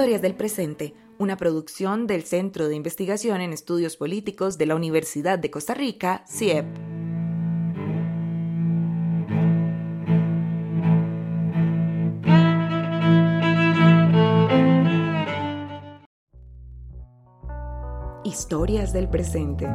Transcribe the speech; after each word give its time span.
Historias 0.00 0.22
del 0.22 0.34
Presente, 0.34 0.94
una 1.18 1.36
producción 1.36 2.06
del 2.06 2.22
Centro 2.22 2.68
de 2.68 2.74
Investigación 2.74 3.42
en 3.42 3.52
Estudios 3.52 3.98
Políticos 3.98 4.56
de 4.56 4.64
la 4.64 4.74
Universidad 4.74 5.38
de 5.38 5.50
Costa 5.50 5.74
Rica, 5.74 6.24
CIEP. 6.26 6.64
Historias 18.24 18.94
del 18.94 19.10
Presente. 19.10 19.66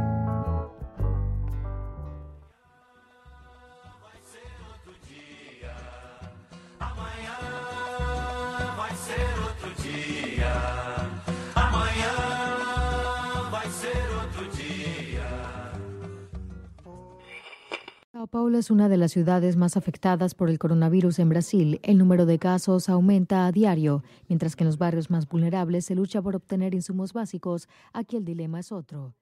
Paulo 18.45 18.59
es 18.59 18.69
una 18.69 18.89
de 18.89 18.97
las 18.97 19.11
ciudades 19.11 19.55
más 19.55 19.75
afectadas 19.75 20.35
por 20.35 20.51
el 20.51 20.59
coronavirus 20.59 21.17
en 21.17 21.29
Brasil. 21.29 21.79
El 21.81 21.97
número 21.97 22.27
de 22.27 22.37
casos 22.37 22.89
aumenta 22.89 23.47
a 23.47 23.51
diario, 23.51 24.03
mientras 24.27 24.55
que 24.55 24.63
en 24.63 24.67
los 24.67 24.77
barrios 24.77 25.09
más 25.09 25.27
vulnerables 25.27 25.85
se 25.85 25.95
lucha 25.95 26.21
por 26.21 26.35
obtener 26.35 26.75
insumos 26.75 27.11
básicos. 27.11 27.67
Aquí 27.91 28.17
el 28.17 28.23
dilema 28.23 28.59
es 28.59 28.71
otro. 28.71 29.15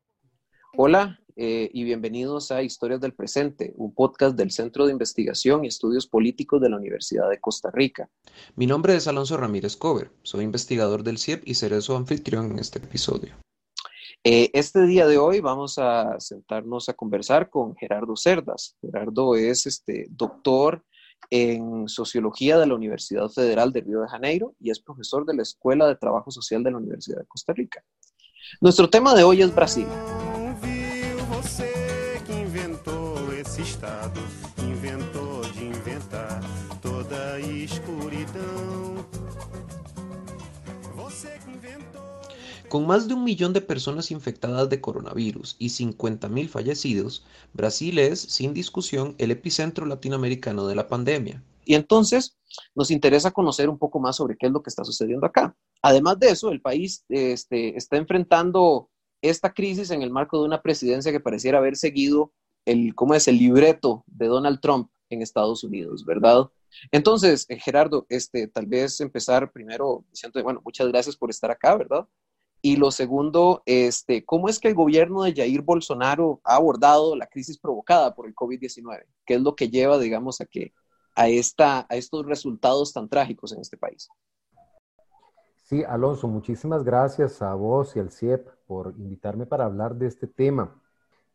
Hola 0.76 1.22
eh, 1.38 1.70
y 1.72 1.86
bienvenidos 1.86 2.52
a 2.52 2.64
Historias 2.64 3.00
del 3.00 3.14
Presente, 3.14 3.74
un 3.78 3.94
podcast 3.94 4.36
del 4.36 4.52
Centro 4.52 4.88
de 4.88 4.92
Investigación 4.92 5.64
y 5.64 5.70
Estudios 5.70 6.06
Políticos 6.06 6.60
de 6.60 6.70
la 6.70 6.76
Universidad 6.76 7.30
de 7.30 7.40
Costa 7.40 7.72
Rica. 7.72 8.10
Mi 8.58 8.68
nombre 8.68 8.94
es 8.94 9.08
Alonso 9.08 9.38
Ramírez 9.38 9.78
Cover, 9.78 10.12
soy 10.24 10.44
investigador 10.44 11.02
del 11.02 11.18
CIEP 11.18 11.44
y 11.46 11.54
seré 11.54 11.80
su 11.80 11.96
anfitrión 11.96 12.52
en 12.52 12.60
este 12.60 12.80
episodio. 12.80 13.36
Eh, 14.26 14.52
este 14.54 14.86
día 14.86 15.06
de 15.06 15.18
hoy 15.18 15.42
vamos 15.42 15.78
a 15.78 16.18
sentarnos 16.22 16.88
a 16.88 16.94
conversar 16.94 17.50
con 17.50 17.76
Gerardo 17.76 18.16
Cerdas. 18.16 18.78
Gerardo 18.80 19.36
es 19.36 19.66
este, 19.66 20.08
doctor 20.12 20.86
en 21.30 21.90
Sociología 21.90 22.58
de 22.58 22.68
la 22.68 22.76
Universidad 22.76 23.28
Federal 23.28 23.74
de 23.74 23.82
Río 23.82 24.00
de 24.00 24.08
Janeiro 24.08 24.56
y 24.62 24.70
es 24.70 24.80
profesor 24.80 25.26
de 25.26 25.36
la 25.36 25.42
Escuela 25.42 25.88
de 25.88 25.98
Trabajo 25.98 26.32
Social 26.32 26.64
de 26.64 26.72
la 26.72 26.78
Universidad 26.78 27.18
de 27.18 27.26
Costa 27.26 27.52
Rica. 27.52 27.84
Nuestro 28.62 28.90
tema 28.90 29.14
de 29.14 29.24
hoy 29.24 29.42
es 29.42 29.54
Brasil. 29.54 29.88
Con 42.74 42.88
más 42.88 43.08
de 43.08 43.14
un 43.14 43.24
millón 43.24 43.54
de 43.54 43.62
personas 43.62 44.10
infectadas 44.10 44.68
de 44.68 44.82
coronavirus 44.82 45.58
y 45.60 45.68
50.000 45.68 46.50
fallecidos, 46.50 47.24
Brasil 47.54 48.00
es, 48.00 48.20
sin 48.20 48.52
discusión, 48.52 49.14
el 49.20 49.30
epicentro 49.30 49.86
latinoamericano 49.86 50.66
de 50.66 50.74
la 50.74 50.88
pandemia. 50.88 51.44
Y 51.66 51.76
entonces 51.76 52.36
nos 52.74 52.90
interesa 52.90 53.30
conocer 53.30 53.70
un 53.70 53.78
poco 53.78 54.00
más 54.00 54.16
sobre 54.16 54.36
qué 54.38 54.48
es 54.48 54.52
lo 54.52 54.64
que 54.64 54.72
está 54.72 54.84
sucediendo 54.84 55.28
acá. 55.28 55.56
Además 55.84 56.18
de 56.18 56.32
eso, 56.32 56.50
el 56.50 56.62
país 56.62 57.06
este, 57.10 57.78
está 57.78 57.98
enfrentando 57.98 58.90
esta 59.22 59.54
crisis 59.54 59.92
en 59.92 60.02
el 60.02 60.10
marco 60.10 60.40
de 60.40 60.48
una 60.48 60.64
presidencia 60.64 61.12
que 61.12 61.20
pareciera 61.20 61.60
haber 61.60 61.76
seguido 61.76 62.34
el, 62.66 62.96
¿cómo 62.96 63.14
es? 63.14 63.28
el 63.28 63.38
libreto 63.38 64.04
de 64.08 64.26
Donald 64.26 64.60
Trump 64.62 64.90
en 65.12 65.22
Estados 65.22 65.64
Unidos, 65.64 66.06
¿verdad? 66.06 66.50
Entonces, 66.92 67.46
eh, 67.50 67.60
Gerardo, 67.60 68.08
este, 68.10 68.48
tal 68.48 68.66
vez 68.66 69.00
empezar 69.00 69.52
primero 69.52 70.04
diciendo, 70.10 70.42
bueno, 70.42 70.60
muchas 70.66 70.88
gracias 70.88 71.16
por 71.16 71.30
estar 71.30 71.52
acá, 71.52 71.78
¿verdad? 71.78 72.08
Y 72.66 72.78
lo 72.78 72.92
segundo, 72.92 73.62
este, 73.66 74.24
¿cómo 74.24 74.48
es 74.48 74.58
que 74.58 74.70
el 74.70 74.74
gobierno 74.74 75.24
de 75.24 75.34
Jair 75.34 75.62
Bolsonaro 75.64 76.40
ha 76.46 76.56
abordado 76.56 77.14
la 77.14 77.28
crisis 77.28 77.60
provocada 77.60 78.16
por 78.16 78.26
el 78.26 78.34
COVID-19? 78.34 79.04
¿Qué 79.26 79.34
es 79.34 79.42
lo 79.42 79.54
que 79.54 79.68
lleva, 79.68 80.00
digamos, 80.00 80.40
a, 80.40 80.46
que, 80.46 80.72
a, 81.14 81.28
esta, 81.28 81.86
a 81.90 81.96
estos 81.98 82.26
resultados 82.26 82.94
tan 82.94 83.10
trágicos 83.10 83.52
en 83.52 83.60
este 83.60 83.76
país? 83.76 84.08
Sí, 85.64 85.84
Alonso, 85.84 86.30
muchísimas 86.30 86.86
gracias 86.86 87.42
a 87.42 87.54
vos 87.54 87.98
y 87.98 88.00
al 88.00 88.12
CIEP 88.12 88.48
por 88.66 88.96
invitarme 88.98 89.46
para 89.46 89.66
hablar 89.66 89.96
de 89.96 90.08
este 90.08 90.28
tema, 90.28 90.82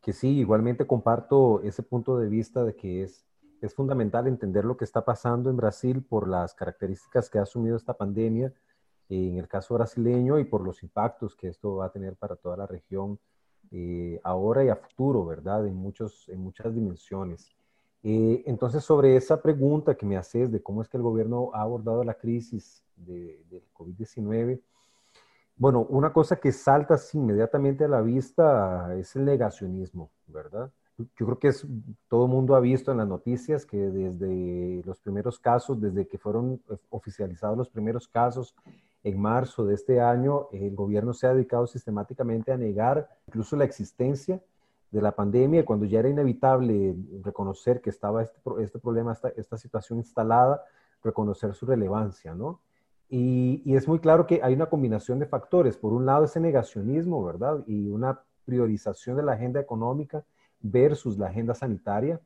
que 0.01 0.13
sí, 0.13 0.39
igualmente 0.39 0.87
comparto 0.87 1.61
ese 1.61 1.83
punto 1.83 2.17
de 2.17 2.27
vista 2.27 2.63
de 2.63 2.75
que 2.75 3.03
es, 3.03 3.23
es 3.61 3.75
fundamental 3.75 4.25
entender 4.25 4.65
lo 4.65 4.77
que 4.77 4.85
está 4.85 5.05
pasando 5.05 5.51
en 5.51 5.57
Brasil 5.57 6.01
por 6.01 6.27
las 6.27 6.55
características 6.55 7.29
que 7.29 7.37
ha 7.37 7.43
asumido 7.43 7.77
esta 7.77 7.93
pandemia 7.93 8.51
en 9.09 9.37
el 9.37 9.47
caso 9.47 9.73
brasileño 9.73 10.39
y 10.39 10.45
por 10.45 10.61
los 10.61 10.83
impactos 10.83 11.35
que 11.35 11.47
esto 11.47 11.75
va 11.75 11.87
a 11.87 11.91
tener 11.91 12.15
para 12.15 12.35
toda 12.35 12.55
la 12.55 12.67
región 12.67 13.19
eh, 13.71 14.19
ahora 14.23 14.63
y 14.63 14.69
a 14.69 14.75
futuro, 14.75 15.25
¿verdad? 15.25 15.65
En, 15.67 15.75
muchos, 15.75 16.29
en 16.29 16.39
muchas 16.39 16.73
dimensiones. 16.73 17.51
Eh, 18.03 18.43
entonces, 18.45 18.83
sobre 18.83 19.15
esa 19.15 19.41
pregunta 19.41 19.95
que 19.95 20.05
me 20.05 20.17
haces 20.17 20.51
de 20.51 20.61
cómo 20.61 20.81
es 20.81 20.87
que 20.87 20.97
el 20.97 21.03
gobierno 21.03 21.51
ha 21.53 21.61
abordado 21.61 22.03
la 22.03 22.13
crisis 22.13 22.83
de, 22.95 23.43
del 23.49 23.63
COVID-19, 23.73 24.61
bueno, 25.57 25.85
una 25.89 26.13
cosa 26.13 26.37
que 26.37 26.53
salta 26.53 26.93
así 26.93 27.17
inmediatamente 27.17 27.83
a 27.83 27.89
la 27.89 28.01
vista 28.01 28.95
es 28.95 29.13
el 29.17 29.25
negacionismo, 29.25 30.09
¿verdad? 30.27 30.71
Yo 30.97 31.25
creo 31.25 31.37
que 31.37 31.47
es, 31.49 31.67
todo 32.07 32.25
el 32.25 32.31
mundo 32.31 32.55
ha 32.55 32.61
visto 32.61 32.91
en 32.91 32.97
las 32.97 33.07
noticias 33.07 33.65
que 33.65 33.77
desde 33.77 34.81
los 34.85 34.99
primeros 35.01 35.37
casos, 35.37 35.79
desde 35.81 36.07
que 36.07 36.17
fueron 36.17 36.61
oficializados 36.89 37.57
los 37.57 37.69
primeros 37.69 38.07
casos 38.07 38.55
en 39.03 39.19
marzo 39.19 39.65
de 39.65 39.75
este 39.75 40.01
año, 40.01 40.47
el 40.51 40.75
gobierno 40.75 41.13
se 41.13 41.27
ha 41.27 41.33
dedicado 41.33 41.67
sistemáticamente 41.67 42.51
a 42.51 42.57
negar 42.57 43.09
incluso 43.27 43.55
la 43.55 43.63
existencia 43.63 44.41
de 44.91 45.01
la 45.01 45.15
pandemia, 45.15 45.65
cuando 45.65 45.85
ya 45.85 45.99
era 45.99 46.09
inevitable 46.09 46.95
reconocer 47.23 47.79
que 47.81 47.91
estaba 47.91 48.23
este, 48.23 48.39
este 48.59 48.79
problema, 48.79 49.13
esta, 49.13 49.29
esta, 49.29 49.57
situación 49.57 49.99
instalada, 49.99 50.63
reconocer 51.03 51.53
su 51.53 51.65
relevancia, 51.65 52.33
¿no? 52.33 52.59
Y, 53.07 53.61
y, 53.65 53.75
es 53.75 53.87
muy 53.87 53.99
claro 53.99 54.27
que 54.27 54.41
hay 54.43 54.53
una 54.53 54.67
combinación 54.67 55.19
de 55.19 55.25
factores. 55.25 55.77
Por 55.77 55.93
un 55.93 56.05
lado, 56.05 56.25
ese 56.25 56.39
negacionismo, 56.39 57.23
¿verdad? 57.23 57.63
Y 57.67 57.89
una 57.89 58.21
priorización 58.45 59.15
de 59.15 59.23
la 59.23 59.33
agenda 59.33 59.59
económica 59.59 60.23
versus 60.59 61.17
la 61.17 61.27
agenda 61.27 61.55
sanitaria, 61.55 62.19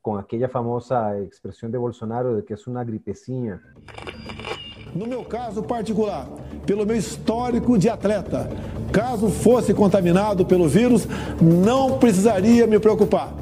con 0.00 0.18
aquella 0.18 0.48
famosa 0.48 1.18
expresión 1.18 1.70
de 1.72 1.78
Bolsonaro 1.78 2.34
de 2.34 2.44
que 2.44 2.54
es 2.54 2.66
una 2.66 2.84
gripecina. 2.84 3.62
No 4.94 5.06
meu 5.06 5.22
caso 5.22 5.62
particular, 5.62 6.26
pelo 6.66 6.86
meu 6.86 6.96
histórico 6.96 7.78
de 7.78 7.88
atleta, 7.88 8.50
caso 8.92 9.28
fosse 9.28 9.74
contaminado 9.74 10.44
pelo 10.44 10.68
vírus, 10.68 11.06
não 11.40 11.98
precisaria 11.98 12.66
me 12.66 12.78
preocupar. 12.78 13.32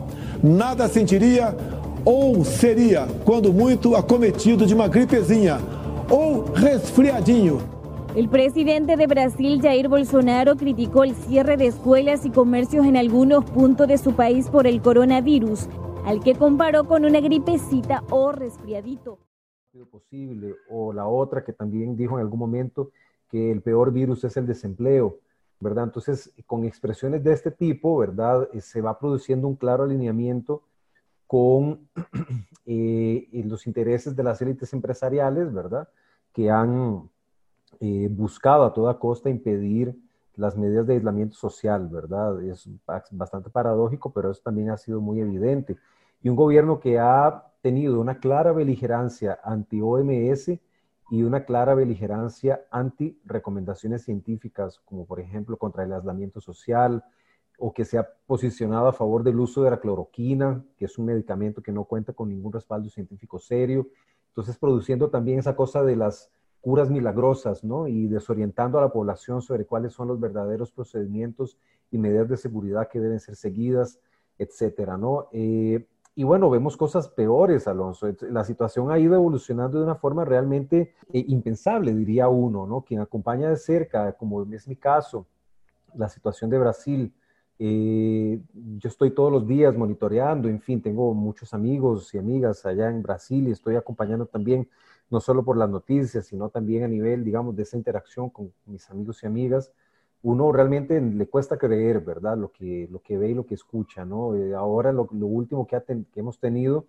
Nada 0.42 0.88
sentiria 0.88 1.56
ou 2.04 2.44
seria, 2.44 3.06
quando 3.24 3.52
muito, 3.52 3.96
acometido 3.96 4.66
de 4.66 4.74
uma 4.74 4.88
gripezinha 4.88 5.58
ou 6.10 6.44
resfriadinho. 6.52 7.60
El 8.14 8.28
presidente 8.28 8.96
de 8.96 9.06
Brasil, 9.06 9.60
Jair 9.60 9.88
Bolsonaro, 9.88 10.56
criticó 10.56 11.04
el 11.04 11.14
cierre 11.14 11.56
de 11.56 11.66
escuelas 11.66 12.24
y 12.24 12.30
comercios 12.30 12.86
en 12.86 12.96
algunos 12.96 13.44
puntos 13.44 13.88
de 13.88 13.98
su 13.98 14.12
país 14.12 14.48
por 14.48 14.66
el 14.66 14.80
coronavirus, 14.80 15.68
al 16.06 16.20
que 16.20 16.34
comparó 16.34 16.84
con 16.84 17.04
una 17.04 17.20
gripecita 17.20 18.04
o 18.10 18.32
resfriadito 18.32 19.25
posible, 19.84 20.54
o 20.70 20.92
la 20.92 21.06
otra 21.06 21.44
que 21.44 21.52
también 21.52 21.96
dijo 21.96 22.14
en 22.14 22.24
algún 22.24 22.38
momento 22.38 22.90
que 23.28 23.50
el 23.52 23.60
peor 23.60 23.92
virus 23.92 24.24
es 24.24 24.36
el 24.36 24.46
desempleo, 24.46 25.18
¿verdad? 25.60 25.84
Entonces, 25.84 26.32
con 26.46 26.64
expresiones 26.64 27.22
de 27.22 27.32
este 27.32 27.50
tipo, 27.50 27.98
¿verdad? 27.98 28.48
Eh, 28.52 28.60
se 28.60 28.80
va 28.80 28.98
produciendo 28.98 29.48
un 29.48 29.56
claro 29.56 29.84
alineamiento 29.84 30.62
con 31.26 31.88
eh, 32.66 33.28
los 33.44 33.66
intereses 33.66 34.14
de 34.16 34.22
las 34.22 34.40
élites 34.40 34.72
empresariales, 34.72 35.52
¿verdad? 35.52 35.88
Que 36.32 36.50
han 36.50 37.10
eh, 37.80 38.08
buscado 38.10 38.64
a 38.64 38.72
toda 38.72 38.98
costa 38.98 39.28
impedir 39.28 39.94
las 40.36 40.56
medidas 40.56 40.86
de 40.86 40.94
aislamiento 40.94 41.34
social, 41.34 41.88
¿verdad? 41.88 42.42
Es 42.42 42.68
bastante 43.10 43.50
paradójico, 43.50 44.12
pero 44.12 44.30
eso 44.30 44.42
también 44.42 44.70
ha 44.70 44.76
sido 44.76 45.00
muy 45.00 45.20
evidente. 45.20 45.76
Y 46.22 46.28
un 46.28 46.36
gobierno 46.36 46.80
que 46.80 46.98
ha 46.98 47.52
tenido 47.62 48.00
una 48.00 48.18
clara 48.18 48.52
beligerancia 48.52 49.38
anti-OMS 49.42 50.60
y 51.10 51.22
una 51.22 51.44
clara 51.44 51.74
beligerancia 51.74 52.66
anti-recomendaciones 52.70 54.02
científicas, 54.02 54.80
como 54.84 55.06
por 55.06 55.20
ejemplo 55.20 55.56
contra 55.56 55.84
el 55.84 55.92
aislamiento 55.92 56.40
social, 56.40 57.04
o 57.58 57.72
que 57.72 57.84
se 57.84 57.98
ha 57.98 58.08
posicionado 58.26 58.88
a 58.88 58.92
favor 58.92 59.22
del 59.22 59.40
uso 59.40 59.62
de 59.62 59.70
la 59.70 59.80
cloroquina, 59.80 60.64
que 60.76 60.84
es 60.84 60.98
un 60.98 61.06
medicamento 61.06 61.62
que 61.62 61.72
no 61.72 61.84
cuenta 61.84 62.12
con 62.12 62.28
ningún 62.28 62.52
respaldo 62.52 62.90
científico 62.90 63.38
serio. 63.38 63.88
Entonces, 64.28 64.58
produciendo 64.58 65.08
también 65.08 65.38
esa 65.38 65.56
cosa 65.56 65.82
de 65.82 65.96
las 65.96 66.30
curas 66.60 66.90
milagrosas, 66.90 67.64
¿no? 67.64 67.88
Y 67.88 68.08
desorientando 68.08 68.78
a 68.78 68.82
la 68.82 68.92
población 68.92 69.40
sobre 69.40 69.64
cuáles 69.64 69.92
son 69.92 70.08
los 70.08 70.20
verdaderos 70.20 70.72
procedimientos 70.72 71.58
y 71.90 71.98
medidas 71.98 72.28
de 72.28 72.36
seguridad 72.36 72.88
que 72.88 73.00
deben 73.00 73.20
ser 73.20 73.36
seguidas, 73.36 74.00
etcétera, 74.36 74.98
¿no? 74.98 75.28
Eh, 75.32 75.86
y 76.18 76.24
bueno, 76.24 76.48
vemos 76.48 76.78
cosas 76.78 77.08
peores, 77.08 77.68
Alonso. 77.68 78.08
La 78.30 78.42
situación 78.42 78.90
ha 78.90 78.98
ido 78.98 79.14
evolucionando 79.14 79.76
de 79.78 79.84
una 79.84 79.96
forma 79.96 80.24
realmente 80.24 80.94
eh, 81.12 81.24
impensable, 81.28 81.92
diría 81.92 82.26
uno, 82.28 82.66
¿no? 82.66 82.80
Quien 82.80 83.00
acompaña 83.00 83.50
de 83.50 83.56
cerca, 83.58 84.14
como 84.14 84.42
es 84.50 84.66
mi 84.66 84.76
caso, 84.76 85.26
la 85.94 86.08
situación 86.08 86.48
de 86.48 86.58
Brasil. 86.58 87.12
Eh, 87.58 88.40
yo 88.78 88.88
estoy 88.88 89.10
todos 89.10 89.30
los 89.30 89.46
días 89.46 89.76
monitoreando, 89.76 90.48
en 90.48 90.62
fin, 90.62 90.80
tengo 90.80 91.12
muchos 91.12 91.52
amigos 91.52 92.14
y 92.14 92.18
amigas 92.18 92.64
allá 92.64 92.88
en 92.88 93.02
Brasil 93.02 93.48
y 93.48 93.50
estoy 93.50 93.76
acompañando 93.76 94.24
también, 94.24 94.70
no 95.10 95.20
solo 95.20 95.44
por 95.44 95.58
las 95.58 95.68
noticias, 95.68 96.26
sino 96.26 96.48
también 96.48 96.84
a 96.84 96.88
nivel, 96.88 97.24
digamos, 97.24 97.54
de 97.54 97.64
esa 97.64 97.76
interacción 97.76 98.30
con 98.30 98.50
mis 98.64 98.88
amigos 98.90 99.22
y 99.22 99.26
amigas 99.26 99.70
uno 100.22 100.50
realmente 100.52 101.00
le 101.00 101.26
cuesta 101.28 101.56
creer, 101.56 102.00
¿verdad? 102.00 102.36
Lo 102.36 102.50
que, 102.50 102.88
lo 102.90 103.00
que 103.00 103.16
ve 103.16 103.30
y 103.30 103.34
lo 103.34 103.46
que 103.46 103.54
escucha, 103.54 104.04
¿no? 104.04 104.34
Eh, 104.34 104.54
ahora 104.54 104.92
lo, 104.92 105.06
último 105.10 105.66
que, 105.66 105.80
que, 106.12 106.20
hemos 106.20 106.38
tenido 106.38 106.86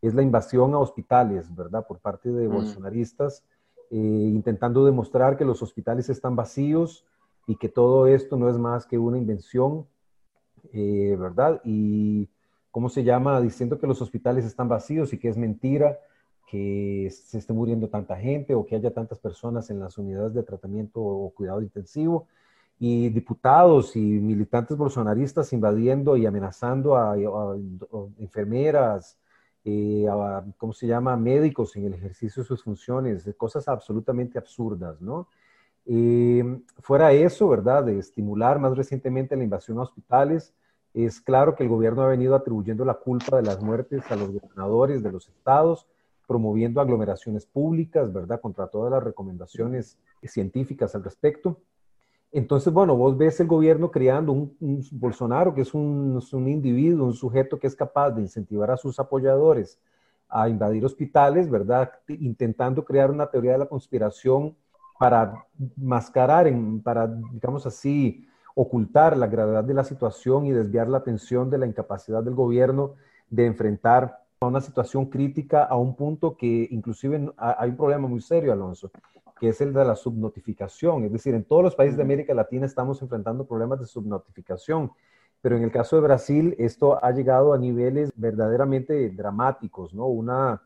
es 0.00 0.14
la 0.14 0.22
invasión 0.22 0.74
a 0.74 0.78
hospitales, 0.78 1.54
¿verdad? 1.54 1.86
Por 1.86 1.98
parte 1.98 2.30
de 2.30 2.48
mm. 2.48 2.52
bolsonaristas, 2.52 3.44
eh, 3.90 3.96
intentando 3.96 4.84
demostrar 4.84 5.36
que 5.36 5.44
los 5.44 5.62
hospitales 5.62 6.08
están 6.08 6.34
vacíos 6.34 7.04
y 7.46 7.56
que 7.56 7.68
todo 7.68 8.06
esto 8.06 8.36
no 8.36 8.48
es 8.48 8.56
más 8.56 8.86
que 8.86 8.98
una 8.98 9.18
invención, 9.18 9.86
eh, 10.72 11.16
¿verdad? 11.18 11.60
Y, 11.64 12.28
¿cómo 12.70 12.88
se 12.88 13.04
llama? 13.04 13.40
Diciendo 13.40 13.78
que 13.78 13.86
los 13.86 14.00
hospitales 14.00 14.44
están 14.44 14.68
vacíos 14.68 15.12
y 15.12 15.18
que 15.18 15.28
es 15.28 15.36
mentira 15.36 15.98
que 16.46 17.08
se 17.10 17.38
esté 17.38 17.52
muriendo 17.52 17.88
tanta 17.88 18.16
gente 18.16 18.54
o 18.54 18.66
que 18.66 18.76
haya 18.76 18.92
tantas 18.92 19.18
personas 19.18 19.70
en 19.70 19.80
las 19.80 19.96
unidades 19.98 20.34
de 20.34 20.42
tratamiento 20.42 21.00
o 21.00 21.30
cuidado 21.30 21.62
intensivo 21.62 22.26
y 22.84 23.10
diputados 23.10 23.94
y 23.94 24.00
militantes 24.00 24.76
bolsonaristas 24.76 25.52
invadiendo 25.52 26.16
y 26.16 26.26
amenazando 26.26 26.96
a, 26.96 27.14
enfermeras, 28.18 29.20
eh, 29.64 30.04
a, 30.10 30.44
¿cómo 30.56 30.72
se 30.72 30.88
llama?, 30.88 31.16
médicos 31.16 31.76
en 31.76 31.84
el 31.84 31.94
ejercicio 31.94 32.42
de 32.42 32.48
sus 32.48 32.64
funciones, 32.64 33.32
cosas 33.36 33.68
absolutamente 33.68 34.36
absurdas, 34.36 35.00
¿no? 35.00 35.28
Eh, 35.86 36.60
fuera 36.80 37.12
eso, 37.12 37.48
¿verdad?, 37.48 37.84
de 37.84 38.00
estimular 38.00 38.58
más 38.58 38.76
recientemente 38.76 39.36
la 39.36 39.44
invasión 39.44 39.78
a 39.78 39.82
hospitales, 39.82 40.52
es 40.92 41.20
claro 41.20 41.54
que 41.54 41.62
el 41.62 41.68
gobierno 41.68 42.02
ha 42.02 42.08
venido 42.08 42.34
atribuyendo 42.34 42.84
la 42.84 42.94
culpa 42.94 43.36
de 43.36 43.44
las 43.44 43.62
muertes 43.62 44.02
a 44.10 44.16
los 44.16 44.32
gobernadores 44.32 45.04
de 45.04 45.12
los 45.12 45.28
estados, 45.28 45.86
promoviendo 46.26 46.80
aglomeraciones 46.80 47.46
públicas, 47.46 48.12
¿verdad?, 48.12 48.40
contra 48.40 48.66
todas 48.66 48.90
las 48.90 49.04
recomendaciones 49.04 50.00
científicas 50.24 50.96
al 50.96 51.04
respecto. 51.04 51.60
Entonces, 52.32 52.72
bueno, 52.72 52.96
vos 52.96 53.16
ves 53.16 53.38
el 53.40 53.46
gobierno 53.46 53.90
creando 53.90 54.32
un, 54.32 54.56
Bolsonaro, 54.92 55.54
que 55.54 55.60
es 55.60 55.74
un, 55.74 56.18
individuo, 56.32 57.06
un 57.06 57.12
sujeto 57.12 57.58
que 57.58 57.66
es 57.66 57.76
capaz 57.76 58.10
de 58.10 58.22
incentivar 58.22 58.70
a 58.70 58.78
sus 58.78 58.98
apoyadores 58.98 59.78
a 60.30 60.48
invadir 60.48 60.82
hospitales, 60.82 61.50
¿verdad? 61.50 61.92
Intentando 62.08 62.86
crear 62.86 63.10
una 63.10 63.26
teoría 63.26 63.52
de 63.52 63.58
la 63.58 63.66
conspiración 63.66 64.56
para 64.98 65.44
mascarar, 65.76 66.50
para, 66.82 67.06
digamos 67.06 67.66
así, 67.66 68.26
ocultar 68.54 69.14
la 69.16 69.26
gravedad 69.26 69.64
de 69.64 69.74
la 69.74 69.84
situación 69.84 70.46
y 70.46 70.52
desviar 70.52 70.88
la 70.88 70.98
atención 70.98 71.50
de 71.50 71.58
la 71.58 71.66
incapacidad 71.66 72.22
del 72.22 72.34
gobierno 72.34 72.94
de 73.28 73.44
enfrentar 73.44 74.20
a 74.40 74.46
una 74.46 74.62
situación 74.62 75.06
crítica 75.06 75.64
a 75.64 75.76
un 75.76 75.94
punto 75.94 76.34
que 76.36 76.66
inclusive 76.70 77.30
hay 77.36 77.70
un 77.70 77.76
problema 77.76 78.08
muy 78.08 78.22
serio, 78.22 78.52
Alonso, 78.52 78.90
que 79.42 79.48
es 79.48 79.60
el 79.60 79.72
de 79.72 79.84
la 79.84 79.96
subnotificación. 79.96 81.02
Es 81.02 81.10
decir, 81.10 81.34
en 81.34 81.42
todos 81.42 81.64
los 81.64 81.74
países 81.74 81.96
de 81.96 82.04
América 82.04 82.32
Latina 82.32 82.64
estamos 82.64 83.02
enfrentando 83.02 83.44
problemas 83.44 83.80
de 83.80 83.86
subnotificación, 83.86 84.92
pero 85.40 85.56
en 85.56 85.64
el 85.64 85.72
caso 85.72 85.96
de 85.96 86.02
Brasil 86.02 86.54
esto 86.60 87.04
ha 87.04 87.10
llegado 87.10 87.52
a 87.52 87.58
niveles 87.58 88.12
verdaderamente 88.14 89.10
dramáticos, 89.10 89.94
¿no? 89.94 90.06
Una, 90.06 90.62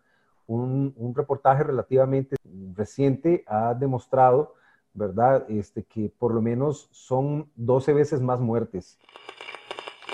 un, 0.46 0.92
un 0.94 1.14
reportaje 1.14 1.64
relativamente 1.64 2.36
reciente 2.74 3.44
ha 3.46 3.72
demostrado, 3.72 4.52
¿verdad?, 4.92 5.46
este, 5.48 5.82
que 5.84 6.12
por 6.18 6.34
lo 6.34 6.42
menos 6.42 6.90
son 6.92 7.50
12 7.56 7.94
veces 7.94 8.20
más 8.20 8.40
muertes. 8.40 8.98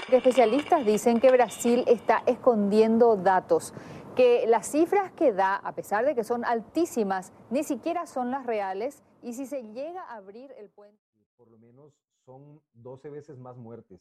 Especialistas 0.09 0.87
dicen 0.87 1.19
que 1.19 1.33
Brasil 1.33 1.83
está 1.89 2.23
escondiendo 2.27 3.17
datos 3.17 3.75
que 4.15 4.47
las 4.47 4.67
cifras 4.71 5.13
que 5.13 5.33
da, 5.33 5.57
a 5.57 5.75
pesar 5.75 6.05
de 6.05 6.15
que 6.15 6.25
son 6.25 6.45
altísimas, 6.45 7.33
ni 7.51 7.65
siquiera 7.65 8.07
son 8.07 8.31
las 8.31 8.47
reales 8.47 9.03
y 9.23 9.33
si 9.35 9.47
se 9.47 9.63
llega 9.63 10.03
a 10.03 10.17
abrir 10.17 10.53
el 10.59 10.69
puente... 10.71 10.99
Por 11.37 11.51
lo 11.51 11.59
menos 11.59 11.93
son 12.25 12.61
12 12.75 13.11
veces 13.11 13.39
más 13.39 13.57
muertes, 13.57 14.01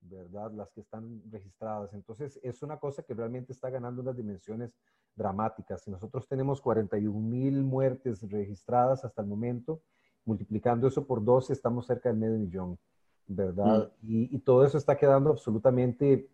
¿verdad? 0.00 0.52
Las 0.52 0.70
que 0.72 0.80
están 0.80 1.22
registradas. 1.30 1.92
Entonces 1.94 2.38
es 2.42 2.62
una 2.62 2.78
cosa 2.78 3.02
que 3.02 3.14
realmente 3.14 3.52
está 3.52 3.70
ganando 3.70 4.02
unas 4.02 4.16
dimensiones 4.16 4.72
dramáticas. 5.14 5.82
Si 5.82 5.90
nosotros 5.90 6.28
tenemos 6.28 6.60
41 6.60 7.18
mil 7.18 7.62
muertes 7.62 8.22
registradas 8.30 9.04
hasta 9.04 9.22
el 9.22 9.28
momento, 9.28 9.80
multiplicando 10.24 10.86
eso 10.86 11.06
por 11.06 11.24
12, 11.24 11.52
estamos 11.52 11.86
cerca 11.86 12.08
del 12.08 12.18
medio 12.18 12.38
millón, 12.38 12.78
¿verdad? 13.26 13.92
Mm. 14.02 14.10
Y, 14.10 14.36
y 14.36 14.38
todo 14.40 14.64
eso 14.64 14.76
está 14.78 14.96
quedando 14.96 15.30
absolutamente 15.30 16.28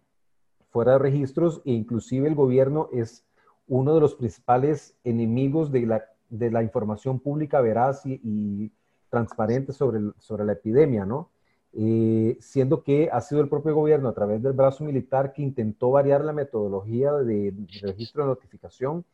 fuera 0.72 0.92
de 0.92 0.98
registros 0.98 1.60
e 1.64 1.72
inclusive 1.72 2.26
el 2.26 2.34
gobierno 2.34 2.88
es 2.92 3.24
uno 3.69 3.94
de 3.94 4.00
los 4.00 4.14
principales 4.14 4.96
enemigos 5.04 5.70
de 5.70 5.86
la, 5.86 6.04
de 6.30 6.50
la 6.50 6.62
información 6.62 7.20
pública 7.20 7.60
veraz 7.60 8.04
y, 8.06 8.72
transparente 9.10 9.74
sobre, 9.74 10.00
sobre 10.19 10.46
la 10.46 10.54
epidemia, 10.54 11.04
¿no? 11.04 11.28
Eh, 11.74 12.38
siendo 12.40 12.82
que 12.82 13.10
ha 13.12 13.20
sido 13.20 13.42
el 13.42 13.48
propio 13.50 13.74
gobierno 13.74 14.08
a 14.08 14.14
través 14.14 14.42
del 14.42 14.54
brazo 14.54 14.84
militar 14.84 15.34
que 15.34 15.42
intentó 15.42 15.90
variar 15.90 16.24
la 16.24 16.32
metodología 16.32 17.12
de, 17.12 17.54
registro 17.82 18.22
de 18.22 18.28
notificación 18.30 19.04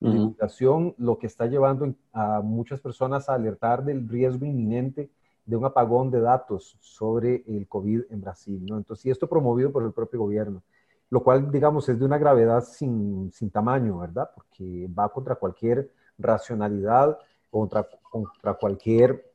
y 0.00 0.12
divulgación, 0.12 0.94
lo 0.96 1.18
que 1.18 1.26
está 1.26 1.46
llevando 1.46 1.92
a 2.12 2.40
muchas 2.40 2.80
personas 2.80 3.28
a 3.28 3.34
alertar 3.34 3.84
del 3.84 4.08
riesgo 4.08 4.46
inminente 4.46 5.10
de 5.44 5.56
un 5.56 5.64
apagón 5.64 6.12
de 6.12 6.20
datos 6.20 6.76
sobre 6.78 7.42
el 7.48 7.66
COVID 7.66 8.02
en 8.10 8.20
Brasil, 8.20 8.64
¿no? 8.64 8.76
Entonces, 8.76 9.06
y 9.06 9.10
esto 9.10 9.28
promovido 9.28 9.72
por 9.72 9.82
el 9.82 9.90
propio 9.90 10.20
gobierno 10.20 10.62
lo 11.10 11.22
cual, 11.22 11.50
digamos, 11.50 11.88
es 11.88 11.98
de 11.98 12.04
una 12.04 12.18
gravedad 12.18 12.62
sin, 12.62 13.30
sin 13.32 13.50
tamaño, 13.50 13.98
¿verdad? 13.98 14.30
Porque 14.34 14.88
va 14.96 15.08
contra 15.08 15.36
cualquier 15.36 15.90
racionalidad, 16.18 17.18
contra, 17.50 17.86
contra 18.10 18.54
cualquier, 18.54 19.32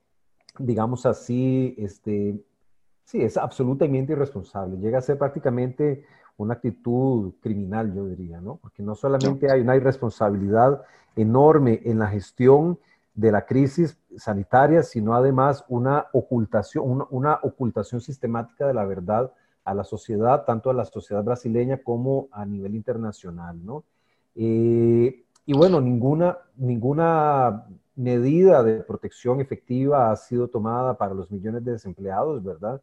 digamos 0.59 1.05
así, 1.05 1.75
este, 1.77 2.39
sí, 3.03 3.21
es 3.21 3.37
absolutamente 3.37 4.13
irresponsable. 4.13 4.77
Llega 4.77 4.99
a 4.99 5.01
ser 5.01 5.17
prácticamente 5.17 6.05
una 6.37 6.55
actitud 6.55 7.33
criminal, 7.41 7.93
yo 7.93 8.05
diría, 8.05 8.39
¿no? 8.39 8.57
Porque 8.57 8.83
no 8.83 8.95
solamente 8.95 9.51
hay 9.51 9.61
una 9.61 9.75
irresponsabilidad 9.75 10.83
enorme 11.15 11.81
en 11.85 11.99
la 11.99 12.07
gestión 12.07 12.79
de 13.13 13.31
la 13.31 13.45
crisis 13.45 13.97
sanitaria, 14.17 14.81
sino 14.83 15.15
además 15.15 15.63
una 15.67 16.07
ocultación, 16.13 16.89
una, 16.89 17.05
una 17.11 17.39
ocultación 17.43 18.01
sistemática 18.01 18.65
de 18.65 18.73
la 18.73 18.85
verdad 18.85 19.31
a 19.63 19.73
la 19.73 19.83
sociedad, 19.83 20.45
tanto 20.45 20.69
a 20.69 20.73
la 20.73 20.85
sociedad 20.85 21.23
brasileña 21.23 21.77
como 21.77 22.27
a 22.31 22.45
nivel 22.45 22.75
internacional, 22.75 23.63
¿no? 23.63 23.83
Eh, 24.35 25.25
y 25.45 25.53
bueno, 25.53 25.81
ninguna, 25.81 26.37
ninguna 26.55 27.65
medida 27.95 28.63
de 28.63 28.81
protección 28.81 29.41
efectiva 29.41 30.11
ha 30.11 30.15
sido 30.15 30.47
tomada 30.47 30.97
para 30.97 31.13
los 31.13 31.29
millones 31.31 31.63
de 31.63 31.73
desempleados, 31.73 32.43
¿verdad? 32.43 32.81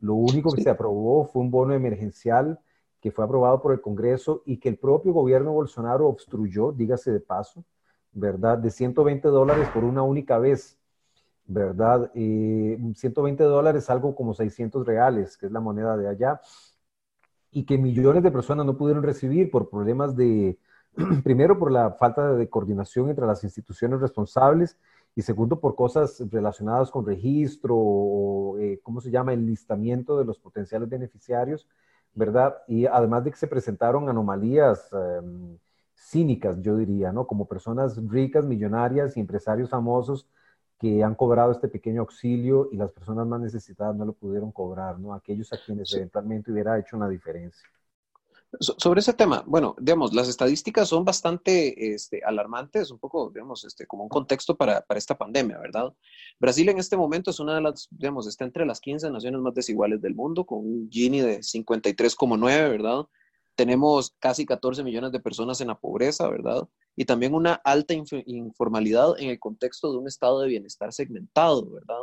Lo 0.00 0.14
único 0.14 0.52
que 0.52 0.62
se 0.62 0.70
aprobó 0.70 1.24
fue 1.26 1.42
un 1.42 1.50
bono 1.50 1.74
emergencial 1.74 2.58
que 3.00 3.10
fue 3.10 3.24
aprobado 3.24 3.60
por 3.60 3.72
el 3.72 3.80
Congreso 3.80 4.42
y 4.46 4.58
que 4.58 4.68
el 4.68 4.78
propio 4.78 5.12
gobierno 5.12 5.52
Bolsonaro 5.52 6.06
obstruyó, 6.06 6.70
dígase 6.72 7.10
de 7.12 7.20
paso, 7.20 7.64
¿verdad? 8.12 8.58
De 8.58 8.70
120 8.70 9.26
dólares 9.28 9.68
por 9.74 9.84
una 9.84 10.02
única 10.02 10.38
vez. 10.38 10.78
¿Verdad? 11.46 12.10
120 12.14 13.44
dólares, 13.44 13.90
algo 13.90 14.14
como 14.14 14.34
600 14.34 14.86
reales, 14.86 15.36
que 15.36 15.46
es 15.46 15.52
la 15.52 15.60
moneda 15.60 15.96
de 15.96 16.08
allá, 16.08 16.40
y 17.50 17.64
que 17.64 17.78
millones 17.78 18.22
de 18.22 18.30
personas 18.30 18.66
no 18.66 18.76
pudieron 18.76 19.02
recibir 19.02 19.50
por 19.50 19.68
problemas 19.68 20.16
de, 20.16 20.58
primero 21.24 21.58
por 21.58 21.70
la 21.70 21.92
falta 21.92 22.32
de 22.34 22.48
coordinación 22.48 23.10
entre 23.10 23.26
las 23.26 23.44
instituciones 23.44 24.00
responsables 24.00 24.78
y 25.14 25.22
segundo 25.22 25.60
por 25.60 25.74
cosas 25.76 26.22
relacionadas 26.30 26.90
con 26.90 27.04
registro 27.04 27.76
o, 27.76 28.58
eh, 28.58 28.80
¿cómo 28.82 29.00
se 29.00 29.10
llama?, 29.10 29.34
el 29.34 29.46
listamiento 29.46 30.18
de 30.18 30.24
los 30.24 30.38
potenciales 30.38 30.88
beneficiarios, 30.88 31.68
¿verdad? 32.14 32.56
Y 32.66 32.86
además 32.86 33.24
de 33.24 33.30
que 33.30 33.36
se 33.36 33.46
presentaron 33.46 34.08
anomalías 34.08 34.90
em, 34.92 35.58
cínicas, 35.94 36.60
yo 36.62 36.76
diría, 36.76 37.12
¿no? 37.12 37.26
Como 37.26 37.46
personas 37.46 37.96
ricas, 38.08 38.46
millonarias 38.46 39.16
y 39.16 39.20
empresarios 39.20 39.70
famosos 39.70 40.26
que 40.82 41.04
han 41.04 41.14
cobrado 41.14 41.52
este 41.52 41.68
pequeño 41.68 42.00
auxilio 42.00 42.68
y 42.72 42.76
las 42.76 42.90
personas 42.90 43.24
más 43.24 43.40
necesitadas 43.40 43.94
no 43.94 44.04
lo 44.04 44.14
pudieron 44.14 44.50
cobrar, 44.50 44.98
¿no? 44.98 45.14
Aquellos 45.14 45.52
a 45.52 45.58
quienes 45.64 45.94
eventualmente 45.94 46.50
hubiera 46.50 46.76
hecho 46.76 46.96
una 46.96 47.08
diferencia. 47.08 47.64
sobre 48.58 48.98
ese 48.98 49.12
tema, 49.12 49.44
bueno, 49.46 49.76
digamos, 49.78 50.12
las 50.12 50.28
estadísticas 50.28 50.88
son 50.88 51.04
bastante 51.04 51.94
este, 51.94 52.20
alarmantes, 52.24 52.90
un 52.90 52.98
poco, 52.98 53.30
digamos, 53.30 53.64
este, 53.64 53.86
como 53.86 54.02
un 54.02 54.08
contexto 54.08 54.56
para, 54.56 54.80
para, 54.80 54.98
esta 54.98 55.16
pandemia, 55.16 55.56
¿verdad? 55.58 55.94
Brasil 56.40 56.68
en 56.68 56.78
este 56.78 56.96
momento 56.96 57.30
es 57.30 57.38
una 57.38 57.54
de 57.54 57.60
las, 57.60 57.86
digamos, 57.92 58.26
está 58.26 58.44
entre 58.44 58.66
las 58.66 58.80
15 58.80 59.08
naciones 59.12 59.40
más 59.40 59.54
desiguales 59.54 60.02
del 60.02 60.16
mundo, 60.16 60.44
con 60.44 60.58
un 60.58 60.90
Gini 60.90 61.20
de 61.20 61.38
53,9, 61.38 62.70
¿verdad? 62.70 63.06
Tenemos 63.54 64.14
casi 64.18 64.46
14 64.46 64.82
millones 64.82 65.12
de 65.12 65.20
personas 65.20 65.60
en 65.60 65.68
la 65.68 65.78
pobreza, 65.78 66.28
¿verdad? 66.28 66.68
Y 66.96 67.04
también 67.04 67.34
una 67.34 67.54
alta 67.54 67.94
informalidad 67.94 69.18
en 69.18 69.30
el 69.30 69.38
contexto 69.38 69.92
de 69.92 69.98
un 69.98 70.08
estado 70.08 70.40
de 70.40 70.48
bienestar 70.48 70.92
segmentado, 70.92 71.70
¿verdad? 71.70 72.00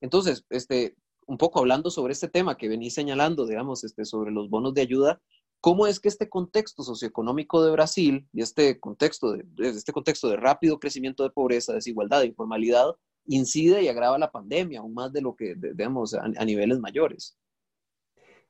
Entonces, 0.00 0.44
este, 0.50 0.96
un 1.26 1.38
poco 1.38 1.60
hablando 1.60 1.90
sobre 1.90 2.12
este 2.12 2.28
tema 2.28 2.56
que 2.56 2.68
venís 2.68 2.94
señalando, 2.94 3.46
digamos, 3.46 3.84
este, 3.84 4.04
sobre 4.04 4.32
los 4.32 4.50
bonos 4.50 4.74
de 4.74 4.82
ayuda, 4.82 5.20
¿cómo 5.60 5.86
es 5.86 6.00
que 6.00 6.08
este 6.08 6.28
contexto 6.28 6.82
socioeconómico 6.82 7.64
de 7.64 7.72
Brasil 7.72 8.28
y 8.32 8.42
este 8.42 8.80
contexto 8.80 9.32
de, 9.32 9.44
este 9.58 9.92
contexto 9.92 10.28
de 10.28 10.36
rápido 10.36 10.80
crecimiento 10.80 11.22
de 11.22 11.30
pobreza, 11.30 11.72
desigualdad 11.72 12.22
e 12.22 12.26
informalidad 12.26 12.94
incide 13.26 13.82
y 13.82 13.88
agrava 13.88 14.18
la 14.18 14.32
pandemia 14.32 14.80
aún 14.80 14.94
más 14.94 15.12
de 15.12 15.20
lo 15.20 15.36
que, 15.36 15.54
digamos, 15.54 16.14
a, 16.14 16.24
a 16.24 16.44
niveles 16.44 16.80
mayores? 16.80 17.36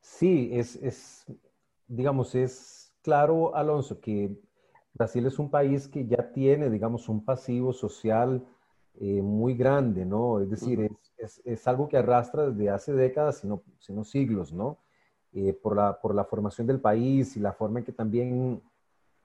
Sí, 0.01 0.49
es, 0.53 0.77
es 0.77 1.27
digamos, 1.91 2.35
es 2.37 2.93
claro, 3.03 3.55
Alonso, 3.55 4.01
que 4.01 4.39
Brasil 4.95 5.27
es 5.27 5.39
un 5.39 5.51
país 5.51 5.89
que 5.89 6.07
ya 6.07 6.31
tiene, 6.33 6.71
digamos, 6.71 7.09
un 7.09 7.25
pasivo 7.25 7.73
social 7.73 8.47
eh, 9.01 9.21
muy 9.21 9.55
grande, 9.55 10.05
¿no? 10.05 10.41
Es 10.41 10.51
decir, 10.51 10.81
es, 10.81 11.13
es, 11.19 11.43
es, 11.45 11.69
algo 11.69 11.89
que 11.89 11.97
arrastra 11.97 12.51
desde 12.51 12.71
hace 12.71 12.93
décadas, 12.93 13.39
sino, 13.39 13.63
sino 13.81 14.05
siglos, 14.05 14.53
¿no? 14.53 14.79
Eh, 15.33 15.53
por, 15.53 15.77
la, 15.77 16.01
por 16.01 16.15
la 16.15 16.25
formación 16.25 16.67
del 16.67 16.81
país 16.81 17.37
y 17.37 17.41
la 17.41 17.53
forma 17.53 17.81
en 17.81 17.85
que 17.85 17.93
también 17.93 18.63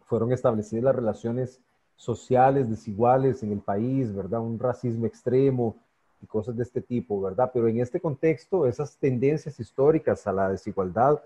fueron 0.05 0.31
establecidas 0.31 0.83
las 0.83 0.95
relaciones 0.95 1.61
sociales 1.95 2.69
desiguales 2.69 3.43
en 3.43 3.51
el 3.51 3.59
país, 3.59 4.13
¿verdad? 4.13 4.41
Un 4.41 4.59
racismo 4.59 5.05
extremo 5.05 5.77
y 6.21 6.25
cosas 6.25 6.55
de 6.55 6.63
este 6.63 6.81
tipo, 6.81 7.21
¿verdad? 7.21 7.51
Pero 7.53 7.67
en 7.67 7.79
este 7.79 7.99
contexto, 7.99 8.65
esas 8.65 8.97
tendencias 8.97 9.59
históricas 9.59 10.25
a 10.25 10.33
la 10.33 10.49
desigualdad 10.49 11.21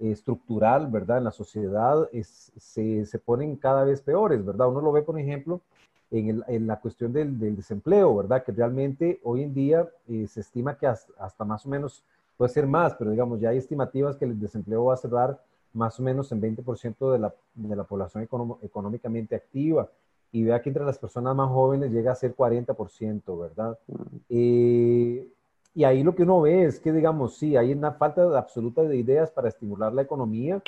estructural, 0.00 0.86
¿verdad? 0.88 1.18
En 1.18 1.24
la 1.24 1.30
sociedad 1.30 2.08
es, 2.12 2.52
se, 2.56 3.04
se, 3.04 3.18
ponen 3.18 3.56
cada 3.56 3.84
vez 3.84 4.00
peores, 4.00 4.44
¿verdad? 4.44 4.68
Uno 4.68 4.80
lo 4.80 4.92
ve, 4.92 5.02
por 5.02 5.18
ejemplo, 5.18 5.60
en, 6.10 6.28
el, 6.28 6.44
en 6.48 6.66
la 6.66 6.80
cuestión 6.80 7.12
del, 7.12 7.38
del, 7.38 7.56
desempleo, 7.56 8.16
¿verdad? 8.16 8.44
Que 8.44 8.52
realmente 8.52 9.20
hoy 9.24 9.42
en 9.42 9.54
día 9.54 9.88
eh, 10.08 10.26
se 10.28 10.40
estima 10.40 10.76
que 10.76 10.86
hasta, 10.86 11.12
hasta, 11.18 11.44
más 11.44 11.66
o 11.66 11.68
menos, 11.68 12.02
puede 12.36 12.50
ser 12.50 12.66
más, 12.66 12.94
pero 12.94 13.10
digamos, 13.10 13.40
ya 13.40 13.50
hay 13.50 13.58
estimativas 13.58 14.16
que 14.16 14.24
el 14.24 14.38
desempleo 14.38 14.84
va 14.84 14.94
a 14.94 14.98
cerrar 14.98 15.40
más 15.72 15.98
o 16.00 16.02
menos 16.02 16.32
en 16.32 16.40
20% 16.40 17.12
de 17.12 17.18
la, 17.18 17.34
de 17.54 17.76
la 17.76 17.84
población 17.84 18.28
económicamente 18.62 19.34
activa. 19.34 19.88
Y 20.30 20.44
vea 20.44 20.60
que 20.60 20.68
entre 20.68 20.84
las 20.84 20.98
personas 20.98 21.34
más 21.34 21.48
jóvenes 21.48 21.90
llega 21.90 22.12
a 22.12 22.14
ser 22.14 22.36
40%, 22.36 23.40
¿verdad? 23.40 23.78
Eh, 24.28 25.26
y 25.78 25.84
ahí 25.84 26.02
lo 26.02 26.16
que 26.16 26.24
uno 26.24 26.40
ve 26.40 26.64
es 26.64 26.80
que, 26.80 26.90
digamos, 26.90 27.36
sí, 27.36 27.56
hay 27.56 27.70
una 27.70 27.92
falta 27.92 28.36
absoluta 28.36 28.82
de 28.82 28.96
ideas 28.96 29.30
para 29.30 29.46
estimular 29.46 29.92
la 29.92 30.02
economía. 30.02 30.60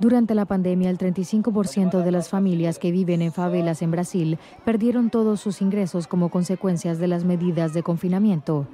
Durante 0.00 0.34
la 0.34 0.46
pandemia, 0.46 0.88
el 0.88 0.96
35% 0.96 2.02
de 2.02 2.10
las 2.10 2.30
familias 2.30 2.78
que 2.78 2.92
viven 2.92 3.20
en 3.20 3.30
favelas 3.30 3.82
en 3.82 3.90
Brasil 3.90 4.38
perdieron 4.64 5.10
todos 5.10 5.38
sus 5.38 5.60
ingresos 5.60 6.06
como 6.06 6.30
consecuencias 6.30 6.98
de 6.98 7.08
las 7.08 7.26
medidas 7.26 7.74
de 7.74 7.82
confinamiento. 7.82 8.66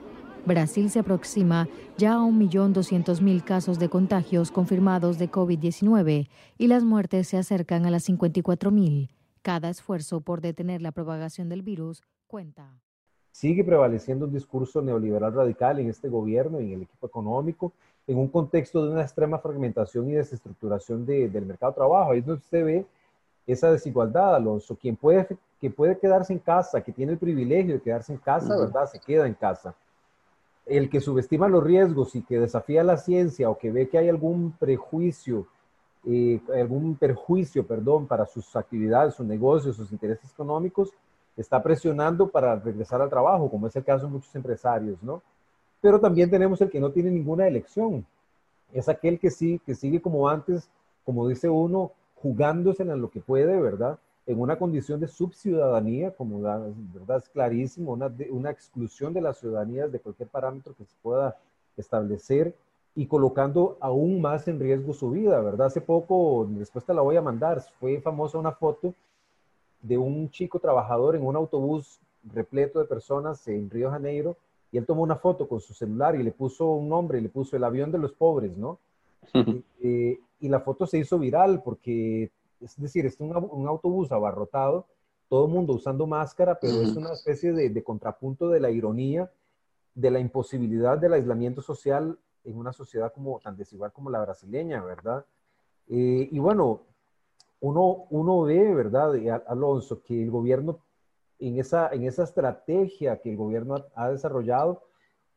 Brasil 0.46 0.90
se 0.90 1.00
aproxima 1.00 1.66
ya 1.96 2.12
a 2.12 2.18
1.200.000 2.18 3.42
casos 3.42 3.80
de 3.80 3.88
contagios 3.88 4.52
confirmados 4.52 5.18
de 5.18 5.28
COVID-19 5.28 6.28
y 6.56 6.66
las 6.68 6.84
muertes 6.84 7.26
se 7.26 7.36
acercan 7.36 7.84
a 7.84 7.90
las 7.90 8.08
54.000. 8.08 9.08
Cada 9.42 9.70
esfuerzo 9.70 10.20
por 10.20 10.40
detener 10.40 10.82
la 10.82 10.92
propagación 10.92 11.48
del 11.48 11.62
virus 11.62 12.00
cuenta 12.28 12.78
sigue 13.38 13.62
prevaleciendo 13.62 14.24
un 14.24 14.32
discurso 14.32 14.82
neoliberal 14.82 15.32
radical 15.32 15.78
en 15.78 15.88
este 15.88 16.08
gobierno 16.08 16.60
y 16.60 16.72
en 16.72 16.72
el 16.72 16.82
equipo 16.82 17.06
económico, 17.06 17.72
en 18.08 18.18
un 18.18 18.26
contexto 18.26 18.84
de 18.84 18.90
una 18.90 19.02
extrema 19.02 19.38
fragmentación 19.38 20.10
y 20.10 20.14
desestructuración 20.14 21.06
de, 21.06 21.28
del 21.28 21.46
mercado 21.46 21.70
de 21.70 21.76
trabajo. 21.76 22.10
Ahí 22.10 22.18
es 22.18 22.26
donde 22.26 22.42
usted 22.42 22.64
ve 22.64 22.86
esa 23.46 23.70
desigualdad, 23.70 24.34
Alonso. 24.34 24.74
Quien 24.74 24.96
puede, 24.96 25.38
que 25.60 25.70
puede 25.70 25.96
quedarse 25.98 26.32
en 26.32 26.40
casa, 26.40 26.80
que 26.80 26.90
tiene 26.90 27.12
el 27.12 27.18
privilegio 27.18 27.74
de 27.74 27.80
quedarse 27.80 28.12
en 28.12 28.18
casa, 28.18 28.56
¿verdad? 28.58 28.86
Se 28.90 28.98
queda 28.98 29.24
en 29.28 29.34
casa. 29.34 29.72
El 30.66 30.90
que 30.90 31.00
subestima 31.00 31.46
los 31.46 31.62
riesgos 31.62 32.16
y 32.16 32.22
que 32.22 32.40
desafía 32.40 32.82
la 32.82 32.96
ciencia 32.96 33.48
o 33.48 33.56
que 33.56 33.70
ve 33.70 33.88
que 33.88 33.98
hay 33.98 34.08
algún 34.08 34.50
prejuicio, 34.58 35.46
eh, 36.04 36.40
algún 36.52 36.96
perjuicio, 36.96 37.64
perdón, 37.64 38.08
para 38.08 38.26
sus 38.26 38.56
actividades, 38.56 39.14
sus 39.14 39.26
negocios, 39.26 39.76
sus 39.76 39.92
intereses 39.92 40.28
económicos, 40.32 40.92
está 41.40 41.62
presionando 41.62 42.28
para 42.28 42.56
regresar 42.56 43.00
al 43.00 43.08
trabajo, 43.08 43.50
como 43.50 43.68
es 43.68 43.76
el 43.76 43.84
caso 43.84 44.06
de 44.06 44.12
muchos 44.12 44.34
empresarios, 44.34 45.02
¿no? 45.02 45.22
Pero 45.80 46.00
también 46.00 46.30
tenemos 46.30 46.60
el 46.60 46.68
que 46.68 46.80
no 46.80 46.90
tiene 46.90 47.10
ninguna 47.10 47.46
elección. 47.46 48.04
Es 48.72 48.88
aquel 48.88 49.18
que 49.18 49.30
sí, 49.30 49.60
que 49.64 49.74
sigue 49.74 50.02
como 50.02 50.28
antes, 50.28 50.68
como 51.04 51.28
dice 51.28 51.48
uno, 51.48 51.92
jugándose 52.16 52.82
en 52.82 53.00
lo 53.00 53.08
que 53.08 53.20
puede, 53.20 53.60
¿verdad? 53.60 53.98
En 54.26 54.40
una 54.40 54.58
condición 54.58 54.98
de 55.00 55.06
subciudadanía, 55.06 56.10
como 56.10 56.40
verdad 56.40 57.18
es 57.18 57.28
clarísimo, 57.28 57.92
una, 57.92 58.12
una 58.30 58.50
exclusión 58.50 59.14
de 59.14 59.20
las 59.20 59.38
ciudadanías 59.38 59.92
de 59.92 60.00
cualquier 60.00 60.28
parámetro 60.28 60.74
que 60.76 60.84
se 60.84 60.96
pueda 61.00 61.36
establecer 61.76 62.54
y 62.96 63.06
colocando 63.06 63.78
aún 63.80 64.20
más 64.20 64.48
en 64.48 64.58
riesgo 64.58 64.92
su 64.92 65.12
vida, 65.12 65.40
¿verdad? 65.40 65.68
Hace 65.68 65.80
poco, 65.80 66.48
después 66.50 66.84
te 66.84 66.92
la 66.92 67.00
voy 67.00 67.16
a 67.16 67.22
mandar, 67.22 67.62
fue 67.78 68.00
famosa 68.00 68.38
una 68.38 68.50
foto 68.50 68.92
de 69.82 69.98
un 69.98 70.30
chico 70.30 70.58
trabajador 70.58 71.16
en 71.16 71.24
un 71.24 71.36
autobús 71.36 72.00
repleto 72.24 72.78
de 72.78 72.84
personas 72.84 73.46
en 73.48 73.70
Río 73.70 73.90
Janeiro 73.90 74.36
y 74.70 74.78
él 74.78 74.86
tomó 74.86 75.02
una 75.02 75.16
foto 75.16 75.48
con 75.48 75.60
su 75.60 75.72
celular 75.72 76.14
y 76.16 76.22
le 76.22 76.32
puso 76.32 76.70
un 76.70 76.88
nombre, 76.88 77.18
y 77.18 77.22
le 77.22 77.28
puso 77.28 77.56
el 77.56 77.64
avión 77.64 77.90
de 77.90 77.98
los 77.98 78.12
pobres, 78.12 78.56
¿no? 78.56 78.78
y, 79.32 79.64
eh, 79.82 80.20
y, 80.40 80.48
la 80.48 80.60
foto 80.60 80.86
se 80.86 80.98
hizo 80.98 81.18
viral 81.18 81.62
porque, 81.62 82.30
es 82.60 82.78
decir, 82.78 83.06
es 83.06 83.18
un, 83.18 83.34
un 83.34 83.66
autobús 83.66 84.12
abarrotado, 84.12 84.86
todo 85.28 85.46
el 85.46 85.52
mundo 85.52 85.74
usando 85.74 86.06
máscara, 86.06 86.58
pero 86.58 86.80
es 86.80 86.96
una 86.96 87.12
especie 87.12 87.52
de, 87.52 87.70
de, 87.70 87.82
contrapunto 87.82 88.48
de 88.48 88.60
la 88.60 88.70
ironía, 88.70 89.30
de 89.94 90.10
la 90.10 90.20
imposibilidad 90.20 90.96
del 90.96 91.14
aislamiento 91.14 91.60
social 91.60 92.18
en 92.44 92.56
una 92.56 92.72
sociedad 92.72 93.12
como 93.12 93.38
tan 93.40 93.56
desigual 93.56 93.92
como 93.92 94.10
la 94.10 94.20
brasileña, 94.20 94.82
¿verdad? 94.82 95.24
Eh, 95.88 96.28
y 96.30 96.38
bueno, 96.38 96.82
uno, 97.60 98.06
uno 98.10 98.42
ve, 98.42 98.74
¿verdad, 98.74 99.12
Alonso, 99.46 100.02
que 100.02 100.22
el 100.22 100.30
gobierno, 100.30 100.80
en 101.38 101.58
esa, 101.58 101.88
en 101.90 102.04
esa 102.04 102.24
estrategia 102.24 103.20
que 103.20 103.30
el 103.30 103.36
gobierno 103.36 103.86
ha, 103.94 104.10
desarrollado 104.10 104.84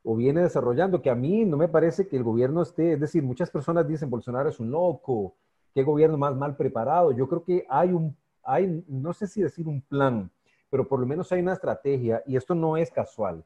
o 0.03 0.15
viene 0.15 0.41
desarrollando, 0.41 1.01
que 1.01 1.09
a 1.09 1.15
mí 1.15 1.45
no 1.45 1.57
me 1.57 1.67
parece 1.67 2.07
que 2.07 2.17
el 2.17 2.23
gobierno 2.23 2.61
esté, 2.61 2.93
es 2.93 2.99
decir, 2.99 3.23
muchas 3.23 3.51
personas 3.51 3.87
dicen 3.87 4.09
Bolsonaro 4.09 4.49
es 4.49 4.59
un 4.59 4.71
loco, 4.71 5.35
qué 5.73 5.83
gobierno 5.83 6.17
más 6.17 6.35
mal 6.35 6.55
preparado. 6.55 7.11
Yo 7.11 7.27
creo 7.27 7.43
que 7.43 7.65
hay 7.69 7.91
un, 7.91 8.15
hay, 8.43 8.83
no 8.87 9.13
sé 9.13 9.27
si 9.27 9.41
decir 9.41 9.67
un 9.67 9.81
plan, 9.81 10.31
pero 10.69 10.87
por 10.87 10.99
lo 10.99 11.05
menos 11.05 11.31
hay 11.31 11.41
una 11.41 11.53
estrategia 11.53 12.23
y 12.25 12.35
esto 12.35 12.55
no 12.55 12.77
es 12.77 12.89
casual, 12.89 13.43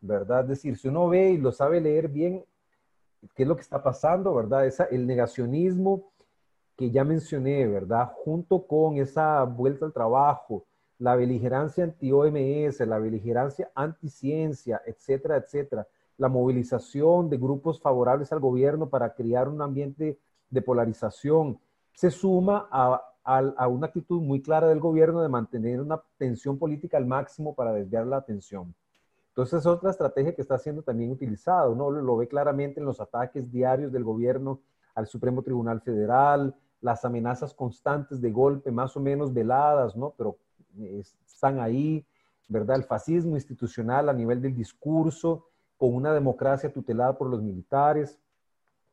¿verdad? 0.00 0.42
Es 0.42 0.48
decir, 0.48 0.78
si 0.78 0.88
uno 0.88 1.08
ve 1.08 1.32
y 1.32 1.38
lo 1.38 1.52
sabe 1.52 1.80
leer 1.80 2.08
bien, 2.08 2.44
qué 3.34 3.42
es 3.42 3.48
lo 3.48 3.56
que 3.56 3.62
está 3.62 3.82
pasando, 3.82 4.34
¿verdad? 4.34 4.66
Esa, 4.66 4.84
el 4.84 5.06
negacionismo 5.06 6.10
que 6.78 6.92
ya 6.92 7.02
mencioné, 7.02 7.66
¿verdad? 7.66 8.12
Junto 8.14 8.64
con 8.64 8.98
esa 8.98 9.42
vuelta 9.42 9.84
al 9.84 9.92
trabajo, 9.92 10.64
la 11.00 11.16
beligerancia 11.16 11.82
anti-OMS, 11.82 12.78
la 12.86 13.00
beligerancia 13.00 13.68
anti-ciencia, 13.74 14.80
etcétera, 14.86 15.38
etcétera, 15.38 15.88
la 16.18 16.28
movilización 16.28 17.28
de 17.30 17.36
grupos 17.36 17.80
favorables 17.80 18.30
al 18.32 18.38
gobierno 18.38 18.88
para 18.88 19.12
crear 19.12 19.48
un 19.48 19.60
ambiente 19.60 20.20
de 20.50 20.62
polarización, 20.62 21.58
se 21.92 22.12
suma 22.12 22.68
a, 22.70 23.02
a, 23.24 23.66
una 23.66 23.88
actitud 23.88 24.22
muy 24.22 24.40
clara 24.40 24.68
del 24.68 24.78
gobierno 24.78 25.20
de 25.20 25.28
mantener 25.28 25.80
una 25.80 26.00
tensión 26.16 26.60
política 26.60 26.96
al 26.96 27.06
máximo 27.06 27.56
para 27.56 27.72
desviar 27.72 28.06
la 28.06 28.18
atención. 28.18 28.72
Entonces 29.30 29.60
es 29.60 29.66
otra 29.66 29.90
estrategia 29.90 30.32
que 30.32 30.42
está 30.42 30.58
siendo 30.58 30.82
también 30.82 31.10
utilizada. 31.10 31.68
Uno 31.68 31.90
lo 31.90 32.16
ve 32.16 32.28
claramente 32.28 32.78
en 32.78 32.86
los 32.86 33.00
ataques 33.00 33.50
diarios 33.50 33.90
del 33.90 34.04
gobierno 34.04 34.60
al 34.94 35.06
Supremo 35.06 35.42
Tribunal 35.42 35.80
Federal, 35.80 36.54
las 36.80 37.04
amenazas 37.04 37.54
constantes 37.54 38.20
de 38.20 38.30
golpe, 38.30 38.70
más 38.70 38.96
o 38.96 39.00
menos 39.00 39.32
veladas, 39.32 39.96
¿no? 39.96 40.14
Pero 40.16 40.36
eh, 40.78 41.02
están 41.26 41.60
ahí, 41.60 42.04
¿verdad? 42.48 42.76
El 42.76 42.84
fascismo 42.84 43.36
institucional 43.36 44.08
a 44.08 44.12
nivel 44.12 44.40
del 44.40 44.54
discurso, 44.54 45.46
con 45.76 45.94
una 45.94 46.12
democracia 46.12 46.72
tutelada 46.72 47.16
por 47.16 47.28
los 47.28 47.42
militares, 47.42 48.18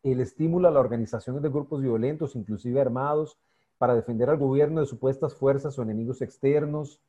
el 0.04 0.22
estímulo 0.22 0.68
a 0.68 0.72
la 0.72 0.80
organización 0.80 1.42
de 1.42 1.50
grupos 1.50 1.82
violentos, 1.82 2.36
inclusive 2.36 2.80
armados, 2.80 3.38
para 3.78 3.96
defender 3.96 4.30
al 4.30 4.38
gobierno 4.38 4.82
de 4.82 4.88
supuestas 4.88 5.34
fuerzas 5.34 5.78
o 5.78 5.82
enemigos 5.82 6.22
externos, 6.22 7.02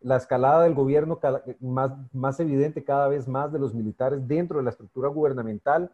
la 0.00 0.16
escalada 0.16 0.62
del 0.62 0.74
gobierno 0.74 1.18
más, 1.60 1.92
más 2.12 2.38
evidente 2.38 2.84
cada 2.84 3.08
vez 3.08 3.26
más 3.26 3.52
de 3.52 3.58
los 3.58 3.74
militares 3.74 4.26
dentro 4.28 4.58
de 4.58 4.64
la 4.64 4.70
estructura 4.70 5.08
gubernamental, 5.08 5.90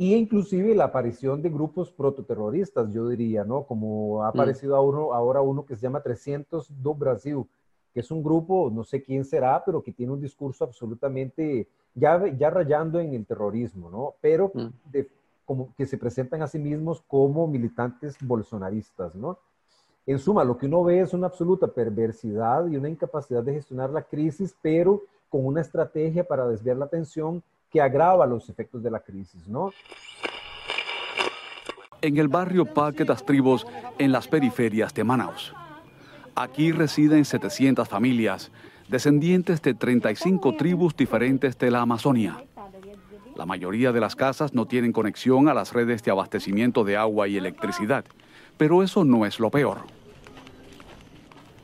y 0.00 0.14
inclusive 0.14 0.74
la 0.74 0.84
aparición 0.84 1.42
de 1.42 1.50
grupos 1.50 1.92
prototerroristas, 1.92 2.90
yo 2.90 3.06
diría, 3.06 3.44
¿no? 3.44 3.64
Como 3.64 4.24
ha 4.24 4.28
mm. 4.28 4.30
aparecido 4.30 4.74
ahora 4.74 5.42
uno 5.42 5.66
que 5.66 5.76
se 5.76 5.82
llama 5.82 6.00
300 6.00 6.68
do 6.82 6.94
Brasil, 6.94 7.44
que 7.92 8.00
es 8.00 8.10
un 8.10 8.22
grupo, 8.22 8.70
no 8.72 8.82
sé 8.82 9.02
quién 9.02 9.26
será, 9.26 9.62
pero 9.62 9.82
que 9.82 9.92
tiene 9.92 10.14
un 10.14 10.20
discurso 10.22 10.64
absolutamente, 10.64 11.68
ya, 11.94 12.26
ya 12.28 12.48
rayando 12.48 12.98
en 12.98 13.12
el 13.12 13.26
terrorismo, 13.26 13.90
¿no? 13.90 14.14
Pero 14.22 14.50
mm. 14.54 14.68
como, 15.44 15.74
que 15.76 15.84
se 15.84 15.98
presentan 15.98 16.40
a 16.40 16.46
sí 16.46 16.58
mismos 16.58 17.02
como 17.06 17.46
militantes 17.46 18.16
bolsonaristas, 18.22 19.14
¿no? 19.14 19.36
En 20.06 20.18
suma, 20.18 20.44
lo 20.44 20.56
que 20.56 20.64
uno 20.64 20.82
ve 20.82 21.00
es 21.00 21.12
una 21.12 21.26
absoluta 21.26 21.66
perversidad 21.66 22.66
y 22.68 22.78
una 22.78 22.88
incapacidad 22.88 23.42
de 23.42 23.52
gestionar 23.52 23.90
la 23.90 24.04
crisis, 24.04 24.56
pero 24.62 25.02
con 25.28 25.44
una 25.44 25.60
estrategia 25.60 26.24
para 26.24 26.48
desviar 26.48 26.78
la 26.78 26.86
atención 26.86 27.42
que 27.70 27.80
agrava 27.80 28.26
los 28.26 28.48
efectos 28.48 28.82
de 28.82 28.90
la 28.90 29.00
crisis, 29.00 29.46
¿no? 29.48 29.72
En 32.02 32.16
el 32.16 32.28
barrio 32.28 32.64
Parque 32.64 33.04
Tribos, 33.04 33.66
en 33.98 34.10
las 34.10 34.26
periferias 34.26 34.92
de 34.94 35.04
Manaus. 35.04 35.54
Aquí 36.34 36.72
residen 36.72 37.24
700 37.24 37.86
familias, 37.86 38.50
descendientes 38.88 39.60
de 39.62 39.74
35 39.74 40.56
tribus 40.56 40.96
diferentes 40.96 41.58
de 41.58 41.70
la 41.70 41.82
Amazonia. 41.82 42.42
La 43.36 43.46
mayoría 43.46 43.92
de 43.92 44.00
las 44.00 44.16
casas 44.16 44.54
no 44.54 44.66
tienen 44.66 44.92
conexión 44.92 45.48
a 45.48 45.54
las 45.54 45.72
redes 45.72 46.02
de 46.02 46.10
abastecimiento 46.10 46.84
de 46.84 46.96
agua 46.96 47.28
y 47.28 47.36
electricidad, 47.36 48.04
pero 48.56 48.82
eso 48.82 49.04
no 49.04 49.26
es 49.26 49.38
lo 49.38 49.50
peor. 49.50 49.78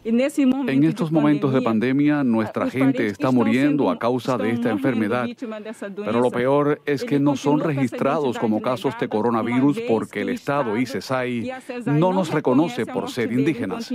En 0.08 0.84
estos 0.84 1.10
momentos 1.10 1.52
de 1.52 1.60
pandemia, 1.62 2.22
nuestra 2.22 2.70
gente 2.70 3.08
está 3.08 3.32
muriendo 3.32 3.90
a 3.90 3.98
causa 3.98 4.38
de 4.38 4.52
esta 4.52 4.70
enfermedad, 4.70 5.26
pero 5.96 6.20
lo 6.20 6.30
peor 6.30 6.80
es 6.86 7.02
que 7.02 7.18
no 7.18 7.34
son 7.34 7.58
registrados 7.58 8.38
como 8.38 8.62
casos 8.62 8.94
de 9.00 9.08
coronavirus 9.08 9.80
porque 9.88 10.20
el 10.20 10.28
Estado 10.28 10.76
y 10.76 10.86
CESAI 10.86 11.50
no 11.86 12.12
nos 12.12 12.30
reconoce 12.30 12.86
por 12.86 13.10
ser 13.10 13.32
indígenas. 13.32 13.90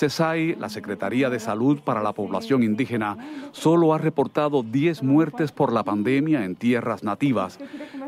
CESAI, 0.00 0.56
la 0.56 0.70
Secretaría 0.70 1.28
de 1.28 1.38
Salud 1.38 1.80
para 1.84 2.02
la 2.02 2.14
Población 2.14 2.62
Indígena, 2.62 3.18
solo 3.52 3.92
ha 3.92 3.98
reportado 3.98 4.62
10 4.62 5.02
muertes 5.02 5.52
por 5.52 5.74
la 5.74 5.84
pandemia 5.84 6.42
en 6.46 6.56
tierras 6.56 7.04
nativas, 7.04 7.58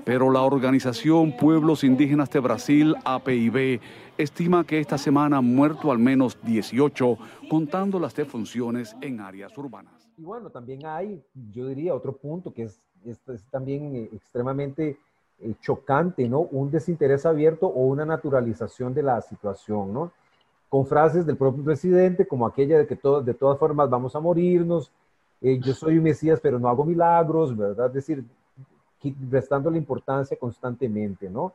pero 0.03 0.31
la 0.31 0.41
organización 0.41 1.37
Pueblos 1.37 1.85
Indígenas 1.85 2.31
de 2.31 2.41
Brasil, 2.41 2.95
APIB, 3.05 3.79
estima 4.17 4.65
que 4.65 4.81
esta 4.81 4.97
semana 4.97 5.37
han 5.37 5.55
muerto 5.55 5.93
al 5.93 5.99
menos 5.99 6.39
18, 6.43 7.19
contando 7.51 8.01
las 8.01 8.15
defunciones 8.15 8.97
en 9.03 9.21
áreas 9.21 9.57
urbanas. 9.59 10.09
Y 10.17 10.23
bueno, 10.23 10.49
también 10.49 10.87
hay, 10.87 11.23
yo 11.53 11.67
diría, 11.67 11.95
otro 11.95 12.17
punto 12.17 12.55
que 12.55 12.63
es, 12.63 12.81
también 13.51 13.95
eh, 13.95 14.09
extremadamente 14.15 14.97
eh, 15.41 15.55
chocante, 15.61 16.27
¿no? 16.27 16.41
Un 16.41 16.71
desinterés 16.71 17.27
abierto 17.27 17.67
o 17.67 17.85
una 17.87 18.07
naturalización 18.07 18.95
de 18.95 19.03
la 19.03 19.21
situación, 19.21 19.93
¿no? 19.93 20.13
Con 20.73 20.87
frases 20.87 21.27
del 21.27 21.37
propio 21.37 21.63
presidente, 21.63 22.27
como 22.27 22.47
aquella 22.47 22.79
de 22.79 22.87
que 22.87 22.95
de 22.95 23.35
todas 23.35 23.59
formas 23.59 23.91
vamos 23.91 24.17
a 24.17 24.21
morirnos, 24.21 24.91
eh, 25.43 25.61
yo 25.61 25.75
soy 25.75 25.99
un 25.99 26.05
Mesías, 26.05 26.41
pero 26.41 26.59
no 26.59 26.67
hago 26.67 26.83
milagros, 26.87 27.55
¿verdad? 27.55 27.89
Es 27.89 27.93
decir, 27.93 28.25
restando 29.29 29.71
la 29.71 29.77
importancia 29.77 30.35
constantemente, 30.39 31.29
¿no? 31.29 31.53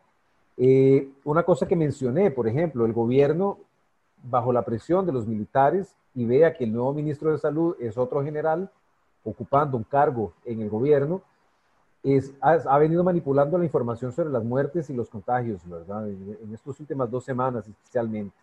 Eh, 0.55 1.09
una 1.23 1.41
cosa 1.41 1.67
que 1.67 1.75
mencioné, 1.75 2.29
por 2.29 2.47
ejemplo, 2.47 2.85
el 2.85 2.93
gobierno, 2.93 3.57
bajo 4.21 4.53
la 4.53 4.61
presión 4.61 5.03
de 5.07 5.13
los 5.13 5.25
militares, 5.25 5.95
y 6.13 6.25
vea 6.25 6.53
que 6.53 6.65
el 6.65 6.71
nuevo 6.73 6.93
ministro 6.93 7.31
de 7.31 7.39
Salud 7.39 7.75
es 7.79 7.97
otro 7.97 8.23
general 8.23 8.69
ocupando 9.23 9.77
un 9.77 9.83
cargo 9.83 10.33
en 10.45 10.61
el 10.61 10.69
gobierno, 10.69 11.23
es, 12.03 12.35
ha, 12.39 12.77
venido 12.77 13.03
manipulando 13.03 13.57
la 13.57 13.65
información 13.65 14.11
sobre 14.11 14.29
las 14.29 14.43
muertes 14.43 14.91
y 14.91 14.93
los 14.93 15.09
contagios, 15.09 15.67
¿verdad? 15.67 16.07
En, 16.07 16.53
estas 16.53 16.79
últimas 16.79 17.09
dos 17.09 17.25
semanas 17.25 17.67
especialmente. 17.67 18.35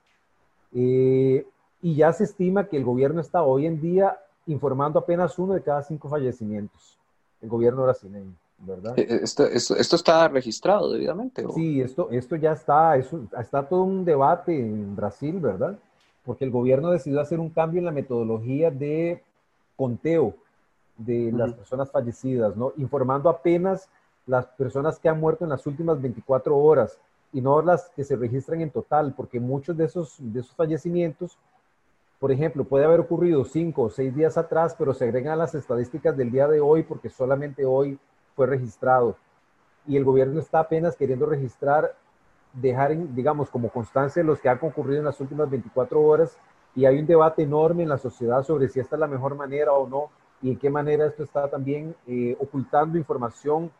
Eh, 0.75 1.47
y 1.81 1.95
ya 1.95 2.13
se 2.13 2.25
estima 2.25 2.69
que 2.69 2.77
el 2.77 2.85
gobierno 2.85 3.21
está 3.21 3.43
hoy 3.43 3.67
en 3.67 3.81
día 3.81 4.19
informando 4.47 4.99
apenas 4.99 5.39
uno 5.39 5.55
de 5.55 5.63
cada 5.63 5.83
cinco 5.83 6.09
fallecimientos, 6.09 6.99
el 7.41 7.49
gobierno 7.49 7.85
brasileño. 7.85 8.35
¿verdad? 8.59 8.99
Eh, 8.99 9.21
esto, 9.23 9.45
esto, 9.47 9.77
esto, 9.77 9.97
está 9.97 10.29
registrado 10.29 10.91
debidamente. 10.91 11.45
Sí, 11.55 11.81
esto, 11.81 12.09
esto 12.11 12.37
ya 12.37 12.53
está, 12.53 12.97
eso, 12.97 13.21
está 13.39 13.67
todo 13.67 13.83
un 13.83 14.05
debate 14.05 14.59
en 14.59 14.95
Brasil, 14.97 15.39
¿verdad? 15.41 15.79
Porque 16.25 16.45
el 16.45 16.51
gobierno 16.51 16.91
decidió 16.91 17.21
hacer 17.21 17.41
un 17.41 17.51
cambio 17.51 17.81
en 17.81 17.85
la 17.85 17.93
metodología 17.93 18.71
de 18.71 19.23
conteo 19.77 20.35
de 20.97 21.33
las 21.33 21.53
personas 21.53 21.91
fallecidas, 21.91 22.57
¿no? 22.57 22.73
Informando 22.77 23.29
apenas 23.29 23.89
las 24.27 24.47
personas 24.47 24.99
que 24.99 25.09
han 25.09 25.21
muerto 25.21 25.45
en 25.45 25.51
las 25.51 25.67
últimas 25.67 26.01
24 26.01 26.57
horas 26.57 26.99
y 27.35 27.41
no 27.41 27.61
las 27.61 27.91
que 27.97 28.05
se 28.05 28.15
registran 28.15 28.61
en 28.61 28.71
total, 28.71 29.13
porque 29.15 29.41
muchos 29.41 29.77
de 29.77 29.85
esos, 29.85 30.15
de 30.21 30.39
esos 30.39 30.55
fallecimientos, 30.55 31.37
por 32.21 32.31
ejemplo, 32.31 32.65
puede 32.65 32.85
haber 32.85 33.01
ocurrido 33.01 33.45
cinco 33.45 33.83
o 33.83 33.91
seis 33.91 34.15
días 34.15 34.39
atrás, 34.39 34.77
pero 34.79 34.95
se 34.95 35.05
agregan 35.05 35.33
a 35.33 35.37
las 35.37 35.55
estadísticas 35.55 36.17
del 36.17 36.31
día 36.31 36.47
de 36.47 36.61
hoy 36.61 36.85
porque 36.85 37.11
solamente 37.11 37.67
hoy 37.67 37.99
fue 38.37 38.47
registrado. 38.47 39.17
Y 39.85 39.97
el 39.97 40.05
gobierno 40.05 40.39
está 40.39 40.61
apenas 40.61 40.95
queriendo 40.95 41.27
registrar, 41.27 41.97
dejar, 42.53 42.97
digamos, 43.15 43.51
como 43.51 43.69
constancia 43.69 44.23
los 44.23 44.39
que 44.39 44.49
han 44.49 44.59
concurrido 44.59 45.01
en 45.01 45.07
las 45.07 45.21
últimas 45.21 45.51
24 45.51 46.01
horas 46.01 46.39
y 46.77 46.87
hay 46.87 47.01
un 47.01 47.07
debate 47.07 47.43
enorme 47.43 47.83
en 47.83 47.89
la 47.89 47.99
sociedad 47.99 48.45
sobre 48.45 48.69
si 48.69 48.79
esta 48.79 48.95
es 48.95 49.01
la 49.01 49.09
mejor 49.09 49.35
manera 49.35 49.73
o 49.73 49.89
no 49.89 50.11
y 50.41 50.53
en 50.53 50.59
qué 50.59 50.71
manera 50.71 51.07
esto 51.07 51.25
está 51.25 51.51
también 51.51 51.97
eh, 52.07 52.37
ocultando 52.41 52.97
información 52.97 53.73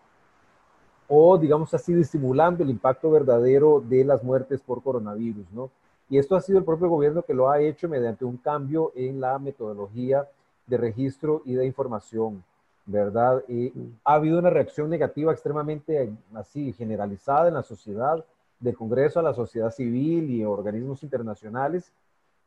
o, 1.09 1.39
digamos 1.39 1.73
así, 1.75 1.93
disimulando 1.93 2.63
el 2.63 2.71
impacto 2.71 3.11
verdadero 3.11 3.81
de 3.81 4.05
las 4.05 4.23
muertes 4.23 4.61
por 4.61 4.83
coronavirus, 4.83 5.47
¿no? 5.53 5.71
Y 6.09 6.19
esto 6.19 6.37
ha 6.37 6.41
sido 6.41 6.59
el 6.59 6.65
propio 6.65 6.89
gobierno 6.89 7.23
que 7.23 7.35
lo 7.35 7.51
ha 7.51 7.61
hecho 7.61 7.89
mediante 7.89 8.25
un 8.25 8.37
cambio 8.37 8.93
en 8.95 9.21
la 9.21 9.39
metodología 9.39 10.29
de 10.67 10.77
registro 10.77 11.43
y 11.45 11.55
de 11.55 11.67
información. 11.67 12.43
¿verdad? 12.87 13.43
Y 13.49 13.73
ha 14.05 14.15
habido 14.15 14.39
una 14.39 14.51
reacción 14.51 14.91
negativa 14.91 15.33
extremadamente 15.33 16.13
así 16.35 16.73
generalizada 16.73 17.49
en 17.49 17.55
la 17.55 17.63
sociedad, 17.63 18.25
del 18.61 18.77
Congreso 18.77 19.21
a 19.21 19.23
la 19.23 19.35
sociedad 19.35 19.71
civil 19.71 20.31
y 20.31 20.45
organismos 20.45 21.03
internacionales, 21.03 21.93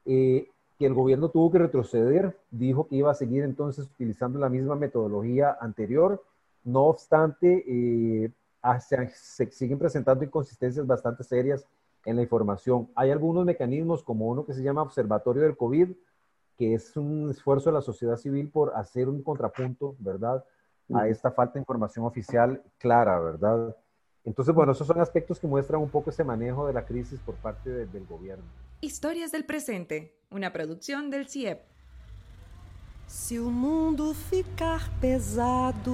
eh, 0.06 0.50
que 0.80 0.86
el 0.86 0.94
gobierno 0.94 1.30
tuvo 1.30 1.52
que 1.52 1.60
retroceder, 1.60 2.38
dijo 2.50 2.88
que 2.88 2.96
iba 2.96 3.12
a 3.12 3.16
seguir 3.16 3.44
entonces 3.44 3.86
utilizando 3.86 4.40
la 4.40 4.50
misma 4.50 4.76
metodología 4.76 5.58
anterior, 5.60 6.24
no 6.64 6.86
obstante, 6.86 7.64
eh, 7.68 8.32
ah, 8.62 8.80
se, 8.80 9.52
siguen 9.52 9.80
presentando 9.80 10.24
inconsistencias 10.24 10.86
bastante 10.86 11.24
serias 11.24 11.66
en 12.06 12.16
la 12.16 12.22
información. 12.22 12.90
Hay 12.96 13.12
algunos 13.12 13.46
mecanismos 13.46 14.04
como 14.04 14.28
uno 14.28 14.46
que 14.46 14.54
se 14.54 14.64
llama 14.64 14.82
Observatorio 14.82 15.44
del 15.44 15.58
COVID, 15.58 15.90
que 16.58 16.74
es 16.74 16.96
un 16.98 17.30
esfuerzo 17.30 17.70
de 17.70 17.76
la 17.76 17.82
sociedad 17.82 18.18
civil 18.18 18.50
por 18.50 18.76
hacer 18.76 19.10
un 19.10 19.22
contrapunto, 19.22 19.96
¿verdad? 20.00 20.44
A 20.94 21.08
esta 21.08 21.32
falta 21.32 21.54
de 21.54 21.60
información 21.60 22.06
oficial 22.06 22.64
clara, 22.78 23.20
¿verdad? 23.20 23.76
Entonces, 24.24 24.54
bueno, 24.54 24.72
esos 24.72 24.88
son 24.88 25.00
aspectos 25.00 25.40
que 25.40 25.48
muestran 25.48 25.82
un 25.82 25.90
poco 25.90 26.10
ese 26.10 26.24
manejo 26.24 26.68
de 26.68 26.74
la 26.74 26.86
crisis 26.86 27.20
por 27.20 27.36
parte 27.36 27.70
del 27.70 28.06
gobierno. 28.06 28.44
Historias 28.82 29.32
del 29.32 29.46
presente, 29.46 30.18
una 30.30 30.52
producción 30.52 31.10
del 31.10 31.28
CIEP. 31.28 31.62
Si 33.08 33.38
o 33.38 33.50
mundo 33.50 34.14
ficar 34.14 34.82
pesado, 35.00 35.94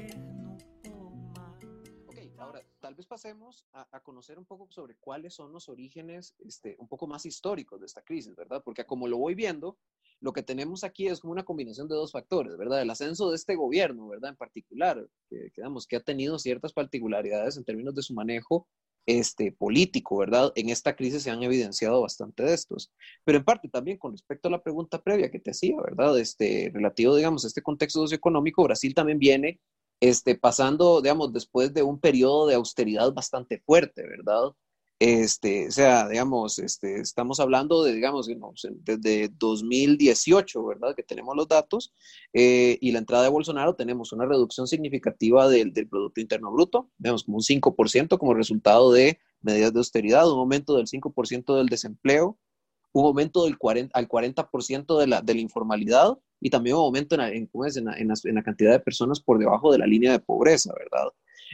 tal 2.91 2.97
vez 2.97 3.05
pasemos 3.05 3.65
a, 3.71 3.87
a, 3.89 4.01
conocer 4.01 4.37
un 4.37 4.43
poco 4.43 4.67
sobre 4.69 4.97
cuáles 4.99 5.33
son 5.33 5.53
los 5.53 5.69
orígenes 5.69 6.35
este, 6.39 6.75
un 6.77 6.89
poco 6.89 7.07
más 7.07 7.25
históricos 7.25 7.79
de 7.79 7.85
esta 7.85 8.01
crisis, 8.01 8.35
¿verdad? 8.35 8.61
Porque 8.65 8.83
como 8.83 9.07
lo 9.07 9.17
voy 9.17 9.33
viendo, 9.33 9.77
lo 10.19 10.33
que 10.33 10.43
tenemos 10.43 10.83
aquí 10.83 11.07
es 11.07 11.21
como 11.21 11.31
una 11.31 11.45
combinación 11.45 11.87
de 11.87 11.95
dos 11.95 12.11
factores, 12.11 12.57
¿verdad? 12.57 12.81
El 12.81 12.89
ascenso 12.89 13.29
de 13.29 13.37
este 13.37 13.55
gobierno, 13.55 14.09
¿verdad? 14.09 14.31
En 14.31 14.35
particular, 14.35 15.07
que, 15.29 15.51
digamos, 15.55 15.87
que 15.87 15.95
ha 15.95 16.01
tenido 16.01 16.37
ciertas 16.37 16.73
particularidades 16.73 17.55
en 17.55 17.63
términos 17.63 17.95
de 17.95 18.01
su 18.01 18.13
manejo 18.13 18.67
este, 19.05 19.53
político, 19.53 20.17
¿verdad? 20.17 20.51
En 20.55 20.67
esta 20.67 20.93
crisis 20.93 21.23
se 21.23 21.31
han 21.31 21.43
evidenciado 21.43 22.01
bastante 22.01 22.43
de 22.43 22.53
estos. 22.53 22.91
Pero 23.23 23.37
en 23.37 23.45
parte 23.45 23.69
también 23.69 23.99
con 23.99 24.11
respecto 24.11 24.49
a 24.49 24.51
la 24.51 24.61
pregunta 24.61 25.01
previa 25.01 25.31
que 25.31 25.39
te 25.39 25.51
hacía, 25.51 25.77
¿verdad? 25.81 26.19
Este, 26.19 26.69
relativo, 26.73 27.15
digamos, 27.15 27.45
a 27.45 27.47
este 27.47 27.61
contexto 27.61 28.01
socioeconómico, 28.01 28.65
Brasil 28.65 28.93
también 28.93 29.17
viene 29.17 29.61
este, 30.01 30.35
pasando, 30.35 30.99
digamos, 31.01 31.31
después 31.31 31.73
de 31.73 31.83
un 31.83 31.99
periodo 31.99 32.47
de 32.47 32.55
austeridad 32.55 33.13
bastante 33.13 33.59
fuerte, 33.59 34.01
¿verdad? 34.05 34.51
Este, 34.99 35.67
o 35.67 35.71
sea, 35.71 36.07
digamos, 36.07 36.59
este, 36.59 36.99
estamos 36.99 37.39
hablando 37.39 37.83
de, 37.83 37.93
digamos, 37.93 38.29
desde 38.83 39.29
2018, 39.29 40.63
¿verdad? 40.65 40.95
Que 40.95 41.03
tenemos 41.03 41.35
los 41.35 41.47
datos, 41.47 41.93
eh, 42.33 42.77
y 42.81 42.91
la 42.91 42.99
entrada 42.99 43.23
de 43.23 43.29
Bolsonaro 43.29 43.75
tenemos 43.75 44.11
una 44.11 44.25
reducción 44.25 44.67
significativa 44.67 45.47
del, 45.47 45.71
del, 45.73 45.87
Producto 45.87 46.21
Interno 46.21 46.51
Bruto, 46.51 46.89
vemos 46.97 47.23
como 47.23 47.37
un 47.37 47.43
5% 47.43 48.17
como 48.17 48.33
resultado 48.33 48.91
de 48.91 49.19
medidas 49.41 49.73
de 49.73 49.79
austeridad, 49.79 50.31
un 50.31 50.39
aumento 50.39 50.77
del 50.77 50.87
5% 50.87 51.57
del 51.57 51.67
desempleo, 51.67 52.37
un 52.91 53.05
aumento 53.05 53.45
del 53.45 53.57
40, 53.57 53.97
al 53.97 54.07
40% 54.07 54.99
de 54.99 55.07
la, 55.07 55.21
de 55.21 55.33
la 55.33 55.41
informalidad 55.41 56.17
y 56.41 56.49
también 56.49 56.75
un 56.75 56.81
aumento 56.81 57.15
en, 57.15 57.21
en, 57.21 57.49
en, 57.53 58.35
la 58.35 58.43
cantidad 58.43 58.71
de 58.71 58.79
personas 58.79 59.21
por 59.21 59.37
debajo 59.37 59.71
de 59.71 59.77
la 59.77 59.85
línea 59.85 60.11
de 60.11 60.19
pobreza, 60.19 60.73
¿verdad? 60.77 61.07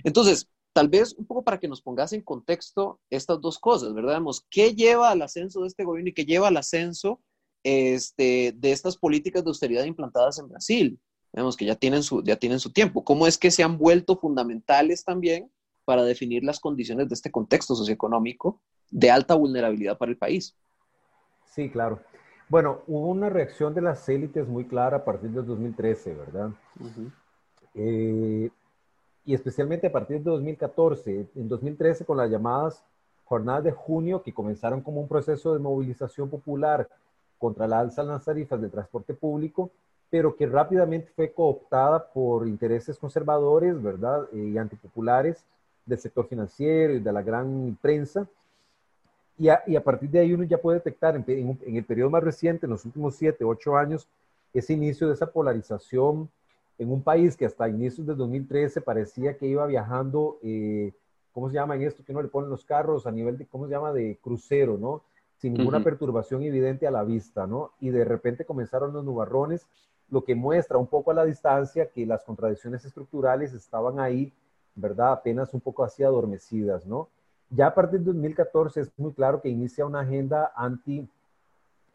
Entonces, 0.04 0.50
tal 0.74 0.88
vez 0.88 1.14
un 1.14 1.26
poco 1.26 1.44
para 1.44 1.60
que 1.60 1.68
nos 1.68 1.82
pongas 1.82 2.14
en 2.14 2.22
contexto 2.22 3.00
estas 3.10 3.42
dos 3.42 3.60
cosas, 3.60 3.94
¿verdad? 3.94 4.22
¿Qué 4.50 4.74
lleva 4.74 5.12
al 5.12 5.22
ascenso 5.22 5.62
de 5.62 5.68
este 5.68 5.84
gobierno 5.84 6.10
y 6.10 6.14
qué 6.14 6.26
lleva 6.26 6.48
al 6.48 6.58
ascenso 6.58 7.22
este, 7.64 8.54
de 8.56 8.72
estas 8.72 8.96
políticas 8.96 9.44
de 9.44 9.50
austeridad 9.50 9.84
implantadas 9.84 10.40
en 10.40 10.48
Brasil? 10.48 11.00
Vemos 11.34 11.58
que 11.58 11.66
ya 11.66 11.76
tienen, 11.76 12.02
su, 12.02 12.24
ya 12.24 12.38
tienen 12.38 12.60
su 12.60 12.72
tiempo. 12.72 13.04
¿Cómo 13.04 13.28
es 13.28 13.38
que 13.38 13.52
se 13.52 13.64
han 13.64 13.78
vuelto 13.78 14.18
fundamentales 14.18 15.04
también 15.04 15.52
para 15.84 16.04
definir 16.04 16.44
las 16.44 16.60
condiciones 16.60 17.10
de 17.10 17.16
este 17.16 17.30
contexto 17.30 17.76
socioeconómico 17.76 18.62
de 18.90 19.12
alta 19.12 19.36
vulnerabilidad 19.36 19.98
para 19.98 20.12
el 20.12 20.18
país? 20.18 20.56
Sí, 21.54 21.70
claro. 21.70 22.02
Bueno, 22.50 22.82
hubo 22.88 23.08
una 23.08 23.30
reacción 23.30 23.74
de 23.74 23.82
las 23.82 24.08
élites 24.08 24.48
muy 24.48 24.66
clara 24.66 24.98
a 24.98 25.06
partir 25.06 25.32
del 25.32 25.46
2013, 25.46 26.14
¿verdad? 26.14 26.52
Uh 26.80 26.86
-huh 26.86 28.52
y 29.28 29.34
especialmente 29.34 29.88
a 29.88 29.92
partir 29.92 30.20
de 30.20 30.32
2014, 30.32 31.28
en 31.36 31.50
2013 31.50 32.06
con 32.06 32.16
las 32.16 32.32
llamadas 32.32 32.82
jornadas 33.26 33.66
de 33.66 33.74
junio 33.74 34.24
que 34.24 34.34
comenzaron 34.34 34.80
como 34.80 35.02
un 35.02 35.08
proceso 35.10 35.52
de 35.52 35.60
movilización 35.60 36.30
popular 36.30 36.88
contra 37.38 37.68
la 37.68 37.82
alza 37.82 38.04
en 38.04 38.08
las 38.08 38.24
tarifas 38.24 38.62
del 38.62 38.72
transporte 38.72 39.14
público, 39.14 39.70
pero 40.10 40.34
que 40.38 40.48
rápidamente 40.48 41.12
fue 41.14 41.34
cooptada 41.34 42.08
por 42.08 42.48
intereses 42.48 42.98
conservadores, 42.98 43.84
¿verdad? 43.84 44.30
Eh, 44.32 44.52
y 44.54 44.58
antipopulares 44.58 45.44
del 45.86 46.00
sector 46.00 46.26
financiero 46.30 46.94
y 46.94 47.02
de 47.02 47.12
la 47.12 47.22
gran 47.22 47.78
prensa. 47.82 48.26
Y 49.38 49.50
a, 49.50 49.62
y 49.68 49.76
a 49.76 49.84
partir 49.84 50.10
de 50.10 50.20
ahí 50.20 50.34
uno 50.34 50.44
ya 50.44 50.58
puede 50.58 50.80
detectar 50.80 51.16
en, 51.16 51.24
en, 51.28 51.60
en, 51.64 51.76
el 51.76 51.86
periodo 51.86 52.10
más 52.10 52.24
reciente, 52.24 52.66
en 52.66 52.72
los 52.72 52.86
últimos 52.86 53.16
siete, 53.16 53.44
ocho 53.44 53.78
años, 53.78 54.08
ese 54.54 54.74
inicio 54.74 55.08
de 55.08 55.14
esa 55.14 55.32
polarización 55.32 56.30
en 56.78 56.92
un 56.92 57.02
país 57.02 57.36
que 57.36 57.46
hasta 57.46 57.68
inicios 57.68 58.06
de 58.06 58.16
2013 58.16 58.82
parecía 58.82 59.38
que 59.38 59.48
iba 59.48 59.66
viajando, 59.66 60.38
eh, 60.44 60.92
¿cómo 61.34 61.50
se 61.50 61.56
llama 61.56 61.76
en 61.76 61.84
esto? 61.84 62.04
Que 62.04 62.14
no 62.14 62.22
le 62.22 62.28
ponen 62.28 62.50
los 62.50 62.66
carros 62.66 63.08
a 63.08 63.12
nivel 63.12 63.38
de, 63.38 63.46
¿cómo 63.46 63.66
se 63.66 63.72
llama? 63.72 63.92
De 63.92 64.18
crucero, 64.22 64.78
¿no? 64.78 65.04
Sin 65.38 65.54
ninguna 65.54 65.78
uh 65.78 65.82
-huh. 65.82 65.86
perturbación 65.86 66.44
evidente 66.44 66.88
a 66.88 66.92
la 66.92 67.04
vista, 67.04 67.48
¿no? 67.48 67.72
Y 67.80 67.90
de 67.90 68.06
repente 68.06 68.46
comenzaron 68.46 68.94
los 68.94 69.04
nubarrones, 69.04 69.68
lo 70.10 70.24
que 70.24 70.36
muestra 70.36 70.78
un 70.78 70.88
poco 70.88 71.12
a 71.12 71.14
la 71.14 71.26
distancia 71.26 71.90
que 71.90 72.06
las 72.06 72.24
contradicciones 72.24 72.86
estructurales 72.86 73.54
estaban 73.54 74.00
ahí, 74.00 74.34
¿verdad? 74.76 75.12
Apenas 75.14 75.54
un 75.54 75.62
poco 75.62 75.84
así 75.84 76.04
adormecidas, 76.04 76.86
¿no? 76.86 77.10
Ya 77.50 77.68
a 77.68 77.74
partir 77.74 78.00
de 78.00 78.06
2014 78.06 78.82
es 78.82 78.92
muy 78.98 79.14
claro 79.14 79.42
que 79.42 79.50
inicia 79.50 79.86
una 79.86 80.02
agenda 80.02 80.52
anti, 80.56 81.08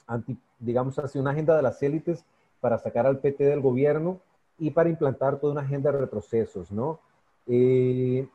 anti 0.06 0.38
digamos 0.58 0.98
así, 0.98 1.18
una 1.18 1.32
agenda 1.32 1.56
de 1.56 1.62
las 1.62 1.82
élites 1.82 2.24
para 2.60 2.78
sacar 2.78 3.06
al 3.06 3.18
PT 3.18 3.44
del 3.44 3.60
gobierno, 3.60 4.20
y 4.62 4.70
para 4.70 4.88
implantar 4.88 5.40
toda 5.40 5.52
una 5.52 5.62
agenda 5.62 5.90
de 5.90 5.98
retrocesos, 5.98 6.70
¿no? 6.70 7.00
Eh, 7.48 8.28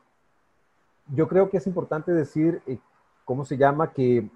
yo 1.14 1.26
creo 1.26 1.48
que 1.48 1.56
es 1.56 1.66
importante 1.66 2.12
decir, 2.12 2.60
eh, 2.66 2.78
¿cómo 3.24 3.46
se 3.46 3.56
llama? 3.56 3.92
Que 3.92 4.28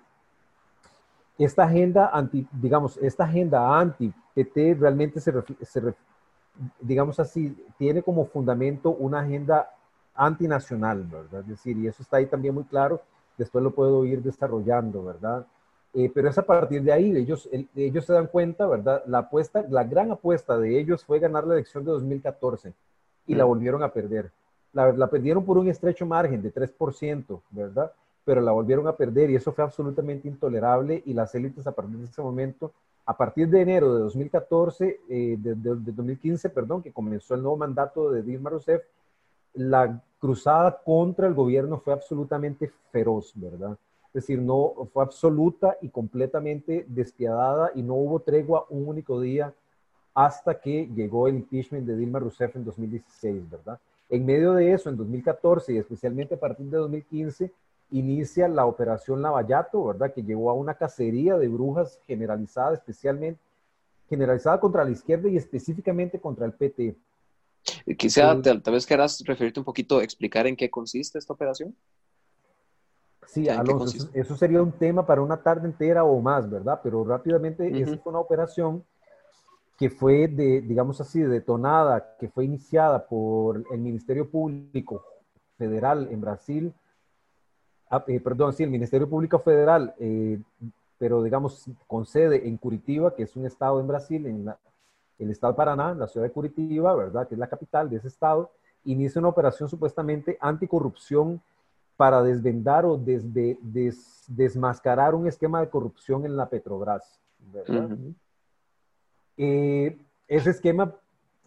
esta 1.36 1.64
agenda 1.64 2.08
anti, 2.12 2.48
digamos, 2.50 2.96
esta 2.96 3.24
agenda 3.24 3.78
anti-PT 3.78 4.74
realmente 4.80 5.20
se, 5.20 5.32
se, 5.60 5.94
digamos 6.80 7.20
así, 7.20 7.54
tiene 7.76 8.02
como 8.02 8.24
fundamento 8.24 8.90
una 8.90 9.20
agenda 9.20 9.68
antinacional, 10.14 11.04
¿verdad? 11.04 11.40
Es 11.40 11.48
decir, 11.48 11.76
y 11.78 11.86
eso 11.86 12.02
está 12.02 12.18
ahí 12.18 12.26
también 12.26 12.54
muy 12.54 12.64
claro, 12.64 13.00
después 13.38 13.62
lo 13.64 13.70
puedo 13.70 14.04
ir 14.04 14.22
desarrollando, 14.22 15.04
¿verdad? 15.04 15.46
Eh, 15.94 16.10
pero 16.12 16.30
es 16.30 16.38
a 16.38 16.42
partir 16.42 16.82
de 16.82 16.92
ahí, 16.92 17.14
ellos, 17.14 17.48
el, 17.52 17.68
ellos 17.76 18.06
se 18.06 18.12
dan 18.14 18.26
cuenta, 18.26 18.66
¿verdad? 18.66 19.02
La 19.06 19.18
apuesta, 19.18 19.64
la 19.68 19.84
gran 19.84 20.10
apuesta 20.10 20.56
de 20.58 20.78
ellos 20.78 21.04
fue 21.04 21.18
ganar 21.18 21.46
la 21.46 21.54
elección 21.54 21.84
de 21.84 21.90
2014 21.90 22.72
y 23.26 23.34
mm. 23.34 23.38
la 23.38 23.44
volvieron 23.44 23.82
a 23.82 23.92
perder. 23.92 24.30
La, 24.72 24.90
la, 24.92 25.08
perdieron 25.08 25.44
por 25.44 25.58
un 25.58 25.68
estrecho 25.68 26.06
margen 26.06 26.40
de 26.40 26.52
3%, 26.52 27.40
¿verdad? 27.50 27.92
Pero 28.24 28.40
la 28.40 28.52
volvieron 28.52 28.86
a 28.88 28.96
perder 28.96 29.30
y 29.30 29.36
eso 29.36 29.52
fue 29.52 29.64
absolutamente 29.64 30.28
intolerable 30.28 31.02
y 31.04 31.12
las 31.12 31.34
élites 31.34 31.66
a 31.66 31.72
partir 31.72 31.96
de 31.98 32.04
ese 32.06 32.22
momento, 32.22 32.72
a 33.04 33.14
partir 33.14 33.48
de 33.48 33.60
enero 33.60 33.94
de 33.94 34.00
2014, 34.00 35.00
eh, 35.10 35.36
de, 35.38 35.54
de, 35.56 35.76
de 35.76 35.92
2015, 35.92 36.48
perdón, 36.48 36.82
que 36.82 36.92
comenzó 36.92 37.34
el 37.34 37.42
nuevo 37.42 37.58
mandato 37.58 38.10
de 38.10 38.22
Dilma 38.22 38.48
Rousseff, 38.48 38.82
la 39.54 40.02
cruzada 40.18 40.80
contra 40.84 41.26
el 41.26 41.34
gobierno 41.34 41.78
fue 41.78 41.92
absolutamente 41.92 42.70
feroz, 42.90 43.32
¿verdad? 43.34 43.76
Es 44.08 44.24
decir, 44.24 44.40
no 44.40 44.74
fue 44.92 45.02
absoluta 45.02 45.78
y 45.80 45.88
completamente 45.88 46.84
despiadada 46.88 47.70
y 47.74 47.82
no 47.82 47.94
hubo 47.94 48.20
tregua 48.20 48.66
un 48.68 48.86
único 48.86 49.20
día 49.20 49.54
hasta 50.14 50.60
que 50.60 50.86
llegó 50.94 51.28
el 51.28 51.36
impeachment 51.36 51.86
de 51.86 51.96
Dilma 51.96 52.18
Rousseff 52.18 52.54
en 52.56 52.64
2016, 52.64 53.50
¿verdad? 53.50 53.80
En 54.10 54.26
medio 54.26 54.52
de 54.52 54.72
eso, 54.72 54.90
en 54.90 54.96
2014 54.96 55.72
y 55.72 55.78
especialmente 55.78 56.34
a 56.34 56.40
partir 56.40 56.66
de 56.66 56.76
2015, 56.76 57.50
inicia 57.92 58.48
la 58.48 58.66
operación 58.66 59.22
Lavallato, 59.22 59.84
¿verdad? 59.84 60.12
Que 60.12 60.22
llevó 60.22 60.50
a 60.50 60.54
una 60.54 60.74
cacería 60.74 61.38
de 61.38 61.48
brujas 61.48 61.98
generalizada, 62.06 62.74
especialmente 62.74 63.40
generalizada 64.08 64.60
contra 64.60 64.84
la 64.84 64.90
izquierda 64.90 65.30
y 65.30 65.38
específicamente 65.38 66.20
contra 66.20 66.44
el 66.44 66.52
PT. 66.52 66.94
Quisiera, 67.96 68.40
tal, 68.42 68.62
tal 68.62 68.74
vez 68.74 68.86
quieras 68.86 69.22
referirte 69.24 69.60
un 69.60 69.64
poquito, 69.64 70.00
explicar 70.00 70.46
en 70.46 70.56
qué 70.56 70.70
consiste 70.70 71.18
esta 71.18 71.32
operación. 71.32 71.76
Sí, 73.26 73.48
Alonso, 73.48 73.96
eso, 73.96 74.10
eso, 74.12 74.36
sería 74.36 74.62
un 74.62 74.72
tema 74.72 75.06
para 75.06 75.22
una 75.22 75.42
tarde 75.42 75.66
entera 75.66 76.04
o 76.04 76.20
más, 76.20 76.50
¿verdad? 76.50 76.80
Pero 76.82 77.04
rápidamente, 77.04 77.62
uh 77.62 77.70
-huh. 77.70 77.82
esa 77.82 77.96
fue 77.98 78.10
una 78.10 78.20
operación 78.20 78.84
que 79.78 79.90
fue, 79.90 80.28
de, 80.28 80.60
digamos 80.60 81.00
así, 81.00 81.20
detonada, 81.20 82.16
que 82.18 82.28
fue 82.28 82.44
iniciada 82.44 83.06
por 83.06 83.64
el 83.72 83.78
Ministerio 83.78 84.28
Público 84.28 85.04
Federal 85.56 86.08
en 86.10 86.20
Brasil, 86.20 86.74
ah, 87.90 88.04
eh, 88.06 88.20
perdón, 88.20 88.52
sí, 88.52 88.64
el 88.64 88.70
Ministerio 88.70 89.08
Público 89.08 89.38
Federal, 89.38 89.94
eh, 89.98 90.38
pero 90.98 91.22
digamos 91.22 91.64
con 91.86 92.06
sede 92.06 92.46
en 92.46 92.56
Curitiba, 92.58 93.14
que 93.14 93.24
es 93.24 93.34
un 93.34 93.46
estado 93.46 93.80
en 93.80 93.86
Brasil, 93.86 94.26
en 94.26 94.44
la, 94.44 94.58
el 95.24 95.30
estado 95.30 95.52
de 95.52 95.56
Paraná, 95.56 95.94
la 95.94 96.08
ciudad 96.08 96.26
de 96.26 96.32
Curitiba, 96.32 96.94
¿verdad? 96.94 97.28
Que 97.28 97.34
es 97.34 97.38
la 97.38 97.48
capital 97.48 97.88
de 97.88 97.96
ese 97.96 98.08
estado, 98.08 98.50
inicia 98.84 99.20
una 99.20 99.28
operación 99.28 99.68
supuestamente 99.68 100.38
anticorrupción 100.40 101.40
para 101.96 102.22
desvendar 102.22 102.84
o 102.84 102.96
desde, 102.96 103.58
des, 103.60 104.24
desmascarar 104.28 105.14
un 105.14 105.26
esquema 105.26 105.60
de 105.60 105.68
corrupción 105.68 106.24
en 106.24 106.36
la 106.36 106.48
Petrobras. 106.48 107.20
¿verdad? 107.52 107.90
Uh 107.90 107.94
-huh. 107.94 108.14
eh, 109.36 109.98
ese 110.28 110.50
esquema 110.50 110.94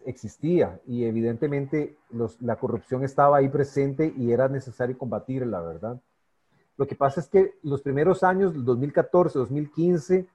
existía 0.04 0.80
y 0.86 1.04
evidentemente 1.04 1.96
los, 2.10 2.40
la 2.40 2.56
corrupción 2.56 3.02
estaba 3.02 3.38
ahí 3.38 3.48
presente 3.48 4.14
y 4.16 4.30
era 4.30 4.48
necesario 4.48 4.96
combatirla, 4.96 5.60
¿verdad? 5.60 6.00
Lo 6.76 6.86
que 6.86 6.94
pasa 6.94 7.20
es 7.20 7.28
que 7.28 7.54
los 7.62 7.82
primeros 7.82 8.22
años, 8.22 8.52
2014, 8.64 9.38
2015, 9.38 10.26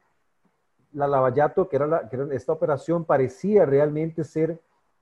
la 0.93 1.08
Lavallato, 1.08 1.69
que 1.69 1.75
era, 1.77 2.10
que 2.10 2.17
esta 2.32 2.54
operación, 2.54 3.06
parecía 3.06 3.65
realmente 3.65 4.23
ser 4.23 4.60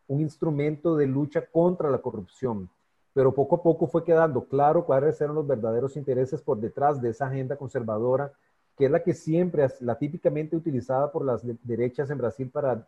un 0.07 0.21
instrumento 0.21 0.95
de 0.95 1.07
lucha 1.07 1.45
contra 1.45 1.89
la 1.89 1.99
corrupción 1.99 2.69
pero 3.13 3.33
poco 3.33 3.57
a 3.57 3.63
poco 3.63 3.87
fue 3.87 4.03
quedando 4.03 4.45
claro 4.45 4.85
cuáles 4.85 5.19
eran 5.19 5.35
los 5.35 5.47
verdaderos 5.47 5.97
intereses 5.97 6.41
por 6.41 6.59
detrás 6.59 7.01
de 7.01 7.09
esa 7.09 7.27
agenda 7.27 7.57
conservadora, 7.57 8.31
que 8.77 8.85
es 8.85 8.91
la 8.91 9.03
que 9.03 9.13
siempre, 9.13 9.67
la 9.81 9.97
típicamente 9.97 10.55
utilizada 10.55 11.11
por 11.11 11.25
las 11.25 11.45
de 11.45 11.57
derechas 11.63 12.09
en 12.09 12.17
Brasil 12.17 12.49
para, 12.49 12.87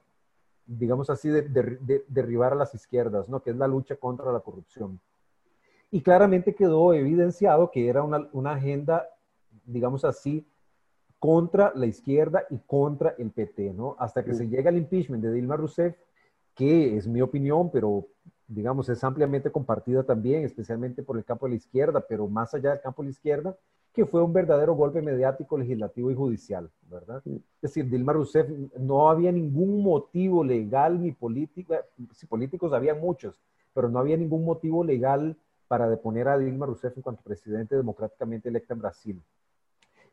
digamos 0.66 1.10
así, 1.10 1.28
de, 1.28 1.42
de, 1.42 1.78
de, 1.82 2.06
derribar 2.08 2.54
a 2.54 2.56
las 2.56 2.74
izquierdas, 2.74 3.28
¿no? 3.28 3.42
que 3.42 3.50
es 3.50 3.58
la 3.58 3.68
lucha 3.68 3.96
contra 3.96 4.32
la 4.32 4.40
corrupción. 4.40 5.00
Y 5.90 6.02
claramente 6.02 6.56
quedó 6.56 6.94
evidenciado 6.94 7.70
que 7.70 7.90
era 7.90 8.04
una 8.04 8.52
agenda, 8.54 9.10
digamos 9.66 10.06
así, 10.06 10.48
contra 11.22 11.72
la 11.76 11.86
izquierda 11.86 12.48
y 12.50 12.58
contra 12.66 13.14
el 13.20 13.30
PT, 13.30 13.74
¿no? 13.74 13.96
Hasta 14.00 14.26
que 14.26 14.32
-huh. 14.32 14.38
se 14.38 14.48
llega 14.48 14.72
al 14.72 14.78
impeachment 14.78 15.24
de 15.24 15.32
Dilma 15.32 15.56
Rousseff, 15.56 15.96
que 16.56 16.98
es 16.98 17.08
mi 17.08 17.22
opinión, 17.22 17.70
pero 17.70 18.08
digamos, 18.48 18.90
es 18.90 19.04
ampliamente 19.04 19.52
compartida 19.52 20.02
también, 20.02 20.44
especialmente 20.44 21.04
por 21.04 21.18
el 21.18 21.24
campo 21.24 21.46
de 21.46 21.52
la 21.52 21.58
izquierda, 21.58 22.04
pero 22.10 22.28
más 22.28 22.56
allá 22.56 22.72
del 22.72 22.82
campo 22.82 23.04
de 23.04 23.10
la 23.10 23.12
izquierda, 23.12 23.56
que 23.94 24.08
fue 24.08 24.24
un 24.24 24.34
verdadero 24.34 24.74
golpe 24.74 25.00
mediático, 25.04 25.60
legislativo 25.60 26.10
y 26.10 26.16
judicial, 26.16 26.72
¿verdad? 26.90 27.22
Es 27.28 27.62
decir, 27.62 27.88
Dilma 27.88 28.14
Rousseff 28.14 28.50
no 28.80 29.08
había 29.12 29.32
ningún 29.32 29.84
motivo 29.84 30.44
legal 30.44 31.00
ni 31.04 31.12
político, 31.12 31.76
si 32.14 32.26
políticos 32.26 32.74
había 32.74 32.96
muchos, 32.96 33.40
pero 33.76 33.90
no 33.90 34.00
había 34.00 34.18
ningún 34.18 34.44
motivo 34.44 34.84
legal 34.84 35.38
para 35.68 35.88
deponer 35.88 36.28
a 36.30 36.40
Dilma 36.40 36.66
Rousseff 36.66 36.98
en 36.98 37.04
cuanto 37.04 37.22
presidente 37.22 37.76
democráticamente 37.76 38.50
electa 38.50 38.74
en 38.74 38.80
Brasil. 38.80 39.22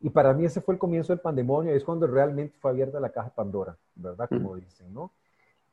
Y 0.01 0.11
para 0.11 0.33
mí 0.33 0.45
ese 0.45 0.61
fue 0.61 0.75
el 0.75 0.79
comienzo 0.79 1.13
del 1.13 1.21
pandemonio, 1.21 1.73
es 1.73 1.85
cuando 1.85 2.07
realmente 2.07 2.57
fue 2.59 2.71
abierta 2.71 3.01
la 3.01 3.11
caja 3.11 3.31
Pandora, 3.31 3.77
¿verdad? 3.97 4.29
Como 4.29 4.55
dicen, 4.57 4.93
¿no? 4.95 5.11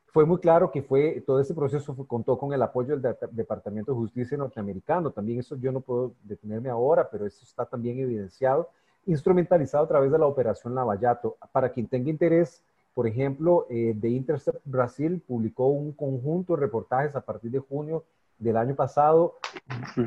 Fue 0.06 0.24
muy 0.24 0.38
claro 0.38 0.70
que 0.70 0.82
fue, 0.82 1.22
todo 1.26 1.40
ese 1.40 1.54
proceso 1.54 1.94
contó 2.08 2.38
con 2.38 2.52
el 2.52 2.62
apoyo 2.62 2.96
del 2.96 3.16
Departamento 3.32 3.92
de 3.92 3.98
Justicia 3.98 4.36
norteamericano, 4.36 5.10
también 5.10 5.40
eso 5.40 5.56
yo 5.56 5.70
no 5.70 5.80
puedo 5.80 6.14
detenerme 6.24 6.70
ahora, 6.70 7.08
pero 7.08 7.26
eso 7.26 7.44
está 7.44 7.66
también 7.66 7.98
evidenciado, 7.98 8.70
instrumentalizado 9.04 9.84
a 9.84 9.88
través 9.88 10.10
de 10.10 10.18
la 10.18 10.26
operación 10.26 10.74
Lavallato. 10.74 11.36
Para 11.52 11.68
quien 11.68 11.86
tenga 11.86 12.10
interés, 12.10 12.62
por 12.94 13.06
ejemplo, 13.06 13.66
eh, 13.68 13.94
The 14.00 14.08
Intercept 14.08 14.60
Brasil 14.64 15.22
publicó 15.28 15.66
un 15.66 15.92
conjunto 15.92 16.54
de 16.54 16.62
reportajes 16.62 17.14
a 17.14 17.20
partir 17.20 17.50
de 17.50 17.58
junio 17.58 18.04
del 18.38 18.56
año 18.56 18.74
pasado 18.74 19.36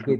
que 0.05 0.17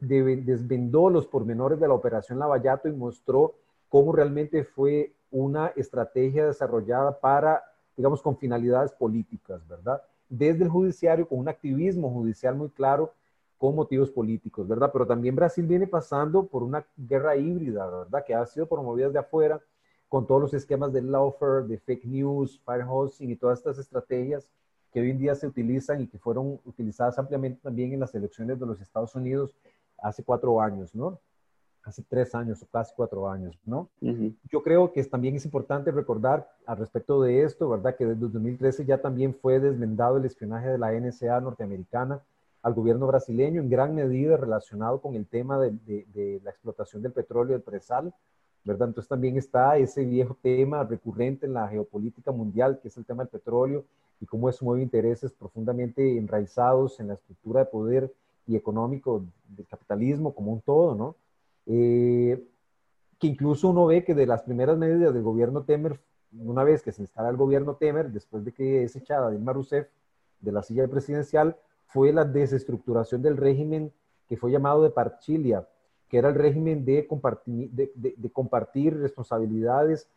desvendó 0.00 1.10
los 1.10 1.26
pormenores 1.26 1.78
de 1.78 1.88
la 1.88 1.94
operación 1.94 2.38
Lavallato 2.38 2.88
y 2.88 2.92
mostró 2.92 3.54
cómo 3.88 4.12
realmente 4.12 4.64
fue 4.64 5.12
una 5.30 5.68
estrategia 5.76 6.46
desarrollada 6.46 7.18
para, 7.20 7.62
digamos, 7.96 8.22
con 8.22 8.36
finalidades 8.36 8.92
políticas, 8.92 9.66
¿verdad? 9.68 10.02
Desde 10.28 10.64
el 10.64 10.70
judiciario, 10.70 11.28
con 11.28 11.38
un 11.38 11.48
activismo 11.48 12.10
judicial 12.10 12.54
muy 12.54 12.70
claro, 12.70 13.12
con 13.56 13.74
motivos 13.74 14.10
políticos, 14.10 14.68
¿verdad? 14.68 14.90
Pero 14.92 15.06
también 15.06 15.34
Brasil 15.34 15.66
viene 15.66 15.86
pasando 15.86 16.46
por 16.46 16.62
una 16.62 16.84
guerra 16.96 17.36
híbrida, 17.36 17.86
¿verdad? 17.86 18.24
Que 18.24 18.34
ha 18.34 18.46
sido 18.46 18.66
promovida 18.66 19.10
de 19.10 19.18
afuera, 19.18 19.60
con 20.08 20.26
todos 20.26 20.40
los 20.40 20.54
esquemas 20.54 20.92
de 20.92 21.02
lawfare, 21.02 21.66
de 21.66 21.78
fake 21.78 22.04
news, 22.04 22.60
firehosting 22.64 23.30
y 23.30 23.36
todas 23.36 23.58
estas 23.58 23.78
estrategias 23.78 24.48
que 24.92 25.00
hoy 25.00 25.10
en 25.10 25.18
día 25.18 25.34
se 25.34 25.46
utilizan 25.46 26.00
y 26.00 26.06
que 26.06 26.18
fueron 26.18 26.60
utilizadas 26.64 27.18
ampliamente 27.18 27.60
también 27.62 27.92
en 27.92 28.00
las 28.00 28.14
elecciones 28.14 28.58
de 28.58 28.66
los 28.66 28.80
Estados 28.80 29.14
Unidos 29.14 29.54
hace 29.98 30.22
cuatro 30.22 30.60
años, 30.60 30.94
¿no? 30.94 31.20
Hace 31.84 32.02
tres 32.02 32.34
años 32.34 32.62
o 32.62 32.66
casi 32.66 32.92
cuatro 32.94 33.30
años, 33.30 33.58
¿no? 33.64 33.88
Yo 34.50 34.62
creo 34.62 34.92
que 34.92 35.02
también 35.04 35.36
es 35.36 35.44
importante 35.44 35.90
recordar 35.90 36.48
al 36.66 36.76
respecto 36.76 37.22
de 37.22 37.42
esto, 37.44 37.68
¿verdad? 37.68 37.96
Que 37.96 38.06
desde 38.06 38.20
2013 38.20 38.84
ya 38.84 39.00
también 39.00 39.34
fue 39.34 39.58
desmendado 39.58 40.18
el 40.18 40.24
espionaje 40.24 40.68
de 40.68 40.78
la 40.78 40.92
NSA 40.92 41.40
norteamericana 41.40 42.20
al 42.62 42.74
gobierno 42.74 43.06
brasileño, 43.06 43.60
en 43.60 43.70
gran 43.70 43.94
medida 43.94 44.36
relacionado 44.36 45.00
con 45.00 45.14
el 45.14 45.26
tema 45.26 45.58
de, 45.58 45.70
de 45.86 46.40
la 46.42 46.50
explotación 46.50 47.02
del 47.02 47.12
petróleo 47.12 47.52
del 47.52 47.62
presal, 47.62 48.12
¿verdad? 48.68 48.88
Entonces 48.88 49.08
también 49.08 49.38
está 49.38 49.78
ese 49.78 50.04
viejo 50.04 50.36
tema 50.42 50.84
recurrente 50.84 51.46
en 51.46 51.54
la 51.54 51.66
geopolítica 51.68 52.32
mundial, 52.32 52.78
que 52.80 52.88
es 52.88 52.96
el 52.98 53.06
tema 53.06 53.22
del 53.22 53.30
petróleo 53.30 53.84
y 54.20 54.26
cómo 54.26 54.50
eso 54.50 54.62
mueve 54.66 54.82
intereses 54.82 55.32
profundamente 55.32 56.18
enraizados 56.18 57.00
en 57.00 57.08
la 57.08 57.14
estructura 57.14 57.60
de 57.60 57.66
poder 57.66 58.12
y 58.46 58.56
económico 58.56 59.24
del 59.56 59.66
capitalismo 59.66 60.34
como 60.34 60.52
un 60.52 60.60
todo, 60.60 60.94
¿no? 60.94 61.16
Eh, 61.64 62.46
que 63.18 63.26
incluso 63.26 63.70
uno 63.70 63.86
ve 63.86 64.04
que 64.04 64.14
de 64.14 64.26
las 64.26 64.42
primeras 64.42 64.76
medidas 64.76 65.14
del 65.14 65.22
gobierno 65.22 65.62
Temer, 65.62 65.98
una 66.38 66.62
vez 66.62 66.82
que 66.82 66.92
se 66.92 67.00
instala 67.00 67.30
el 67.30 67.38
gobierno 67.38 67.76
Temer, 67.76 68.10
después 68.10 68.44
de 68.44 68.52
que 68.52 68.84
es 68.84 68.94
echada 68.96 69.30
Dilma 69.30 69.54
Rousseff 69.54 69.88
de 70.40 70.52
la 70.52 70.62
silla 70.62 70.86
presidencial, 70.88 71.56
fue 71.86 72.12
la 72.12 72.26
desestructuración 72.26 73.22
del 73.22 73.38
régimen 73.38 73.92
que 74.28 74.36
fue 74.36 74.50
llamado 74.50 74.82
de 74.82 74.90
Parchilia, 74.90 75.66
que 76.08 76.18
era 76.18 76.28
el 76.28 76.34
régimen 76.34 76.84
de 76.84 77.06
compartir, 77.06 77.70
de, 77.70 77.92
de 77.94 78.30
compartir 78.30 78.98
responsabilidades 78.98 80.08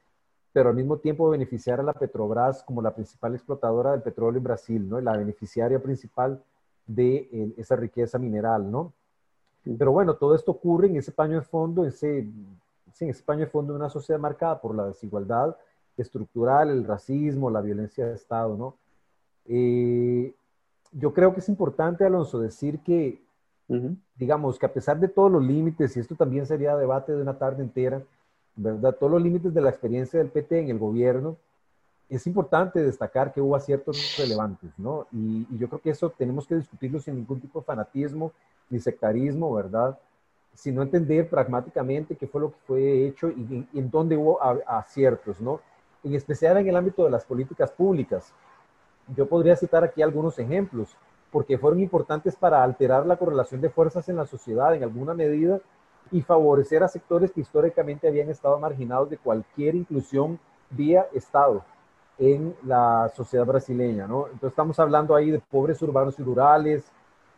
pero 0.54 0.70
al 0.70 0.76
mismo 0.76 0.98
tiempo 0.98 1.30
beneficiar 1.30 1.80
a 1.80 1.84
la 1.84 1.94
Petrobras 1.94 2.64
como 2.64 2.82
la 2.82 2.94
principal 2.94 3.34
explotadora 3.34 3.92
del 3.92 4.02
petróleo 4.02 4.38
en 4.38 4.44
Brasil, 4.44 4.90
¿no? 4.90 5.00
La 5.00 5.16
beneficiaria 5.16 5.82
principal 5.82 6.44
de 6.86 7.30
eh, 7.32 7.54
esa 7.58 7.76
riqueza 7.76 8.18
mineral, 8.18 8.70
¿no? 8.70 8.94
Pero 9.78 9.92
bueno, 9.92 10.16
todo 10.16 10.36
esto 10.36 10.52
ocurre 10.52 10.88
en 10.88 10.98
ese 10.98 11.12
paño 11.12 11.36
de 11.36 11.46
fondo, 11.46 11.86
ese, 11.86 12.20
en 12.20 13.10
ese 13.10 13.24
paño 13.24 13.42
de 13.42 13.48
fondo 13.48 13.74
de 13.74 13.80
una 13.80 13.90
sociedad 13.90 14.20
marcada 14.20 14.60
por 14.60 14.76
la 14.76 14.88
desigualdad 14.88 15.56
estructural, 15.98 16.70
el 16.70 16.84
racismo, 16.84 17.50
la 17.50 17.62
violencia 17.62 18.08
de 18.08 18.16
Estado, 18.16 18.58
¿no? 18.58 18.76
Eh, 19.46 20.34
yo 20.92 21.14
creo 21.14 21.34
que 21.34 21.40
es 21.40 21.48
importante, 21.48 22.04
Alonso, 22.04 22.40
decir 22.40 22.80
que, 22.80 23.22
digamos, 24.16 24.60
que 24.60 24.66
a 24.66 24.74
pesar 24.74 25.00
de 25.00 25.08
todos 25.08 25.32
los 25.32 25.44
límites, 25.44 25.96
y 25.96 26.00
esto 26.00 26.16
también 26.16 26.46
sería 26.46 26.76
debate 26.76 27.14
de 27.14 27.22
una 27.22 27.38
tarde 27.38 27.64
entera, 27.64 28.02
¿verdad? 28.56 28.96
Todos 29.00 29.14
los 29.14 29.22
límites 29.22 29.54
de 29.54 29.62
la 29.62 29.70
experiencia 29.70 30.20
del 30.20 30.30
PT 30.30 30.60
en 30.60 30.70
el 30.70 30.80
gobierno, 30.80 31.38
es 32.10 32.28
importante 32.28 32.84
destacar 32.84 33.32
que 33.32 33.40
hubo 33.40 33.56
aciertos 33.56 34.18
relevantes, 34.18 34.70
¿no? 34.78 35.08
Y, 35.14 35.48
yo 35.58 35.70
creo 35.70 35.82
que 35.82 35.92
eso 35.92 36.10
tenemos 36.10 36.46
que 36.46 36.56
discutirlo 36.56 37.00
sin 37.00 37.16
ningún 37.16 37.40
tipo 37.40 37.60
de 37.60 37.66
fanatismo 37.66 38.34
ni 38.70 38.80
sectarismo, 38.80 39.54
¿verdad? 39.54 39.98
Sino 40.54 40.82
entender 40.82 41.30
pragmáticamente 41.30 42.18
qué 42.18 42.28
fue 42.28 42.42
lo 42.42 42.52
que 42.52 42.58
fue 42.68 43.08
hecho 43.08 43.30
y, 43.30 43.66
en 43.74 43.90
dónde 43.90 44.18
hubo 44.18 44.40
aciertos, 44.68 45.40
¿no? 45.40 45.62
En 46.04 46.14
especial 46.14 46.58
en 46.58 46.68
el 46.68 46.76
ámbito 46.76 47.06
de 47.06 47.12
las 47.12 47.24
políticas 47.24 47.72
públicas. 47.72 48.34
Yo 49.16 49.26
podría 49.26 49.56
citar 49.56 49.86
aquí 49.86 50.02
algunos 50.02 50.38
ejemplos, 50.38 50.90
porque 51.32 51.58
fueron 51.58 51.80
importantes 51.80 52.36
para 52.36 52.64
alterar 52.64 53.06
la 53.06 53.16
correlación 53.16 53.62
de 53.62 53.70
fuerzas 53.70 54.08
en 54.10 54.18
la 54.18 54.26
sociedad 54.26 54.76
en 54.76 54.84
alguna 54.84 55.14
medida 55.14 55.60
y 56.12 56.22
favorecer 56.22 56.84
a 56.84 56.90
sectores 56.90 57.32
que 57.32 57.42
históricamente 57.42 58.08
habían 58.08 58.30
estado 58.30 58.60
marginados 58.60 59.10
de 59.10 59.18
cualquier 59.18 59.76
inclusión 59.76 60.40
vía 60.70 61.08
Estado 61.14 61.64
en 62.18 62.56
la 62.64 63.10
sociedad 63.16 63.46
brasileña, 63.46 64.08
¿no? 64.08 64.26
Entonces 64.26 64.50
estamos 64.50 64.78
hablando 64.80 65.16
ahí 65.16 65.32
de 65.32 65.40
pobres 65.40 65.82
urbanos 65.82 66.20
y 66.20 66.24
rurales, 66.24 66.84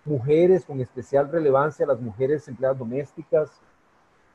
mujeres 0.06 0.65
con 0.65 0.82
especial 0.82 1.32
relevancia, 1.32 1.86
las 1.86 2.01
mujeres 2.01 2.47
empleadas 2.47 2.79
domésticas, 2.79 3.51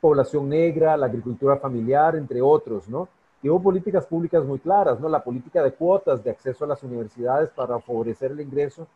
población 0.00 0.48
negra, 0.48 0.96
la 0.96 1.06
agricultura 1.06 1.56
familiar, 1.56 2.14
entre 2.16 2.40
otros, 2.40 2.88
¿no? 2.88 3.08
Y 3.42 3.48
hubo 3.48 3.60
políticas 3.60 4.06
públicas 4.06 4.44
muy 4.44 4.58
claras, 4.60 5.00
¿no? 5.00 5.08
La 5.08 5.22
política 5.22 5.62
de 5.62 5.72
cuotas 5.72 6.22
de 6.22 6.30
acceso 6.30 6.64
a 6.64 6.68
las 6.68 6.82
universidades 6.82 7.50
para 7.50 7.78
favorecer 7.80 8.30
el 8.30 8.40
ingreso 8.40 8.86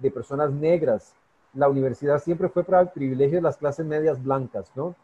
de 0.00 0.10
personas 0.10 0.50
negras 0.50 1.14
la 1.54 1.68
universidad 1.68 2.22
siempre 2.22 2.48
fue 2.48 2.64
para 2.64 2.80
el 2.80 2.88
privilegio 2.88 3.38
de 3.38 3.42
las 3.42 3.56
clases 3.56 3.84
medias 3.84 4.22
blancas, 4.22 4.70
¿no? 4.74 4.94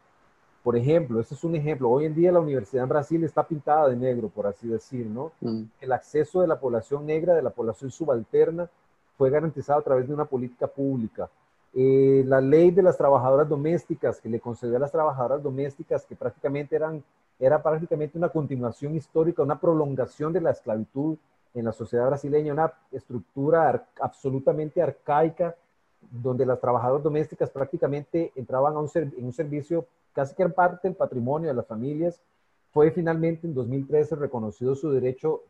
Por 0.62 0.76
ejemplo, 0.76 1.20
este 1.20 1.34
es 1.34 1.44
un 1.44 1.54
ejemplo. 1.54 1.88
Hoy 1.88 2.06
en 2.06 2.14
día 2.14 2.32
la 2.32 2.40
universidad 2.40 2.84
en 2.84 2.88
Brasil 2.88 3.22
está 3.24 3.46
pintada 3.46 3.88
de 3.88 3.96
negro, 3.96 4.28
por 4.28 4.46
así 4.46 4.66
decir, 4.66 5.06
¿no? 5.06 5.32
Mm. 5.40 5.62
El 5.80 5.92
acceso 5.92 6.40
de 6.40 6.48
la 6.48 6.58
población 6.58 7.06
negra, 7.06 7.34
de 7.34 7.42
la 7.42 7.50
población 7.50 7.90
subalterna, 7.90 8.68
fue 9.16 9.30
garantizado 9.30 9.78
a 9.78 9.82
través 9.82 10.08
de 10.08 10.14
una 10.14 10.24
política 10.24 10.66
pública. 10.66 11.28
Eh, 11.72 12.24
la 12.26 12.40
ley 12.40 12.70
de 12.70 12.82
las 12.82 12.96
trabajadoras 12.96 13.48
domésticas, 13.48 14.20
que 14.20 14.28
le 14.28 14.40
concedió 14.40 14.76
a 14.76 14.80
las 14.80 14.92
trabajadoras 14.92 15.42
domésticas, 15.42 16.04
que 16.04 16.16
prácticamente 16.16 16.74
eran, 16.74 17.02
era 17.38 17.62
prácticamente 17.62 18.18
una 18.18 18.28
continuación 18.28 18.96
histórica, 18.96 19.42
una 19.42 19.60
prolongación 19.60 20.32
de 20.32 20.40
la 20.40 20.50
esclavitud 20.50 21.16
en 21.56 21.64
la 21.64 21.72
sociedad 21.72 22.06
brasileña, 22.06 22.52
una 22.52 22.72
estructura 22.92 23.88
absolutamente 24.00 24.82
arcaica 24.82 25.56
donde 26.10 26.46
las 26.46 26.60
trabajadoras 26.60 27.02
domésticas 27.02 27.50
prácticamente 27.50 28.30
entraban 28.36 28.74
a 28.74 28.78
un 28.78 28.88
en 28.94 29.24
un 29.24 29.32
servicio 29.32 29.86
casi 30.12 30.34
que 30.34 30.42
en 30.42 30.52
parte 30.52 30.88
del 30.88 30.96
patrimonio 30.96 31.48
de 31.48 31.54
las 31.54 31.66
familias, 31.66 32.20
fue 32.72 32.90
finalmente 32.90 33.46
en 33.46 33.54
2013 33.54 34.16
reconocido 34.16 34.74
su 34.74 34.90
derecho 34.90 35.42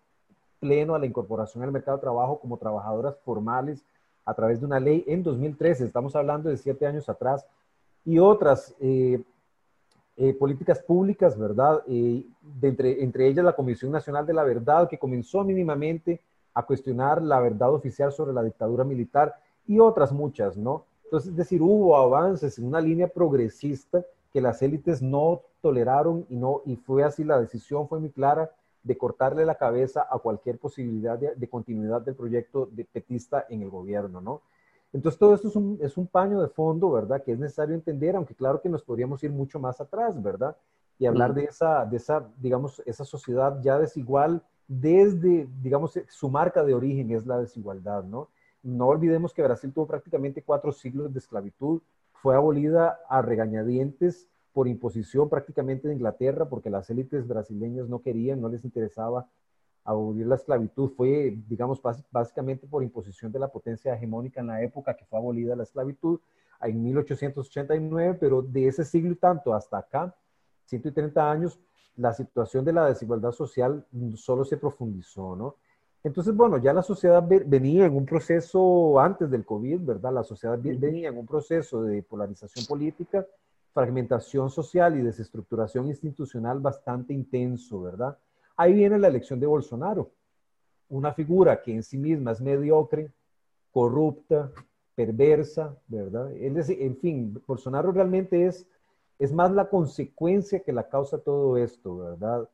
pleno 0.61 0.95
a 0.95 0.99
la 0.99 1.07
incorporación 1.07 1.62
al 1.62 1.73
mercado 1.73 1.99
de 1.99 2.03
trabajo 2.03 2.40
como 2.40 2.57
trabajadoras 2.57 3.16
formales 3.25 3.85
a 4.25 4.35
través 4.35 4.61
de 4.61 4.66
una 4.66 4.81
ley 4.81 5.05
en 5.07 5.23
2013, 5.23 5.85
estamos 5.85 6.16
hablando 6.16 6.51
de 6.51 6.57
siete 6.57 6.87
años 6.87 7.09
atrás, 7.09 7.47
y 8.05 8.19
otras 8.19 8.75
eh, 8.81 9.23
eh, 10.16 10.33
políticas 10.35 10.81
públicas, 10.83 11.38
¿verdad? 11.38 11.83
Eh, 11.87 12.24
de 12.40 12.68
entre, 12.68 13.02
entre 13.02 13.26
ellas 13.29 13.44
la 13.44 13.55
Comisión 13.55 13.92
Nacional 13.92 14.26
de 14.26 14.33
la 14.33 14.44
Verdad, 14.44 14.88
que 14.88 14.98
comenzó 14.98 15.44
mínimamente 15.44 16.20
a 16.55 16.64
cuestionar 16.64 17.20
la 17.22 17.38
verdad 17.40 17.72
oficial 17.72 18.12
sobre 18.12 18.33
la 18.33 18.42
dictadura 18.42 18.83
militar 18.83 19.35
y 19.66 19.79
otras 19.79 20.12
muchas, 20.12 20.57
¿no? 20.57 20.85
Entonces, 21.05 21.31
es 21.31 21.37
decir, 21.37 21.61
hubo 21.62 21.96
avances 21.96 22.59
en 22.59 22.66
una 22.66 22.81
línea 22.81 23.09
progresista 23.09 24.05
que 24.33 24.40
las 24.40 24.61
élites 24.62 25.02
no 25.02 25.42
toleraron 25.61 26.26
y, 26.29 26.37
no, 26.37 26.62
y 26.64 26.76
fue 26.76 27.05
así, 27.05 27.22
la 27.22 27.40
decisión 27.40 27.88
fue 27.88 28.00
muy 28.00 28.11
clara 28.11 28.50
de 28.83 28.96
cortarle 28.96 29.44
la 29.44 29.57
cabeza 29.57 30.07
a 30.11 30.18
cualquier 30.18 30.59
posibilidad 30.59 31.18
de, 31.18 31.48
continuidad 31.48 32.02
del 32.02 32.14
proyecto 32.14 32.68
de 32.70 32.85
petista 32.85 33.46
en 33.48 33.62
el 33.62 33.70
gobierno, 33.70 34.20
¿no? 34.20 34.42
Entonces, 34.96 35.18
todo 35.18 35.35
esto 35.35 35.48
es 35.48 35.56
un, 35.56 35.78
es 35.82 35.98
un 35.98 36.06
paño 36.06 36.40
de 36.40 36.48
fondo, 36.48 36.90
¿verdad? 36.90 37.22
Que 37.22 37.32
es 37.32 37.38
necesario 37.38 37.74
entender, 37.74 38.16
aunque 38.16 38.35
claro 38.35 38.62
que 38.62 38.70
nos 38.70 38.82
podríamos 38.82 39.22
ir 39.22 39.30
mucho 39.30 39.61
más 39.61 39.78
atrás, 39.78 40.22
¿verdad? 40.22 40.56
Y 40.98 41.04
hablar 41.04 41.35
de, 41.35 41.44
esa, 41.44 41.85
de 41.85 41.98
esa, 41.98 42.26
digamos, 42.38 42.82
esa 42.87 43.04
sociedad 43.04 43.61
ya 43.61 43.78
desigual 43.78 44.42
desde, 44.66 45.46
digamos, 45.61 46.00
su 46.09 46.30
marca 46.30 46.64
de 46.64 46.72
origen 46.72 47.11
es 47.11 47.26
la 47.26 47.38
desigualdad, 47.38 48.04
¿no? 48.04 48.30
No 48.62 48.87
olvidemos 48.87 49.35
que 49.35 49.42
Brasil 49.42 49.70
tuvo 49.70 49.87
prácticamente 49.87 50.40
cuatro 50.40 50.72
siglos 50.72 51.12
de 51.12 51.18
esclavitud, 51.18 51.82
fue 52.14 52.35
abolida 52.35 52.98
a 53.11 53.20
regañadientes 53.20 54.26
por 54.54 54.66
imposición 54.66 55.28
prácticamente 55.28 55.88
de 55.88 55.94
Inglaterra, 55.94 56.48
porque 56.48 56.70
las 56.70 56.88
élites 56.88 57.28
brasileñas 57.28 57.87
no 57.90 58.00
querían, 58.00 58.40
no 58.40 58.48
les 58.48 58.64
interesaba 58.64 59.28
abolir 59.87 60.27
la 60.27 60.35
esclavitud. 60.35 60.90
Fue, 60.96 61.38
digamos, 61.49 61.81
básicamente 62.11 62.66
por 62.66 62.83
imposición 62.83 63.33
de 63.33 63.38
la 63.38 63.49
potencia 63.49 63.94
hegemónica 63.94 64.40
en 64.40 64.49
la 64.49 64.62
época 64.62 64.94
que 64.94 65.05
fue 65.05 65.18
abolida 65.18 65.57
la 65.57 65.62
esclavitud 65.62 66.20
en 66.61 66.83
1889, 66.83 68.16
pero 68.20 68.42
de 68.42 68.68
ese 68.68 68.85
siglo 68.85 69.12
y 69.12 69.16
tanto 69.16 69.55
hasta 69.55 69.79
acá, 69.79 70.14
130 70.66 71.31
años, 71.31 71.61
la 71.96 72.12
situación 72.12 72.64
de 72.64 72.72
la 72.72 72.87
desigualdad 72.87 73.33
social 73.33 73.87
solo 74.16 74.44
se 74.44 74.57
profundizó, 74.57 75.37
¿no? 75.37 75.57
Entonces, 76.03 76.35
bueno, 76.37 76.59
ya 76.59 76.72
la 76.72 76.83
sociedad 76.83 77.25
venía 77.27 77.87
en 77.87 77.96
un 77.96 78.07
proceso 78.07 79.01
antes 79.01 79.29
del 79.31 79.44
COVID, 79.44 79.81
¿verdad? 79.81 80.12
La 80.12 80.22
sociedad 80.22 80.59
venía 80.59 81.09
en 81.09 81.18
un 81.18 81.27
proceso 81.27 81.83
de 81.83 82.03
polarización 82.03 82.64
política, 82.66 83.27
fragmentación 83.72 84.49
social 84.49 84.96
y 84.96 85.03
desestructuración 85.03 85.88
institucional 85.88 86.61
bastante 86.61 87.12
intenso, 87.12 87.83
¿verdad? 87.83 88.16
Ahí 88.57 88.73
viene 88.73 88.99
la 88.99 89.09
elección 89.09 89.38
de 89.38 89.47
Bolsonaro, 89.47 90.11
una 90.88 91.12
figura 91.12 91.62
que 91.62 91.73
en 91.73 91.83
sí 91.83 91.99
misma 91.99 92.33
es 92.33 92.40
mediocre, 92.40 93.12
corrupta, 93.71 94.51
perversa, 94.95 95.77
¿verdad? 95.87 96.33
Él 96.33 96.57
es, 96.57 96.71
en 96.71 96.97
fin, 96.97 97.42
Bolsonaro 97.47 97.92
realmente 97.92 98.47
es, 98.47 98.66
es 99.19 99.33
más 99.33 99.53
la 99.53 99.69
consecuencia 99.69 100.61
que 100.61 100.73
la 100.73 100.88
causa 100.88 101.19
de 101.19 101.23
todo 101.23 101.57
esto, 101.59 101.99
¿verdad? 101.99 102.49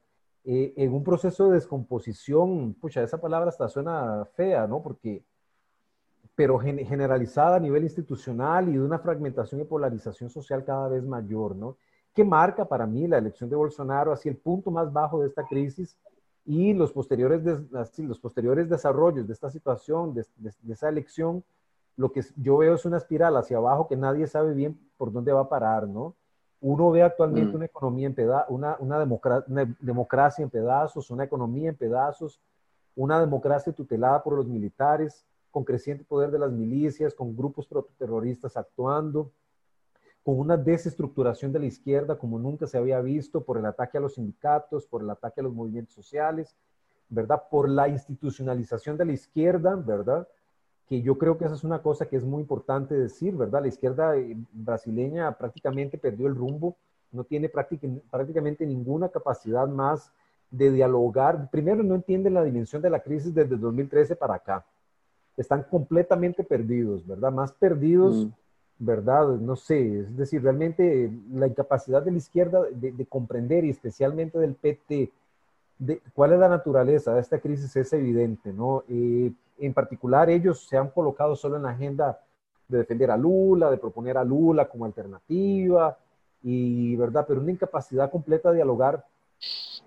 Eh, 0.45 0.75
en 0.77 0.93
un 0.93 1.05
proceso 1.05 1.49
de 1.49 1.55
descomposición, 1.55 2.75
pucha, 2.75 3.03
esa 3.03 3.21
palabra 3.21 3.51
hasta 3.51 3.69
suena 3.69 4.25
fea, 4.35 4.67
¿no? 4.67 4.83
Porque, 4.83 5.25
pero 6.35 6.59
generalizada 6.59 7.57
a 7.57 7.61
nivel 7.61 7.85
institucional 7.85 8.69
y 8.69 8.73
de 8.73 8.81
una 8.81 8.99
fragmentación 8.99 9.61
y 9.61 9.65
polarización 9.65 10.31
social 10.31 10.65
cada 10.65 10.89
vez 10.89 11.05
mayor, 11.05 11.55
¿no? 11.55 11.77
Que 12.15 12.25
marca 12.25 12.65
para 12.65 12.87
mí 12.87 13.07
la 13.07 13.19
elección 13.19 13.49
de 13.49 13.57
Bolsonaro 13.57 14.13
hacia 14.13 14.31
el 14.31 14.37
punto 14.37 14.71
más 14.71 14.93
bajo 14.93 15.21
de 15.21 15.29
esta 15.29 15.45
crisis 15.47 15.97
y 16.45 16.75
los 16.75 16.93
posteriores, 16.93 17.43
los 17.99 18.19
posteriores 18.19 18.69
desarrollos 18.69 19.27
de 19.27 19.33
esta 19.33 19.51
situación, 19.51 20.13
de, 20.15 20.27
de 20.37 20.73
esa 20.73 20.89
elección, 20.89 21.45
lo 21.97 22.13
que 22.13 22.23
yo 22.37 22.57
veo 22.57 22.75
es 22.75 22.85
una 22.85 22.97
espiral 22.97 23.37
hacia 23.37 23.59
abajo 23.59 23.89
que 23.89 23.97
nadie 23.97 24.27
sabe 24.27 24.55
bien 24.55 24.79
por 24.97 25.13
dónde 25.13 25.33
va 25.33 25.43
a 25.43 25.49
parar, 25.49 25.87
¿no? 25.87 26.15
Uno 26.61 26.91
ve 26.91 27.03
actualmente 27.03 27.53
mm. 27.53 27.57
una 27.57 27.65
economía 27.65 28.07
en 28.07 28.15
pedazos, 28.15 28.51
una, 28.51 28.77
una, 28.79 28.99
democracia 29.81 30.43
en 30.43 30.51
pedazos, 30.51 31.11
una 31.11 31.25
economía 31.25 31.69
en 31.69 31.77
pedazos, 31.77 32.41
una 32.95 33.19
democracia 33.19 33.73
tutelada 33.73 34.23
por 34.23 34.35
los 34.35 34.47
militares, 34.47 35.27
con 35.51 35.65
creciente 35.65 36.05
poder 36.05 36.31
de 36.31 36.39
las 36.39 36.53
milicias, 36.53 37.15
con 37.15 37.37
grupos 37.37 37.67
prototerroristas 37.67 38.57
actuando, 38.57 39.33
con 40.25 40.39
una 40.39 40.57
desestructuración 40.57 41.53
de 41.53 41.59
la 41.59 41.67
izquierda 41.67 42.19
como 42.19 42.39
nunca 42.39 42.67
se 42.67 42.79
había 42.79 43.01
visto 43.01 43.45
por 43.45 43.59
el 43.59 43.67
ataque 43.67 43.99
a 43.99 44.01
los 44.01 44.15
sindicatos, 44.15 44.87
por 44.87 45.03
el 45.03 45.11
ataque 45.11 45.41
a 45.41 45.45
los 45.45 45.55
movimientos 45.55 45.95
sociales, 45.95 46.57
¿verdad? 47.09 47.43
Por 47.51 47.69
la 47.69 47.89
institucionalización 47.89 48.97
de 48.97 49.05
la 49.05 49.13
izquierda, 49.13 49.75
¿verdad? 49.75 50.29
que 50.93 51.01
yo 51.01 51.17
creo 51.17 51.39
que 51.39 51.47
esa 51.47 51.55
es 51.55 51.65
una 51.65 51.81
cosa 51.81 52.07
que 52.07 52.17
es 52.17 52.25
muy 52.25 52.43
importante 52.43 52.95
decir, 52.95 53.35
¿verdad? 53.35 53.63
La 53.63 53.69
izquierda 53.69 54.15
eh, 54.17 54.37
brasileña 54.53 55.33
prácticamente 55.39 55.97
perdió 55.97 56.27
el 56.27 56.35
rumbo, 56.35 56.77
no 57.11 57.25
tiene 57.25 57.49
prácticamente 57.49 58.67
ninguna 58.67 59.09
capacidad 59.09 59.67
más 59.67 60.13
de 60.51 60.71
dialogar. 60.71 61.49
Primero, 61.51 61.83
no 61.83 61.95
entienden 61.95 62.35
la 62.35 62.45
dimensión 62.45 62.83
de 62.83 62.91
la 62.91 63.01
crisis 63.01 63.35
desde 63.35 63.57
2013 63.57 64.17
para 64.17 64.35
acá. 64.35 64.67
Están 65.37 65.63
completamente 65.63 66.45
perdidos, 66.45 67.07
¿verdad? 67.07 67.33
Más 67.33 67.53
perdidos, 67.53 68.27
mm. 68.27 68.31
¿Verdad? 68.85 69.29
No 69.29 69.55
sé, 69.55 70.01
es 70.01 70.17
decir, 70.17 70.43
realmente 70.43 71.09
la 71.33 71.47
incapacidad 71.47 72.03
de 72.03 72.11
la 72.11 72.17
izquierda 72.17 72.63
de, 72.73 73.07
comprender 73.07 73.65
y 73.65 73.71
especialmente 73.71 74.41
del 74.41 74.55
PT 74.57 75.13
de, 75.79 76.03
cuál 76.15 76.33
es 76.33 76.41
la 76.41 76.49
naturaleza 76.49 77.15
de 77.15 77.21
esta 77.21 77.39
crisis 77.39 77.75
es 77.77 77.93
evidente, 77.93 78.53
¿no? 78.53 78.83
Eh, 78.89 79.31
en 79.59 79.73
particular 79.73 80.31
ellos 80.31 80.67
se 80.67 80.77
han 80.77 80.89
colocado 80.89 81.37
solo 81.37 81.57
en 81.57 81.63
la 81.63 81.71
agenda 81.71 82.19
de 82.67 82.79
defender 82.79 83.13
a 83.13 83.17
Lula, 83.17 83.71
de 83.71 83.79
proponer 83.79 84.19
a 84.19 84.25
Lula 84.25 84.69
como 84.69 84.85
alternativa, 84.85 85.97
y 86.43 86.97
verdad, 86.97 87.25
pero 87.29 87.41
una 87.41 87.53
incapacidad 87.53 88.11
completa 88.11 88.51
de 88.51 88.57
dialogar 88.57 89.05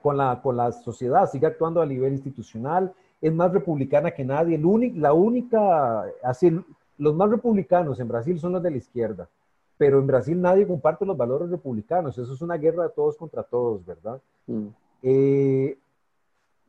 con 0.02 0.16
la, 0.16 0.42
con 0.42 0.56
la 0.56 0.72
sociedad, 0.72 1.30
sigue 1.30 1.48
actuando 1.48 1.82
a 1.82 1.86
nivel 1.86 2.14
institucional, 2.14 2.94
es 3.20 3.34
más 3.34 3.52
republicana 3.52 4.12
que 4.12 4.24
nadie, 4.24 4.58
la 4.96 5.12
única, 5.12 6.06
así, 6.24 6.58
los 6.98 7.16
más 7.16 7.30
republicanos 7.30 8.00
en 8.00 8.08
Brasil 8.08 8.40
son 8.40 8.54
los 8.54 8.64
de 8.64 8.72
la 8.72 8.78
izquierda, 8.78 9.30
pero 9.78 10.00
en 10.00 10.08
Brasil 10.08 10.40
nadie 10.40 10.68
comparte 10.68 11.06
los 11.06 11.18
valores 11.18 11.50
republicanos, 11.50 12.18
eso 12.18 12.34
es 12.34 12.42
una 12.42 12.56
guerra 12.56 12.84
de 12.84 12.90
todos 12.90 13.18
contra 13.18 13.44
todos, 13.44 13.86
¿verdad? 13.86 14.22
Mm. 14.48 14.68
Eh, 15.04 15.78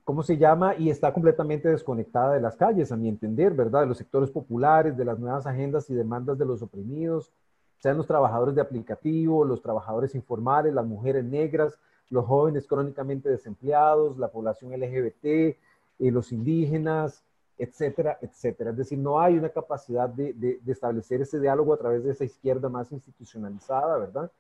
¿cómo 0.05 0.23
se 0.23 0.37
llama? 0.37 0.77
Y 0.77 0.91
está 0.91 1.13
completamente 1.13 1.69
desconectada 1.69 2.35
de 2.35 2.41
las 2.41 2.57
calles, 2.57 2.93
a 2.93 2.97
mi 2.97 3.09
entender, 3.09 3.55
¿verdad? 3.55 3.81
De 3.81 3.87
los 3.87 3.99
sectores 3.99 4.31
populares, 4.31 4.97
de 4.97 5.05
las 5.05 5.19
nuevas 5.19 5.47
agendas 5.47 5.91
y 5.91 5.95
demandas 5.95 6.39
de 6.39 6.45
los 6.45 6.63
oprimidos, 6.63 7.33
sean 7.79 7.97
los 7.97 8.07
trabajadores 8.07 8.55
de 8.55 8.61
aplicativo, 8.61 9.45
los 9.45 9.61
trabajadores 9.63 10.15
informales, 10.15 10.73
las 10.73 10.87
mujeres 10.87 11.25
negras, 11.25 11.79
los 12.09 12.25
jóvenes 12.25 12.67
crónicamente 12.67 13.29
desempleados, 13.29 14.17
la 14.17 14.29
población 14.29 14.73
LGBT, 14.73 15.25
eh, 15.25 15.57
los 15.99 16.33
indígenas, 16.33 17.25
etcétera, 17.59 18.19
etcétera. 18.21 18.71
Es 18.71 18.77
decir, 18.77 18.99
no 18.99 19.21
hay 19.21 19.39
una 19.39 19.49
capacidad 19.49 20.09
de, 20.09 20.33
de 20.35 20.73
establecer 20.73 21.23
ese 21.23 21.41
diálogo 21.41 21.73
a 21.75 21.79
través 21.79 22.05
de 22.05 22.13
esa 22.13 22.25
izquierda 22.25 22.69
más 22.69 22.93
institucionalizada, 22.93 23.99
¿verdad? 23.99 24.31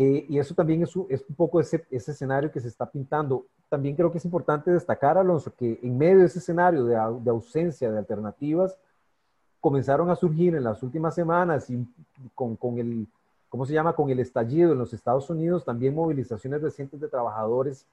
Eh, 0.00 0.26
y 0.28 0.38
eso 0.38 0.54
también 0.54 0.80
es, 0.84 0.94
un 0.94 1.34
poco 1.36 1.58
ese, 1.58 1.84
ese, 1.90 2.12
escenario 2.12 2.52
que 2.52 2.60
se 2.60 2.68
está 2.68 2.86
pintando. 2.86 3.46
También 3.68 3.96
creo 3.96 4.12
que 4.12 4.18
es 4.18 4.24
importante 4.24 4.70
destacar, 4.70 5.18
Alonso, 5.18 5.52
que 5.56 5.80
en 5.82 5.98
medio 5.98 6.20
de 6.20 6.26
ese 6.26 6.38
escenario 6.38 6.84
de, 6.84 6.96
ausencia 7.30 7.90
de 7.90 7.98
alternativas, 7.98 8.78
comenzaron 9.58 10.08
a 10.08 10.14
surgir 10.14 10.54
en 10.54 10.62
las 10.62 10.84
últimas 10.84 11.16
semanas 11.16 11.68
y 11.68 11.84
con, 12.36 12.54
con, 12.54 12.78
el, 12.78 13.08
¿cómo 13.48 13.66
se 13.66 13.72
llama? 13.72 13.92
Con 13.94 14.08
el 14.10 14.20
estallido 14.20 14.70
en 14.72 14.78
los 14.78 14.92
Estados 14.92 15.28
Unidos, 15.30 15.64
también 15.64 15.96
movilizaciones 15.96 16.62
recientes 16.62 17.00
de 17.00 17.08
trabajadores 17.08 17.84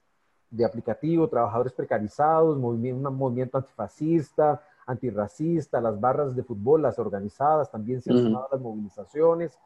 de 0.49 0.65
aplicativo, 0.65 1.27
trabajadores 1.27 1.73
precarizados, 1.73 2.57
movimiento, 2.57 3.09
un 3.09 3.17
movimiento 3.17 3.57
antifascista, 3.57 4.61
antirracista, 4.85 5.81
las 5.81 5.99
barras 5.99 6.35
de 6.35 6.43
fútbol, 6.43 6.83
las 6.83 6.99
organizadas, 6.99 7.71
también 7.71 8.01
se 8.01 8.11
han 8.11 8.23
sumado 8.23 8.47
las 8.51 8.61
movilizaciones 8.61 9.57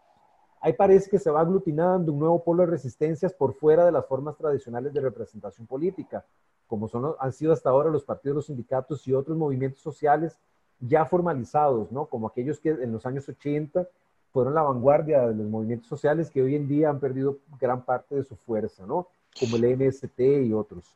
ahí 0.62 0.74
parece 0.74 1.10
que 1.10 1.20
se 1.20 1.32
va 1.32 1.42
aglutinando 1.42 2.12
un 2.12 2.20
nuevo 2.20 2.44
polo 2.44 2.64
de 2.64 2.72
resistencias 2.72 3.34
por 3.34 3.54
fuera 3.54 3.86
de 3.86 3.92
las 3.92 4.06
formas 4.06 4.38
tradicionales 4.38 4.94
de 4.94 5.02
representación 5.02 5.68
política, 5.68 6.26
como 6.68 6.88
son, 6.88 7.16
han 7.20 7.32
sido 7.34 7.54
hasta 7.54 7.70
ahora 7.70 7.90
los 7.90 8.04
partidos, 8.04 8.36
los 8.36 8.46
sindicatos 8.48 9.08
y 9.08 9.14
otros 9.14 9.38
movimientos 9.38 9.82
sociales 9.82 10.38
ya 10.80 11.06
formalizados, 11.06 11.92
¿no? 11.92 12.06
Como 12.06 12.28
aquellos 12.28 12.60
que 12.60 12.70
en 12.70 12.92
los 12.92 13.06
años 13.06 13.28
80 13.28 13.88
fueron 14.32 14.54
la 14.54 14.62
vanguardia 14.62 15.28
de 15.28 15.36
los 15.36 15.48
movimientos 15.48 15.88
sociales 15.88 16.30
que 16.30 16.42
hoy 16.42 16.56
en 16.56 16.68
día 16.68 16.90
han 16.90 17.00
perdido 17.00 17.40
gran 17.60 17.84
parte 17.84 18.16
de 18.16 18.24
su 18.24 18.36
fuerza, 18.36 18.86
¿no? 18.86 19.08
Como 19.38 19.58
el 19.58 19.78
MST 19.78 20.20
y 20.48 20.54
otros 20.54 20.96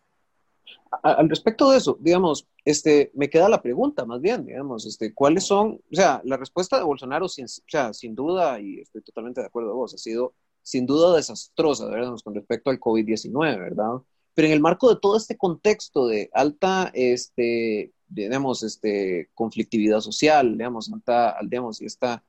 al 1.01 1.29
respecto 1.29 1.71
de 1.71 1.77
eso, 1.77 1.97
digamos, 1.99 2.47
este, 2.65 3.11
me 3.15 3.29
queda 3.29 3.49
la 3.49 3.61
pregunta 3.61 4.05
más 4.05 4.21
bien, 4.21 4.45
digamos, 4.45 4.85
este, 4.85 5.13
¿cuáles 5.13 5.45
son, 5.45 5.81
o 5.91 5.95
sea, 5.95 6.21
la 6.23 6.37
respuesta 6.37 6.77
de 6.77 6.83
Bolsonaro, 6.83 7.27
sin, 7.27 7.45
o 7.45 7.67
sea, 7.67 7.93
sin 7.93 8.15
duda, 8.15 8.59
y 8.59 8.79
estoy 8.79 9.01
totalmente 9.01 9.41
de 9.41 9.47
acuerdo 9.47 9.69
con 9.69 9.79
vos, 9.79 9.93
ha 9.93 9.97
sido 9.97 10.33
sin 10.61 10.85
duda 10.85 11.15
desastrosa, 11.15 11.87
¿verdad? 11.87 12.15
Con 12.23 12.35
respecto 12.35 12.69
al 12.69 12.79
COVID-19, 12.79 13.59
¿verdad? 13.59 14.01
Pero 14.33 14.47
en 14.47 14.53
el 14.53 14.61
marco 14.61 14.89
de 14.89 14.99
todo 14.99 15.17
este 15.17 15.37
contexto 15.37 16.07
de 16.07 16.29
alta, 16.33 16.91
este, 16.93 17.91
digamos, 18.07 18.63
este, 18.63 19.29
conflictividad 19.33 19.99
social, 19.99 20.53
digamos, 20.57 20.91
alta, 20.91 21.37
digamos, 21.43 21.81
y 21.81 21.85
esta, 21.85 22.23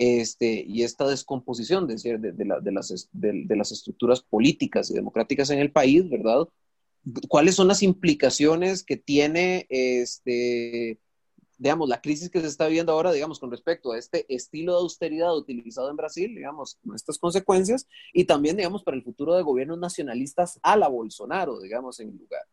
este, 0.00 0.64
y 0.66 0.82
esta 0.82 1.06
descomposición 1.06 1.86
de, 1.86 1.96
de, 1.96 2.32
de, 2.32 2.44
la, 2.46 2.58
de 2.58 2.72
las, 2.72 3.70
estructuras 3.70 4.22
políticas 4.22 4.90
y 4.90 4.94
democráticas 4.94 5.50
en 5.50 5.58
el 5.58 5.70
país, 5.72 6.08
¿verdad? 6.08 6.48
cuáles 7.28 7.54
son 7.54 7.68
las 7.68 7.82
implicaciones 7.82 8.82
que 8.82 8.96
tiene 8.96 9.66
este, 9.68 10.98
digamos, 11.58 11.90
la 11.90 12.00
crisis 12.00 12.30
que 12.30 12.40
se 12.40 12.46
está 12.46 12.66
viviendo 12.66 12.92
ahora, 12.92 13.12
digamos, 13.12 13.38
con 13.38 13.50
respecto 13.50 13.92
a 13.92 13.98
este 13.98 14.24
estilo 14.34 14.72
de 14.72 14.78
austeridad 14.78 15.36
utilizado 15.36 15.90
en 15.90 15.96
Brasil, 15.96 16.34
digamos, 16.34 16.78
estas 16.94 17.18
consecuencias, 17.18 17.86
y 18.14 18.24
también, 18.24 18.56
digamos, 18.56 18.82
para 18.82 18.96
el 18.96 19.02
futuro 19.02 19.34
de 19.34 19.42
gobiernos 19.42 19.78
nacionalistas 19.78 20.58
a 20.62 20.78
la 20.78 20.88
Bolsonaro, 20.88 21.60
digamos, 21.60 22.00
en 22.00 22.08
el 22.08 22.16
lugar. 22.16 22.44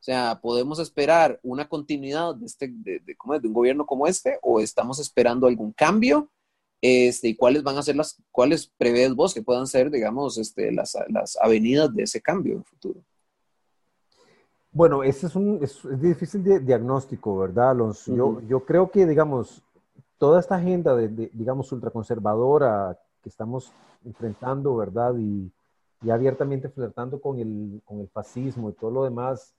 O 0.00 0.02
sea, 0.02 0.38
¿podemos 0.42 0.78
esperar 0.78 1.40
una 1.42 1.66
continuidad 1.66 2.34
de, 2.34 2.44
este, 2.44 2.68
de, 2.68 3.00
de, 3.00 3.16
de 3.40 3.48
un 3.48 3.54
gobierno 3.54 3.86
como 3.86 4.06
este 4.06 4.38
o 4.42 4.60
estamos 4.60 4.98
esperando 4.98 5.46
algún 5.46 5.72
cambio? 5.72 6.30
Este, 6.82 7.28
¿Y 7.28 7.36
cuáles 7.36 7.62
van 7.62 7.76
a 7.76 7.82
ser 7.82 7.96
las, 7.96 8.22
cuáles 8.32 8.66
prevés 8.78 9.14
vos 9.14 9.34
que 9.34 9.42
puedan 9.42 9.66
ser, 9.66 9.90
digamos, 9.90 10.38
este, 10.38 10.72
las, 10.72 10.96
las 11.08 11.36
avenidas 11.40 11.94
de 11.94 12.04
ese 12.04 12.22
cambio 12.22 12.54
en 12.54 12.58
el 12.60 12.64
futuro? 12.64 13.00
Bueno, 14.72 15.02
ese 15.02 15.26
es 15.26 15.34
un 15.34 15.58
es, 15.62 15.80
difícil 16.00 16.42
de 16.42 16.60
diagnóstico, 16.60 17.36
¿verdad, 17.38 17.70
Alonso? 17.70 18.14
yo, 18.14 18.40
yo 18.48 18.64
creo 18.64 18.90
que, 18.90 19.04
digamos, 19.04 19.62
toda 20.16 20.40
esta 20.40 20.56
agenda, 20.56 20.94
de, 20.96 21.30
digamos, 21.32 21.70
ultraconservadora 21.72 22.98
que 23.22 23.28
estamos 23.28 23.72
enfrentando, 24.04 24.76
¿verdad? 24.76 25.14
Y, 25.18 25.52
y 26.02 26.10
abiertamente 26.10 26.70
flertando 26.70 27.20
con 27.20 27.38
el, 27.38 27.82
con 27.84 28.00
el 28.00 28.08
fascismo 28.08 28.70
y 28.70 28.72
todo 28.72 28.90
lo 28.90 29.04
demás, 29.04 29.54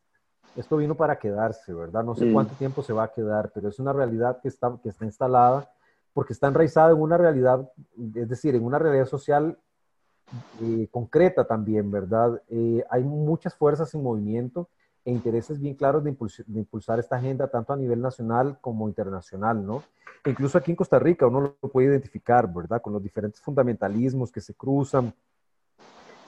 esto 0.55 0.77
vino 0.77 0.95
para 0.95 1.19
quedarse, 1.19 1.73
¿verdad? 1.73 2.03
No 2.03 2.15
sé 2.15 2.25
mm. 2.25 2.33
cuánto 2.33 2.55
tiempo 2.55 2.81
se 2.81 2.93
va 2.93 3.03
a 3.03 3.11
quedar, 3.11 3.51
pero 3.53 3.69
es 3.69 3.79
una 3.79 3.93
realidad 3.93 4.39
que 4.41 4.47
está, 4.47 4.75
que 4.81 4.89
está 4.89 5.05
instalada 5.05 5.69
porque 6.13 6.33
está 6.33 6.47
enraizada 6.47 6.91
en 6.91 7.01
una 7.01 7.17
realidad, 7.17 7.71
es 8.15 8.27
decir, 8.27 8.55
en 8.55 8.63
una 8.63 8.79
realidad 8.79 9.05
social 9.05 9.57
eh, 10.61 10.87
concreta 10.91 11.45
también, 11.45 11.91
¿verdad? 11.91 12.41
Eh, 12.49 12.83
hay 12.89 13.03
muchas 13.03 13.55
fuerzas 13.55 13.93
en 13.93 14.03
movimiento 14.03 14.69
e 15.03 15.11
intereses 15.11 15.59
bien 15.59 15.75
claros 15.75 16.03
de, 16.03 16.11
de, 16.11 16.59
impulsar 16.59 16.99
esta 16.99 17.15
agenda 17.15 17.47
tanto 17.47 17.73
a 17.73 17.77
nivel 17.77 18.01
nacional 18.01 18.57
como 18.61 18.87
internacional, 18.87 19.65
¿no? 19.65 19.83
E 20.23 20.29
incluso 20.29 20.57
aquí 20.57 20.71
en 20.71 20.77
Costa 20.77 20.99
Rica 20.99 21.25
uno 21.27 21.55
lo 21.61 21.69
puede 21.69 21.87
identificar, 21.87 22.51
¿verdad? 22.53 22.81
Con 22.81 22.93
los 22.93 23.01
diferentes 23.01 23.41
fundamentalismos 23.41 24.31
que 24.31 24.41
se 24.41 24.53
cruzan, 24.53 25.13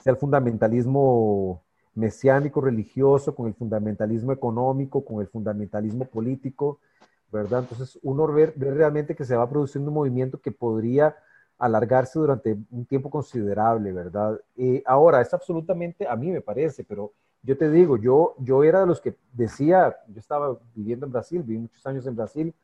sea 0.02 0.12
el 0.12 0.18
fundamentalismo 0.18 1.62
mesiánico 1.94 2.60
religioso, 2.60 3.34
con 3.34 3.46
el 3.46 3.54
fundamentalismo 3.54 4.32
económico, 4.32 5.04
con 5.04 5.20
el 5.20 5.28
fundamentalismo 5.28 6.06
político, 6.06 6.80
¿verdad? 7.30 7.60
Entonces 7.60 7.98
uno 8.02 8.26
ve, 8.26 8.52
realmente 8.56 9.14
que 9.14 9.24
se 9.24 9.36
va 9.36 9.48
produciendo 9.48 9.90
un 9.90 9.94
movimiento 9.94 10.40
que 10.40 10.52
podría 10.52 11.16
alargarse 11.58 12.18
durante 12.18 12.56
un 12.70 12.84
tiempo 12.86 13.10
considerable, 13.10 13.92
¿verdad? 13.92 14.40
Eh, 14.56 14.82
ahora, 14.86 15.20
es 15.20 15.32
absolutamente, 15.32 16.06
a 16.06 16.16
mí 16.16 16.30
me 16.30 16.40
parece, 16.40 16.84
pero 16.84 17.12
yo 17.42 17.56
te 17.56 17.70
digo, 17.70 17.96
yo, 17.96 18.34
yo 18.38 18.64
era 18.64 18.80
de 18.80 18.86
los 18.86 19.00
que 19.00 19.16
decía, 19.32 19.96
yo 20.08 20.18
estaba 20.18 20.58
viviendo 20.74 21.06
en 21.06 21.12
Brasil, 21.12 21.42
viví 21.42 21.60
muchos 21.60 21.86
años 21.86 22.06
en 22.06 22.16
Brasil, 22.16 22.54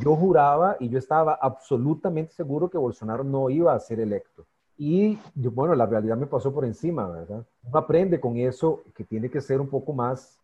yo 0.00 0.16
juraba 0.16 0.76
y 0.80 0.88
yo 0.88 0.98
estaba 0.98 1.34
absolutamente 1.34 2.32
seguro 2.32 2.70
que 2.70 2.78
Bolsonaro 2.78 3.24
no 3.24 3.50
iba 3.50 3.74
a 3.74 3.80
ser 3.80 4.00
electo. 4.00 4.46
Y 4.76 5.18
bueno, 5.34 5.74
la 5.74 5.86
realidad 5.86 6.16
me 6.16 6.26
pasó 6.26 6.54
por 6.54 6.64
encima, 6.64 7.08
¿verdad? 7.08 7.44
Uno 7.64 7.78
aprende 7.78 8.20
con 8.20 8.36
eso 8.36 8.82
que 8.94 9.04
tiene 9.04 9.28
que 9.28 9.40
ser 9.40 9.60
un 9.60 9.68
poco 9.68 9.92
más, 9.92 10.38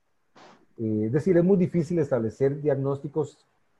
eh, 0.79 1.05
es 1.07 1.12
decir, 1.12 1.37
es 1.37 1.45
muy 1.45 1.57
difícil 1.57 1.99
establecer 1.99 2.61
diagnósticos 2.61 3.39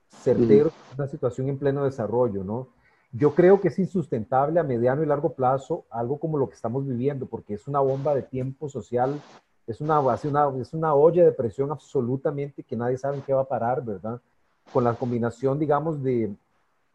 certeros 0.09 0.73
de 0.89 0.95
una 0.95 1.07
situación 1.07 1.49
en 1.49 1.57
pleno 1.57 1.83
desarrollo, 1.83 2.43
¿no? 2.43 2.67
Yo 3.11 3.33
creo 3.33 3.61
que 3.61 3.69
es 3.69 3.79
insustentable 3.79 4.59
a 4.59 4.63
mediano 4.63 5.03
y 5.03 5.05
largo 5.05 5.33
plazo 5.33 5.85
algo 5.89 6.19
como 6.19 6.37
lo 6.37 6.49
que 6.49 6.55
estamos 6.55 6.85
viviendo, 6.85 7.25
porque 7.25 7.53
es 7.53 7.67
una 7.67 7.79
bomba 7.79 8.13
de 8.13 8.23
tiempo 8.23 8.67
social, 8.67 9.21
es 9.67 9.81
una, 9.81 9.99
una, 9.99 10.53
es 10.59 10.73
una 10.73 10.93
olla 10.93 11.23
de 11.23 11.31
presión 11.31 11.71
absolutamente 11.71 12.63
que 12.63 12.75
nadie 12.75 12.97
sabe 12.97 13.17
en 13.17 13.21
qué 13.23 13.33
va 13.33 13.41
a 13.41 13.47
parar, 13.47 13.83
¿verdad? 13.83 14.19
Con 14.71 14.83
la 14.83 14.93
combinación, 14.93 15.59
digamos, 15.59 16.03
de, 16.03 16.33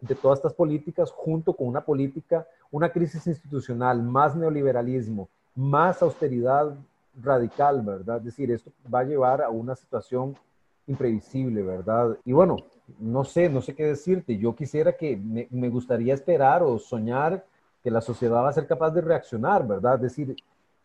de 0.01 0.15
todas 0.15 0.39
estas 0.39 0.55
políticas 0.55 1.11
junto 1.11 1.55
con 1.55 1.69
una 1.69 1.85
política, 1.85 2.47
una 2.71 2.91
crisis 2.91 3.27
institucional, 3.27 4.03
más 4.03 4.37
neoliberalismo, 4.37 5.29
más 5.55 6.03
austeridad 6.03 6.75
radical, 7.15 7.83
¿verdad? 7.83 8.19
Es 8.19 8.25
decir, 8.25 8.51
esto 8.51 8.71
va 8.93 9.01
a 9.01 9.05
llevar 9.05 9.43
a 9.43 9.51
una 9.51 9.75
situación 9.75 10.37
imprevisible, 10.87 11.63
¿verdad? 11.63 12.19
Y 12.25 12.33
bueno, 12.33 12.57
no 12.99 13.25
sé, 13.25 13.49
no 13.49 13.63
sé 13.63 13.75
qué 13.75 13.85
decirte. 13.85 14.37
Yo 14.37 14.55
quisiera 14.55 14.93
que 14.93 15.17
me, 15.17 15.69
gustaría 15.69 16.15
esperar 16.15 16.63
o 16.63 16.79
soñar 16.79 17.45
que 17.83 17.91
la 17.91 18.01
sociedad 18.01 18.43
va 18.43 18.51
a 18.51 18.53
ser 18.53 18.67
capaz 18.67 18.91
de 18.91 19.01
reaccionar, 19.01 19.67
¿verdad? 19.67 19.97
Es 19.97 20.03
decir, 20.03 20.37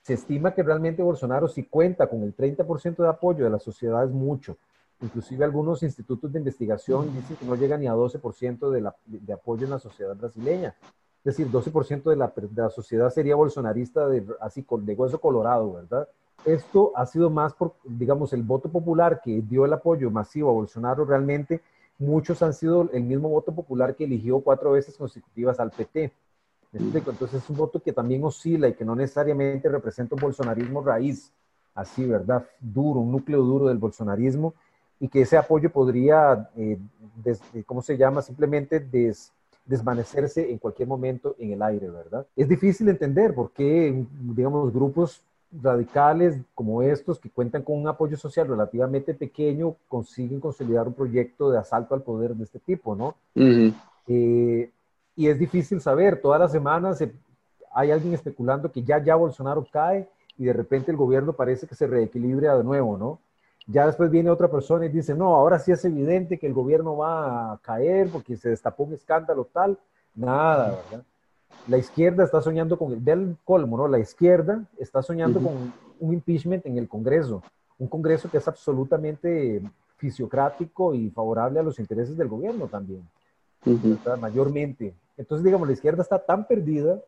se 0.01 0.13
estima 0.13 0.53
que 0.53 0.63
realmente 0.63 1.01
Bolsonaro 1.01 1.47
si 1.47 1.63
cuenta 1.63 2.07
con 2.07 2.23
el 2.23 2.35
30% 2.35 2.97
de 2.97 3.09
apoyo 3.09 3.43
de 3.43 3.49
la 3.49 3.59
sociedad 3.59 4.03
es 4.03 4.11
mucho. 4.11 4.57
Inclusive 5.01 5.43
algunos 5.43 5.83
institutos 5.83 6.31
de 6.31 6.39
investigación 6.39 7.13
dicen 7.13 7.35
que 7.35 7.45
no 7.45 7.55
llega 7.55 7.77
ni 7.77 7.87
a 7.87 7.93
12% 7.93 8.69
de, 8.69 8.91
de, 9.05 9.33
apoyo 9.33 9.65
en 9.65 9.71
la 9.71 9.79
sociedad 9.79 10.15
brasileña. 10.15 10.75
Es 11.25 11.35
decir, 11.35 11.51
12% 11.51 12.03
de 12.03 12.15
la, 12.15 12.31
de 12.35 12.61
la 12.61 12.69
sociedad 12.69 13.09
sería 13.09 13.35
bolsonarista 13.35 14.07
de, 14.07 14.23
así 14.39 14.63
de 14.69 14.93
hueso 14.93 15.19
colorado, 15.19 15.73
¿verdad? 15.73 16.07
Esto 16.45 16.91
ha 16.95 17.07
sido 17.07 17.31
más 17.31 17.51
por, 17.55 17.73
digamos, 17.83 18.31
el 18.33 18.43
voto 18.43 18.69
popular 18.69 19.19
que 19.23 19.41
dio 19.41 19.65
el 19.65 19.73
apoyo 19.73 20.11
masivo 20.11 20.51
a 20.51 20.53
Bolsonaro. 20.53 21.03
Realmente 21.03 21.61
muchos 21.97 22.43
han 22.43 22.53
sido 22.53 22.87
el 22.93 23.01
mismo 23.01 23.27
voto 23.29 23.51
popular 23.51 23.95
que 23.95 24.03
eligió 24.03 24.39
cuatro 24.39 24.73
veces 24.73 24.95
consecutivas 24.95 25.59
al 25.59 25.71
PT. 25.71 26.13
Entonces 26.73 27.41
es 27.41 27.49
un 27.49 27.57
voto 27.57 27.79
que 27.79 27.91
también 27.91 28.23
oscila 28.23 28.67
y 28.67 28.73
que 28.73 28.85
no 28.85 28.95
necesariamente 28.95 29.67
representa 29.67 30.13
un 30.13 30.21
bolsonarismo 30.21 30.83
raíz, 30.83 31.31
así, 31.73 32.05
¿verdad? 32.05 32.45
Duro, 32.59 32.99
un 32.99 33.11
núcleo 33.11 33.41
duro 33.41 33.67
del 33.67 33.79
bolsonarismo, 33.79 34.53
y 34.99 35.07
que 35.07 35.21
ese 35.21 35.37
apoyo 35.37 35.71
podría, 35.71 36.51
eh, 36.55 36.77
eh, 37.25 37.63
¿cómo 37.65 37.81
se 37.81 37.97
llama? 37.97 38.21
Simplemente 38.21 38.79
desvanecerse 39.65 40.51
en 40.51 40.57
cualquier 40.57 40.87
momento 40.87 41.35
en 41.39 41.53
el 41.53 41.61
aire, 41.61 41.89
¿verdad? 41.89 42.25
Es 42.35 42.47
difícil 42.47 42.87
entender 42.89 43.33
por 43.33 43.51
qué, 43.51 44.05
digamos, 44.21 44.71
grupos 44.73 45.21
radicales 45.51 46.37
como 46.53 46.81
estos, 46.81 47.19
que 47.19 47.29
cuentan 47.29 47.63
con 47.63 47.77
un 47.77 47.87
apoyo 47.87 48.17
social 48.17 48.47
relativamente 48.47 49.13
pequeño, 49.13 49.75
consiguen 49.87 50.39
consolidar 50.39 50.87
un 50.87 50.93
proyecto 50.93 51.49
de 51.49 51.57
asalto 51.57 51.95
al 51.95 52.03
poder 52.03 52.35
de 52.35 52.43
este 52.43 52.59
tipo, 52.59 52.95
¿no? 52.95 53.15
Eh, 54.07 54.69
y 55.15 55.27
es 55.27 55.39
difícil 55.39 55.81
saber, 55.81 56.21
todas 56.21 56.39
las 56.39 56.51
semanas 56.51 57.03
hay 57.73 57.91
alguien 57.91 58.13
especulando 58.13 58.71
que 58.71 58.83
ya, 58.83 59.03
ya 59.03 59.15
Bolsonaro 59.15 59.65
cae 59.71 60.07
y 60.37 60.45
de 60.45 60.53
repente 60.53 60.91
el 60.91 60.97
gobierno 60.97 61.33
parece 61.33 61.67
que 61.67 61.75
se 61.75 61.87
reequilibra 61.87 62.57
de 62.57 62.63
nuevo, 62.63 62.97
¿no? 62.97 63.19
Ya 63.67 63.87
después 63.87 64.11
viene 64.11 64.29
otra 64.29 64.49
persona 64.49 64.85
y 64.85 64.89
dice, 64.89 65.15
no, 65.15 65.35
ahora 65.35 65.57
sí 65.57 65.71
es 65.71 65.83
evidente 65.85 66.37
que 66.37 66.45
el 66.47 66.53
gobierno 66.53 66.97
va 66.97 67.53
a 67.53 67.57
caer 67.57 68.09
porque 68.09 68.37
se 68.37 68.49
destapó 68.49 68.83
un 68.83 68.93
escándalo 68.93 69.47
tal. 69.51 69.77
Nada, 70.13 70.69
¿verdad? 70.69 71.03
La 71.67 71.77
izquierda 71.77 72.23
está 72.23 72.41
soñando 72.41 72.77
con 72.77 72.93
el 72.93 73.03
del 73.03 73.37
colmo, 73.43 73.75
¿no? 73.77 73.87
La 73.87 73.97
izquierda 73.97 74.63
está 74.77 75.01
soñando 75.01 75.39
con 75.41 75.73
un 75.99 76.13
impeachment 76.13 76.65
en 76.67 76.77
el 76.77 76.87
Congreso, 76.87 77.41
un 77.79 77.87
Congreso 77.87 78.29
que 78.29 78.37
es 78.37 78.47
absolutamente 78.47 79.61
fisiocrático 79.97 80.93
y 80.93 81.09
favorable 81.09 81.59
a 81.59 81.63
los 81.63 81.79
intereses 81.79 82.17
del 82.17 82.27
gobierno 82.27 82.67
también, 82.67 83.07
mayormente. 84.19 84.93
Entonces, 85.17 85.43
digamos, 85.43 85.67
la 85.67 85.73
izquierda 85.73 86.03
está 86.03 86.19
tan 86.19 86.45
perdida 86.45 87.01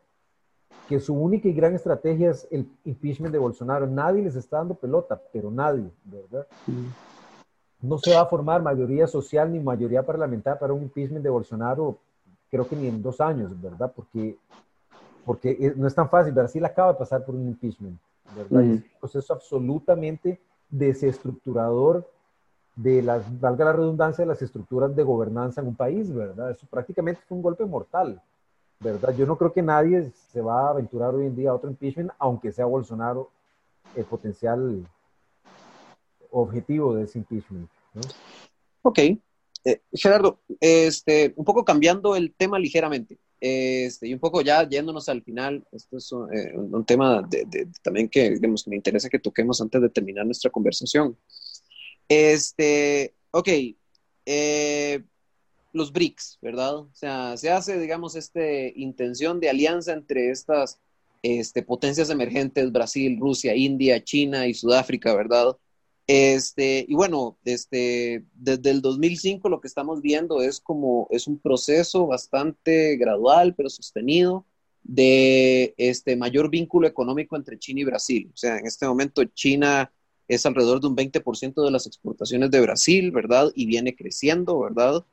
que 0.88 1.00
su 1.00 1.14
única 1.14 1.48
y 1.48 1.54
gran 1.54 1.76
estrategia 1.76 2.32
es 2.32 2.48
el 2.50 2.68
impeachment 2.86 3.34
de 3.34 3.40
Bolsonaro. 3.40 3.88
Nadie 3.88 4.24
les 4.24 4.36
está 4.36 4.58
dando 4.58 4.76
pelota, 4.76 5.20
pero 5.34 5.52
nadie, 5.52 5.90
¿verdad? 6.06 6.48
No 7.82 7.98
se 7.98 8.14
va 8.14 8.22
a 8.22 8.26
formar 8.26 8.62
mayoría 8.62 9.06
social 9.06 9.52
ni 9.52 9.60
mayoría 9.60 10.04
parlamentaria 10.04 10.60
para 10.60 10.74
un 10.74 10.84
impeachment 10.84 11.24
de 11.24 11.30
Bolsonaro, 11.30 11.98
creo 12.50 12.68
que 12.68 12.76
ni 12.76 12.88
en 12.88 13.02
dos 13.02 13.20
años, 13.20 13.60
¿verdad? 13.62 13.92
Porque, 13.94 14.38
porque 15.26 15.74
no 15.76 15.88
es 15.88 15.94
tan 15.94 16.10
fácil. 16.10 16.34
Brasil 16.34 16.64
acaba 16.64 16.94
de 16.94 17.00
pasar 17.00 17.26
por 17.26 17.36
un 17.36 17.48
impeachment, 17.48 18.00
¿verdad? 18.36 18.64
Es 18.64 18.84
un 18.84 18.86
proceso 19.00 19.34
absolutamente 19.34 20.40
desestructurador 20.70 22.10
de 22.78 23.02
las, 23.02 23.40
valga 23.40 23.66
la 23.66 23.74
redundancia, 23.74 24.24
de 24.24 24.30
las 24.30 24.42
estructuras 24.42 24.96
de 24.96 25.04
gobernanza 25.04 25.62
en 25.62 25.68
un 25.68 25.76
país, 25.76 26.14
¿verdad? 26.14 26.52
Eso 26.52 26.66
prácticamente 26.70 27.22
fue 27.28 27.36
un 27.36 27.44
golpe 27.44 27.66
mortal. 27.66 28.22
¿Verdad? 28.80 29.16
Yo 29.16 29.26
no 29.26 29.38
creo 29.38 29.54
que 29.54 29.62
nadie 29.62 30.12
se 30.32 30.42
va 30.42 30.68
a 30.68 30.70
aventurar 30.72 31.14
hoy 31.14 31.26
en 31.26 31.36
día 31.36 31.50
a 31.50 31.56
otro 31.56 31.70
impeachment, 31.70 32.12
aunque 32.20 32.52
sea 32.52 32.66
Bolsonaro 32.66 33.32
el 33.96 34.06
potencial 34.06 34.88
objetivo 36.32 36.96
de 36.96 37.04
ese 37.06 37.20
impeachment. 37.20 37.70
¿no? 37.94 38.02
Ok. 38.84 39.00
Eh, 39.66 39.82
Gerardo, 39.92 40.40
este, 40.62 41.34
un 41.36 41.44
poco 41.44 41.66
cambiando 41.66 42.16
el 42.16 42.34
tema 42.34 42.58
ligeramente, 42.58 43.18
este, 43.40 44.08
y 44.08 44.14
un 44.14 44.20
poco 44.20 44.42
ya 44.42 44.68
yéndonos 44.68 45.10
al 45.10 45.22
final, 45.24 45.68
esto 45.72 45.98
es 45.98 46.12
un, 46.12 46.34
eh, 46.34 46.54
tema 46.86 47.22
de, 47.22 47.68
también 47.82 48.08
que, 48.08 48.32
digamos, 48.32 48.68
me 48.68 48.76
interesa 48.76 49.10
que 49.10 49.20
toquemos 49.20 49.60
antes 49.60 49.82
de 49.82 49.90
terminar 49.90 50.26
nuestra 50.26 50.50
conversación. 50.52 51.18
Este, 52.08 53.14
ok, 53.32 53.50
eh, 54.26 55.04
los 55.78 55.94
BRICS, 55.94 56.40
¿verdad? 56.42 56.76
O 56.78 56.90
sea, 56.94 57.38
se 57.38 57.50
hace, 57.50 57.80
digamos, 57.80 58.16
esta 58.16 58.42
intención 58.76 59.40
de 59.40 59.50
alianza 59.50 59.94
entre 59.94 60.32
estas 60.32 60.80
este, 61.22 61.64
potencias 61.64 62.10
emergentes, 62.10 62.72
Brasil, 62.72 63.18
Rusia, 63.20 63.56
India, 63.56 64.04
China 64.04 64.48
y 64.48 64.54
Sudáfrica, 64.54 65.16
¿verdad? 65.16 65.56
Este, 66.08 66.86
y 66.88 66.96
bueno, 66.96 67.38
este, 67.44 68.24
desde 68.34 68.70
el 68.70 68.82
2005 68.82 69.50
lo 69.50 69.60
que 69.60 69.68
estamos 69.68 70.02
viendo 70.02 70.42
es 70.42 70.60
como, 70.60 71.08
es 71.12 71.28
un 71.28 71.38
proceso 71.38 72.08
bastante 72.08 72.96
gradual, 72.96 73.54
pero 73.56 73.70
sostenido, 73.70 74.46
de 74.84 75.74
este 75.78 76.16
mayor 76.16 76.50
vínculo 76.50 76.88
económico 76.88 77.36
entre 77.36 77.60
China 77.60 77.82
y 77.82 77.84
Brasil. 77.84 78.32
O 78.34 78.38
sea, 78.38 78.58
en 78.58 78.66
este 78.66 78.88
momento 78.88 79.24
China 79.26 79.92
es 80.30 80.46
alrededor 80.46 80.80
de 80.80 80.88
un 80.88 80.96
20% 80.96 81.64
de 81.64 81.72
las 81.72 81.88
exportaciones 81.88 82.52
de 82.52 82.62
Brasil, 82.62 83.12
¿verdad? 83.12 83.52
Y 83.54 83.66
viene 83.66 83.96
creciendo, 83.96 84.60
¿verdad? 84.60 85.06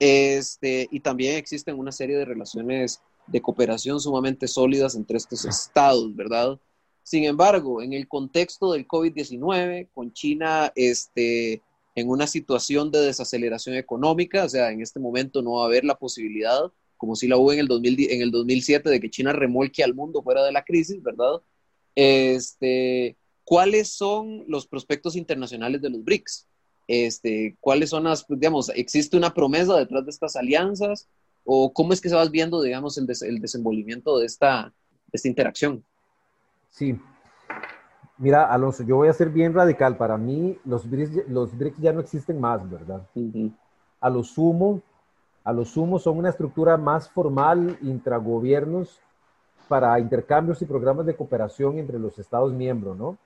Este, 0.00 0.88
y 0.90 1.00
también 1.00 1.36
existen 1.36 1.78
una 1.78 1.92
serie 1.92 2.16
de 2.16 2.24
relaciones 2.24 3.02
de 3.26 3.42
cooperación 3.42 4.00
sumamente 4.00 4.48
sólidas 4.48 4.96
entre 4.96 5.18
estos 5.18 5.44
estados, 5.44 6.16
¿verdad? 6.16 6.58
Sin 7.02 7.24
embargo, 7.24 7.82
en 7.82 7.92
el 7.92 8.08
contexto 8.08 8.72
del 8.72 8.88
COVID-19, 8.88 9.88
con 9.92 10.12
China 10.12 10.72
este, 10.74 11.62
en 11.94 12.08
una 12.08 12.26
situación 12.26 12.90
de 12.90 13.00
desaceleración 13.00 13.76
económica, 13.76 14.44
o 14.44 14.48
sea, 14.48 14.70
en 14.70 14.80
este 14.80 15.00
momento 15.00 15.42
no 15.42 15.54
va 15.54 15.64
a 15.64 15.66
haber 15.66 15.84
la 15.84 15.98
posibilidad, 15.98 16.72
como 16.96 17.14
si 17.14 17.28
la 17.28 17.36
hubo 17.36 17.52
en 17.52 17.60
el, 17.60 17.68
2000, 17.68 18.10
en 18.10 18.22
el 18.22 18.30
2007, 18.30 18.88
de 18.88 19.00
que 19.00 19.10
China 19.10 19.32
remolque 19.32 19.84
al 19.84 19.94
mundo 19.94 20.22
fuera 20.22 20.42
de 20.44 20.52
la 20.52 20.64
crisis, 20.64 21.02
¿verdad? 21.02 21.42
Este, 21.94 23.16
¿Cuáles 23.44 23.88
son 23.88 24.44
los 24.46 24.66
prospectos 24.66 25.14
internacionales 25.14 25.82
de 25.82 25.90
los 25.90 26.04
BRICS? 26.04 26.46
Este, 26.92 27.56
¿Cuáles 27.60 27.90
son 27.90 28.02
las, 28.02 28.26
digamos, 28.28 28.68
existe 28.74 29.16
una 29.16 29.32
promesa 29.32 29.76
detrás 29.76 30.04
de 30.04 30.10
estas 30.10 30.34
alianzas? 30.34 31.08
¿O 31.44 31.72
cómo 31.72 31.92
es 31.92 32.00
que 32.00 32.08
se 32.08 32.16
va 32.16 32.24
viendo, 32.26 32.60
digamos, 32.60 32.98
el, 32.98 33.06
el 33.08 33.40
desenvolvimiento 33.40 34.18
de 34.18 34.26
esta, 34.26 34.74
de 35.06 35.12
esta 35.12 35.28
interacción? 35.28 35.84
Sí, 36.68 36.98
Mira, 38.18 38.52
Alonso, 38.52 38.82
yo 38.82 38.96
voy 38.96 39.08
a 39.08 39.12
ser 39.12 39.30
bien 39.30 39.54
radical. 39.54 39.96
Para 39.96 40.18
mí, 40.18 40.58
los 40.64 40.90
BRICS, 40.90 41.28
los 41.28 41.56
BRICS 41.56 41.78
ya 41.78 41.92
no 41.92 42.00
existen 42.00 42.40
más, 42.40 42.68
¿verdad? 42.68 43.06
A 44.00 44.10
lo 44.10 44.24
sumo, 44.24 44.82
a 45.44 45.52
lo 45.52 45.64
sumo 45.64 45.98
son 46.00 46.18
una 46.18 46.28
estructura 46.28 46.76
más 46.76 47.08
formal 47.08 47.78
intragobiernos 47.80 49.00
para 49.68 49.98
intercambios 50.00 50.60
y 50.60 50.66
programas 50.66 51.06
de 51.06 51.14
cooperación 51.14 51.78
entre 51.78 52.00
los 52.00 52.18
Estados 52.18 52.52
miembros, 52.52 52.98
¿no? 52.98 53.16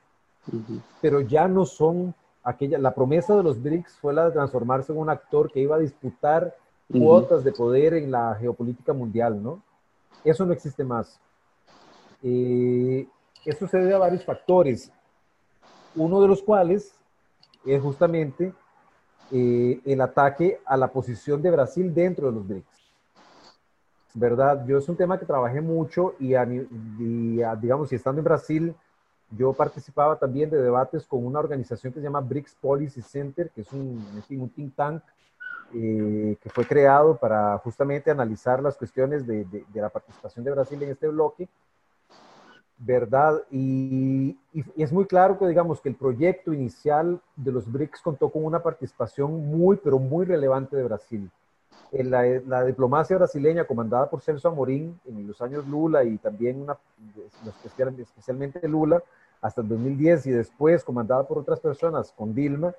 Pero 1.01 1.23
ya 1.23 1.49
no 1.49 1.65
son 1.65 2.15
aquella, 2.45 2.79
la 2.79 2.95
promesa 2.95 3.35
de 3.35 3.43
los 3.43 3.61
BRICS 3.61 3.99
fue 3.99 4.13
la 4.13 4.27
de 4.27 4.33
transformarse 4.33 4.93
en 4.93 4.99
un 4.99 5.09
actor 5.09 5.51
que 5.51 5.61
iba 5.61 5.77
a 5.77 5.81
disputar 5.81 6.55
cuotas 6.93 7.43
de 7.43 7.53
poder 7.53 7.95
en 7.95 8.11
la 8.11 8.37
geopolítica 8.39 8.93
mundial, 8.93 9.43
¿no? 9.43 9.63
Eso 10.23 10.45
no 10.45 10.53
existe 10.53 10.85
más. 10.85 11.19
Eh, 12.23 13.09
esto 13.45 13.67
se 13.67 13.79
debe 13.79 13.95
a 13.95 13.99
varios 13.99 14.25
factores, 14.25 14.93
uno 15.97 16.21
de 16.21 16.29
los 16.29 16.43
cuales 16.43 16.95
es 17.65 17.83
justamente 17.83 18.53
eh, 19.33 19.81
el 19.85 20.01
ataque 20.01 20.61
a 20.67 20.77
la 20.77 20.89
posición 20.89 21.41
de 21.41 21.51
Brasil 21.51 21.93
dentro 21.95 22.27
de 22.27 22.33
los 22.33 22.47
BRICS. 22.47 22.93
¿Verdad? 24.17 24.65
Yo 24.67 24.79
es 24.79 24.89
un 24.89 24.97
tema 24.97 25.19
que 25.19 25.27
trabajé 25.27 25.61
mucho 25.61 26.15
y, 26.21 26.35
digamos, 27.61 27.89
si 27.89 27.97
estando 27.97 28.21
en 28.21 28.25
Brasil, 28.25 28.75
yo 29.37 29.53
participaba 29.53 30.19
también 30.19 30.51
de 30.51 30.61
debates 30.61 31.07
con 31.07 31.25
una 31.25 31.39
organización 31.39 31.93
que 31.93 32.01
se 32.01 32.05
llama 32.05 32.21
BRICS 32.21 32.57
Policy 32.61 33.03
Center, 33.03 33.51
que 33.51 33.63
es 33.63 33.73
un, 33.73 34.05
un 34.31 34.49
think 34.51 34.75
tank 34.75 35.03
eh, 35.75 36.37
que 36.41 36.51
fue 36.51 36.67
creado 36.67 37.17
para 37.17 37.59
justamente 37.59 38.11
analizar 38.11 38.63
las 38.63 38.77
cuestiones 38.77 39.27
de, 39.27 39.45
de, 39.45 39.81
la 39.81 39.89
participación 39.89 40.45
de 40.45 40.53
Brasil 40.53 40.83
en 40.83 40.91
este 40.91 41.09
bloque 41.09 41.49
¿verdad? 42.79 43.43
Y, 43.51 44.37
es 44.77 44.93
muy 44.93 45.07
claro 45.07 45.39
que 45.39 45.47
digamos 45.47 45.81
que 45.81 45.89
el 45.89 45.95
proyecto 45.95 46.53
inicial 46.53 47.21
de 47.37 47.53
los 47.53 47.71
BRICS 47.71 48.01
contó 48.03 48.29
con 48.31 48.45
una 48.45 48.63
participación 48.63 49.47
muy, 49.47 49.77
pero 49.77 49.99
muy 49.99 50.27
relevante 50.27 50.77
de 50.77 50.85
Brasil. 50.85 51.31
En 51.93 52.11
la, 52.11 52.65
diplomacia 52.65 53.17
brasileña 53.17 53.65
comandada 53.65 54.11
por 54.11 54.21
Celso 54.21 54.49
Amorín 54.49 54.99
en 55.07 55.27
los 55.27 55.41
años 55.41 55.67
Lula 55.67 56.05
y 56.05 56.19
también 56.19 56.61
una, 56.61 56.77
especialmente 58.01 58.67
Lula 58.69 59.03
hasta 59.45 59.61
el 59.61 59.69
2010 59.69 60.27
y 60.29 60.31
después 60.31 60.83
comandada 60.83 61.29
por 61.29 61.37
otras 61.37 61.61
personas 61.61 62.11
con 62.17 62.35
Dilma, 62.35 62.75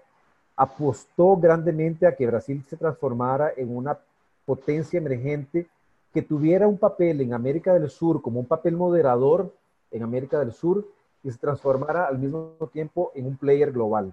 apostó 0.55 1.37
grandemente 1.37 2.07
a 2.07 2.15
que 2.15 2.25
Brasil 2.25 2.65
se 2.67 2.75
transformara 2.75 3.51
en 3.55 3.77
una 3.77 3.99
potencia 4.45 4.97
emergente 4.97 5.67
que 6.11 6.23
tuviera 6.23 6.67
un 6.67 6.79
papel 6.79 7.21
en 7.21 7.35
América 7.35 7.71
del 7.75 7.87
Sur 7.91 8.19
como 8.19 8.39
un 8.39 8.47
papel 8.47 8.75
moderador 8.75 9.53
en 9.91 10.01
América 10.01 10.39
del 10.39 10.53
Sur 10.53 10.83
y 11.23 11.29
se 11.29 11.37
transformara 11.37 12.07
al 12.07 12.17
mismo 12.17 12.55
tiempo 12.73 13.11
en 13.13 13.27
un 13.27 13.37
player 13.37 13.71
global. 13.71 14.11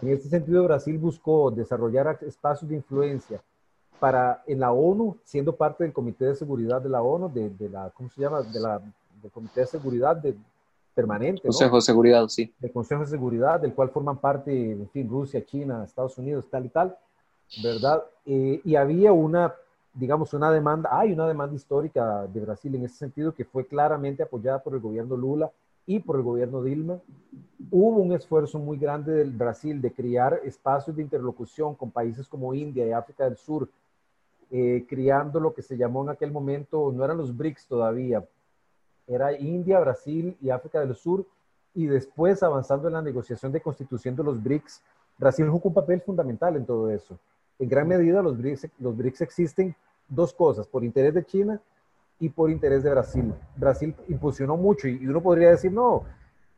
En 0.00 0.08
este 0.08 0.30
sentido, 0.30 0.64
Brasil 0.64 0.96
buscó 0.96 1.50
desarrollar 1.50 2.18
espacios 2.22 2.70
de 2.70 2.76
influencia 2.76 3.42
para 4.00 4.42
en 4.46 4.60
la 4.60 4.72
ONU, 4.72 5.18
siendo 5.22 5.54
parte 5.54 5.84
del 5.84 5.92
Comité 5.92 6.24
de 6.24 6.34
Seguridad 6.34 6.80
de 6.80 6.88
la 6.88 7.02
ONU, 7.02 7.28
de, 7.28 7.68
la, 7.68 7.90
¿cómo 7.90 8.08
se 8.08 8.22
llama? 8.22 8.40
De 8.40 8.58
la, 8.58 8.80
del 9.20 9.30
Comité 9.30 9.60
de 9.60 9.66
Seguridad 9.66 10.16
de, 10.16 10.34
permanente. 10.98 11.42
Consejo 11.42 11.76
de 11.76 11.82
Seguridad, 11.82 12.26
sí. 12.28 12.52
Del 12.58 12.72
Consejo 12.72 13.02
de 13.02 13.08
Seguridad, 13.08 13.60
del 13.60 13.72
cual 13.72 13.90
forman 13.90 14.18
parte, 14.18 14.72
en 14.72 14.88
fin, 14.90 15.08
Rusia, 15.08 15.44
China, 15.44 15.84
Estados 15.84 16.18
Unidos, 16.18 16.46
tal 16.50 16.66
y 16.66 16.68
tal, 16.70 16.96
¿verdad? 17.62 18.02
Eh, 18.26 18.60
y 18.64 18.74
había 18.74 19.12
una 19.12 19.54
digamos, 19.94 20.32
una 20.32 20.52
demanda, 20.52 20.90
hay 20.92 21.12
una 21.12 21.26
demanda 21.26 21.56
histórica 21.56 22.26
de 22.26 22.40
Brasil 22.40 22.72
en 22.74 22.84
ese 22.84 22.96
sentido 22.96 23.34
que 23.34 23.44
fue 23.44 23.66
claramente 23.66 24.22
apoyada 24.22 24.62
por 24.62 24.74
el 24.74 24.80
gobierno 24.80 25.16
Lula 25.16 25.50
y 25.86 25.98
por 25.98 26.16
el 26.16 26.22
gobierno 26.22 26.62
Dilma. 26.62 27.00
Hubo 27.70 27.96
un 27.96 28.12
esfuerzo 28.12 28.60
muy 28.60 28.78
grande 28.78 29.12
del 29.12 29.30
Brasil 29.30 29.80
de 29.80 29.92
crear 29.92 30.40
espacios 30.44 30.94
de 30.94 31.02
interlocución 31.02 31.74
con 31.74 31.90
países 31.90 32.28
como 32.28 32.54
India 32.54 32.86
y 32.86 32.92
África 32.92 33.24
del 33.24 33.36
Sur, 33.36 33.68
eh, 34.50 34.84
creando 34.88 35.40
lo 35.40 35.52
que 35.52 35.62
se 35.62 35.76
llamó 35.76 36.02
en 36.04 36.10
aquel 36.10 36.30
momento, 36.30 36.92
no 36.94 37.04
eran 37.04 37.16
los 37.16 37.36
BRICS 37.36 37.66
todavía, 37.66 38.24
era 39.08 39.32
India, 39.32 39.80
Brasil 39.80 40.36
y 40.40 40.50
África 40.50 40.80
del 40.80 40.94
Sur, 40.94 41.26
y 41.74 41.86
después 41.86 42.42
avanzando 42.42 42.88
en 42.88 42.94
la 42.94 43.02
negociación 43.02 43.52
de 43.52 43.60
constitución 43.60 44.14
de 44.14 44.22
los 44.22 44.42
BRICS, 44.42 44.82
Brasil 45.16 45.48
jugó 45.48 45.68
un 45.68 45.74
papel 45.74 46.00
fundamental 46.00 46.56
en 46.56 46.64
todo 46.64 46.90
eso. 46.90 47.18
En 47.58 47.68
gran 47.68 47.88
medida 47.88 48.22
los 48.22 48.36
BRICS, 48.36 49.20
existen 49.20 49.74
dos 50.08 50.32
cosas, 50.32 50.66
por 50.66 50.84
interés 50.84 51.14
de 51.14 51.24
China 51.24 51.60
y 52.20 52.28
por 52.28 52.50
interés 52.50 52.82
de 52.82 52.90
Brasil. 52.90 53.34
Brasil 53.56 53.94
impulsionó 54.08 54.56
mucho 54.56 54.88
y, 54.88 55.06
uno 55.06 55.22
podría 55.22 55.50
decir, 55.50 55.72
no, 55.72 56.04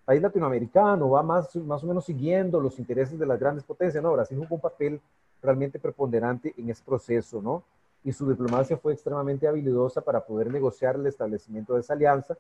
país 0.05 0.21
latinoamericano 0.21 1.09
va 1.11 1.23
más, 1.23 1.55
más 1.57 1.83
o 1.85 1.87
menos 1.87 2.05
siguiendo 2.05 2.61
los 2.61 2.79
intereses 2.79 3.19
de 3.19 3.27
las 3.27 3.39
grandes 3.39 3.65
potencias. 3.65 4.03
No, 4.03 4.13
Brasil 4.13 4.39
jugó 4.39 4.57
un 4.57 4.61
papel 4.61 5.01
realmente 5.43 5.79
preponderante 5.79 6.55
en 6.57 6.71
ese 6.71 6.83
proceso, 6.85 7.41
¿no? 7.41 7.63
Y 8.03 8.13
su 8.13 8.29
diplomacia 8.29 8.77
fue 8.77 8.93
extremadamente 8.93 9.47
habilidosa 9.47 10.01
para 10.01 10.25
poder 10.25 10.51
negociar 10.51 10.97
el 10.97 11.07
establecimiento 11.07 11.75
de 11.75 11.81
esa 11.81 11.93
alianza, 11.93 12.37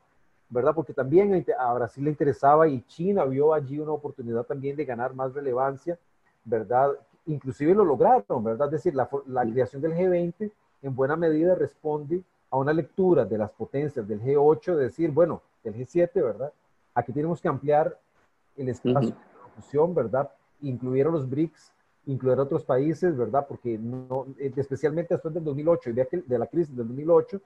¿verdad? 0.48 0.74
Porque 0.74 0.94
también 0.94 1.44
a 1.58 1.74
Brasil 1.74 2.04
le 2.04 2.10
interesaba 2.10 2.66
y 2.66 2.82
China 2.82 3.24
vio 3.24 3.52
allí 3.52 3.78
una 3.78 3.92
oportunidad 3.92 4.44
también 4.44 4.76
de 4.76 4.84
ganar 4.84 5.14
más 5.14 5.34
relevancia, 5.34 5.98
¿verdad? 6.44 6.92
Inclusive 7.26 7.74
lo 7.74 7.84
lograron, 7.84 8.42
¿verdad? 8.42 8.68
Es 8.68 8.72
decir, 8.82 8.94
la, 8.94 9.08
la 9.26 9.42
creación 9.42 9.82
del 9.82 9.92
G20 9.92 10.50
en 10.82 10.96
buena 10.96 11.16
medida 11.16 11.54
responde 11.54 12.22
a 12.50 12.56
una 12.56 12.72
lectura 12.72 13.24
de 13.24 13.38
las 13.38 13.50
potencias 13.50 14.06
del 14.06 14.20
G8, 14.20 14.74
de 14.74 14.82
decir, 14.84 15.10
bueno, 15.10 15.42
del 15.62 15.74
G7, 15.74 16.10
¿verdad? 16.14 16.52
Aquí 16.94 17.12
tenemos 17.12 17.40
que 17.40 17.48
ampliar 17.48 17.96
el 18.56 18.68
espacio 18.68 19.10
de 19.10 19.44
discusión, 19.46 19.94
¿verdad? 19.94 20.30
Incluir 20.62 21.06
a 21.06 21.10
los 21.10 21.28
BRICS, 21.28 21.72
incluir 22.10 22.38
a 22.38 22.42
otros 22.42 22.64
países, 22.64 23.16
¿verdad? 23.16 23.46
Porque 23.48 23.78
no, 23.78 24.26
eh, 24.38 24.52
especialmente 24.56 25.14
después 25.14 25.32
del 25.34 25.44
2008 25.44 25.90
y 25.90 25.92
de, 25.92 26.08
de 26.26 26.38
la 26.38 26.46
crisis 26.46 26.76
del 26.76 26.88
2008, 26.88 27.40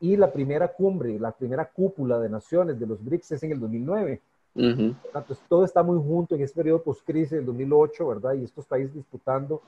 y 0.00 0.16
la 0.16 0.30
primera 0.30 0.68
cumbre, 0.68 1.18
la 1.18 1.32
primera 1.32 1.64
cúpula 1.64 2.18
de 2.18 2.28
naciones 2.28 2.78
de 2.78 2.86
los 2.86 3.02
BRICS 3.02 3.32
es 3.32 3.42
en 3.42 3.52
el 3.52 3.60
2009. 3.60 4.20
Entonces, 4.56 5.40
todo 5.48 5.64
está 5.64 5.82
muy 5.82 5.98
junto 5.98 6.34
en 6.34 6.42
ese 6.42 6.54
periodo 6.54 6.82
post-crisis 6.82 7.32
del 7.32 7.46
2008, 7.46 8.06
¿verdad? 8.06 8.34
Y 8.34 8.44
estos 8.44 8.66
países 8.66 8.94
disputando 8.94 9.62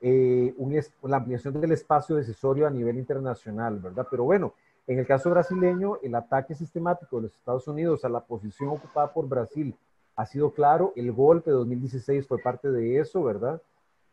eh, 0.00 0.54
la 1.02 1.18
ampliación 1.18 1.60
del 1.60 1.72
espacio 1.72 2.16
decisorio 2.16 2.66
a 2.66 2.70
nivel 2.70 2.98
internacional, 2.98 3.78
¿verdad? 3.78 4.06
Pero 4.10 4.24
bueno, 4.24 4.54
en 4.86 4.98
el 4.98 5.06
caso 5.06 5.30
brasileño, 5.30 5.98
el 6.02 6.14
ataque 6.14 6.54
sistemático 6.54 7.16
de 7.16 7.22
los 7.22 7.34
Estados 7.34 7.66
Unidos 7.68 8.04
a 8.04 8.08
la 8.08 8.20
posición 8.20 8.70
ocupada 8.70 9.12
por 9.12 9.28
Brasil 9.28 9.74
ha 10.16 10.26
sido 10.26 10.52
claro, 10.52 10.92
el 10.96 11.10
golpe 11.12 11.50
de 11.50 11.56
2016 11.56 12.26
fue 12.26 12.38
parte 12.38 12.70
de 12.70 12.98
eso, 12.98 13.22
¿verdad? 13.22 13.60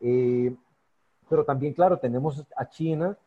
Eh, 0.01 0.55
pero 1.29 1.45
también, 1.45 1.73
claro, 1.73 1.97
tenemos 1.97 2.43
a 2.57 2.67
China, 2.67 3.17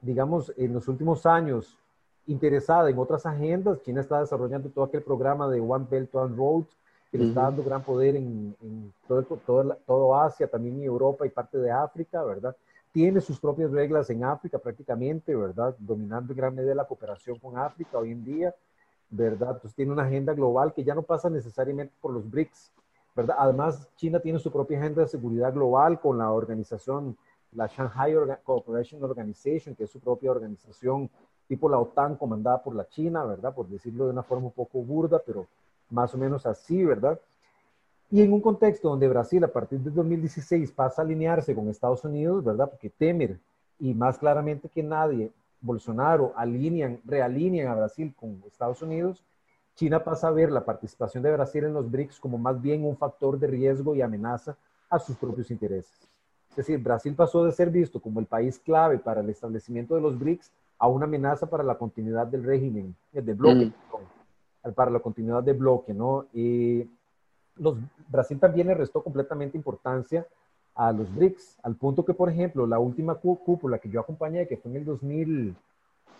digamos, 0.00 0.52
en 0.56 0.74
los 0.74 0.86
últimos 0.88 1.24
años 1.24 1.78
interesada 2.26 2.90
en 2.90 2.98
otras 2.98 3.24
agendas. 3.26 3.82
China 3.82 4.00
está 4.00 4.20
desarrollando 4.20 4.68
todo 4.68 4.84
aquel 4.84 5.02
programa 5.02 5.48
de 5.48 5.60
One 5.60 5.86
Belt, 5.90 6.14
One 6.14 6.36
Road, 6.36 6.64
que 7.10 7.18
le 7.18 7.28
está 7.28 7.42
dando 7.42 7.62
gran 7.62 7.82
poder 7.82 8.16
en, 8.16 8.54
todo, 9.06 9.22
todo, 9.22 9.76
todo, 9.86 10.16
Asia, 10.16 10.46
también 10.46 10.76
en 10.76 10.84
Europa 10.84 11.26
y 11.26 11.30
parte 11.30 11.58
de 11.58 11.70
África, 11.70 12.22
¿verdad? 12.22 12.56
Tiene 12.90 13.20
sus 13.20 13.38
propias 13.38 13.70
reglas 13.70 14.08
en 14.10 14.24
África 14.24 14.58
prácticamente, 14.58 15.34
¿verdad? 15.34 15.74
Dominando 15.78 16.32
en 16.32 16.38
gran 16.38 16.54
medida 16.54 16.74
la 16.74 16.86
cooperación 16.86 17.38
con 17.38 17.58
África 17.58 17.98
hoy 17.98 18.12
en 18.12 18.24
día, 18.24 18.54
¿verdad? 19.10 19.52
Entonces 19.52 19.74
tiene 19.74 19.92
una 19.92 20.04
agenda 20.04 20.32
global 20.32 20.72
que 20.72 20.84
ya 20.84 20.94
no 20.94 21.02
pasa 21.02 21.28
necesariamente 21.28 21.92
por 22.00 22.12
los 22.12 22.30
BRICS, 22.30 22.70
Además, 23.14 23.88
China 23.96 24.20
tiene 24.20 24.38
su 24.38 24.50
propia 24.50 24.78
agenda 24.78 25.02
de 25.02 25.08
seguridad 25.08 25.52
global 25.52 26.00
con 26.00 26.18
la 26.18 26.30
organización, 26.30 27.16
la 27.52 27.66
Shanghai 27.66 28.14
Cooperation 28.42 29.02
Organization, 29.04 29.74
que 29.74 29.84
es 29.84 29.90
su 29.90 30.00
propia 30.00 30.30
organización 30.30 31.10
tipo 31.52 31.68
la 31.68 31.78
OTAN 31.78 32.16
comandada 32.16 32.62
por 32.62 32.74
la 32.74 32.88
China, 32.88 33.24
¿verdad? 33.24 33.54
Por 33.54 33.68
decirlo 33.68 34.06
de 34.06 34.12
una 34.12 34.22
forma 34.22 34.46
un 34.46 34.52
poco 34.52 34.82
burda, 34.82 35.20
pero 35.24 35.46
más 35.90 36.14
o 36.14 36.16
menos 36.16 36.46
así, 36.46 36.82
¿verdad? 36.82 37.20
Y 38.10 38.22
en 38.22 38.32
un 38.32 38.40
contexto 38.40 38.88
donde 38.88 39.08
Brasil 39.08 39.44
a 39.44 39.48
partir 39.48 39.80
de 39.80 39.90
2016 39.90 40.72
pasa 40.72 41.02
a 41.02 41.04
alinearse 41.04 41.54
con 41.54 41.68
Estados 41.68 42.04
Unidos, 42.04 42.42
¿verdad? 42.42 42.70
Porque 42.70 42.88
Temer 42.88 43.38
y 43.78 43.92
más 43.92 44.16
claramente 44.16 44.68
que 44.68 44.82
nadie, 44.82 45.30
Bolsonaro 45.60 46.32
alinean, 46.36 47.00
realinean 47.04 47.68
a 47.68 47.74
Brasil 47.74 48.14
con 48.18 48.42
Estados 48.46 48.80
Unidos, 48.80 49.22
China 49.74 50.04
pasa 50.04 50.28
a 50.28 50.32
ver 50.32 50.50
la 50.50 50.64
participación 50.64 51.22
de 51.22 51.32
Brasil 51.32 51.64
en 51.64 51.72
los 51.72 51.90
BRICS 51.90 52.20
como 52.20 52.38
más 52.38 52.60
bien 52.60 52.84
un 52.84 52.96
factor 52.96 53.38
de 53.38 53.46
riesgo 53.46 53.94
y 53.94 54.02
amenaza 54.02 54.56
a 54.90 54.98
sus 54.98 55.16
propios 55.16 55.50
intereses. 55.50 56.08
Es 56.50 56.56
decir, 56.56 56.78
Brasil 56.78 57.14
pasó 57.14 57.44
de 57.44 57.52
ser 57.52 57.70
visto 57.70 57.98
como 57.98 58.20
el 58.20 58.26
país 58.26 58.58
clave 58.58 58.98
para 58.98 59.22
el 59.22 59.30
establecimiento 59.30 59.94
de 59.94 60.02
los 60.02 60.18
BRICS 60.18 60.52
a 60.78 60.88
una 60.88 61.06
amenaza 61.06 61.48
para 61.48 61.62
la 61.62 61.78
continuidad 61.78 62.26
del 62.26 62.44
régimen, 62.44 62.94
eh, 63.12 63.22
de 63.22 63.32
bloque, 63.32 63.72
para 64.74 64.90
la 64.90 65.00
continuidad 65.00 65.42
del 65.42 65.56
bloque, 65.56 65.94
¿no? 65.94 66.26
Y 66.34 66.90
los, 67.56 67.78
Brasil 68.08 68.38
también 68.38 68.66
le 68.66 68.74
restó 68.74 69.02
completamente 69.02 69.56
importancia 69.56 70.26
a 70.74 70.92
los 70.92 71.14
BRICS, 71.14 71.58
al 71.62 71.76
punto 71.76 72.04
que, 72.04 72.14
por 72.14 72.28
ejemplo, 72.28 72.66
la 72.66 72.78
última 72.78 73.14
cúpula 73.14 73.78
que 73.78 73.88
yo 73.88 74.00
acompañé, 74.00 74.46
que 74.46 74.56
fue 74.56 74.70
en 74.70 74.78
el 74.78 74.84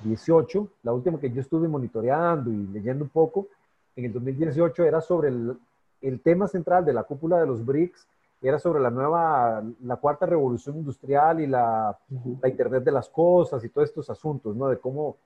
2018, 0.03 0.69
la 0.83 0.93
última 0.93 1.19
que 1.19 1.31
yo 1.31 1.41
estuve 1.41 1.69
monitoreando 1.69 2.51
y 2.51 2.67
leyendo 2.67 3.05
un 3.05 3.11
poco, 3.11 3.49
en 3.95 4.07
el 4.07 4.13
2018 4.13 4.85
era 4.85 5.01
sobre 5.01 5.29
el, 5.29 5.57
el 6.01 6.21
tema 6.21 6.49
central 6.49 6.85
de 6.85 6.93
la 6.93 7.05
cúpula 7.05 7.39
de 7.39 7.47
los 7.47 7.65
BRICS, 7.65 8.07
era 8.41 8.59
sobre 8.59 8.81
la 8.81 8.91
nueva, 8.91 9.63
la 9.85 9.97
cuarta 9.97 10.27
revolución 10.27 10.77
industrial 10.77 11.41
y 11.41 11.47
la, 11.47 11.97
la 12.41 12.49
Internet 12.49 12.83
de 12.83 12.91
las 12.91 13.09
cosas 13.09 13.63
y 13.63 13.69
todos 13.69 13.89
estos 13.89 14.11
asuntos, 14.11 14.57
¿no? 14.57 14.69
De 14.69 14.79
cómo, 14.79 15.17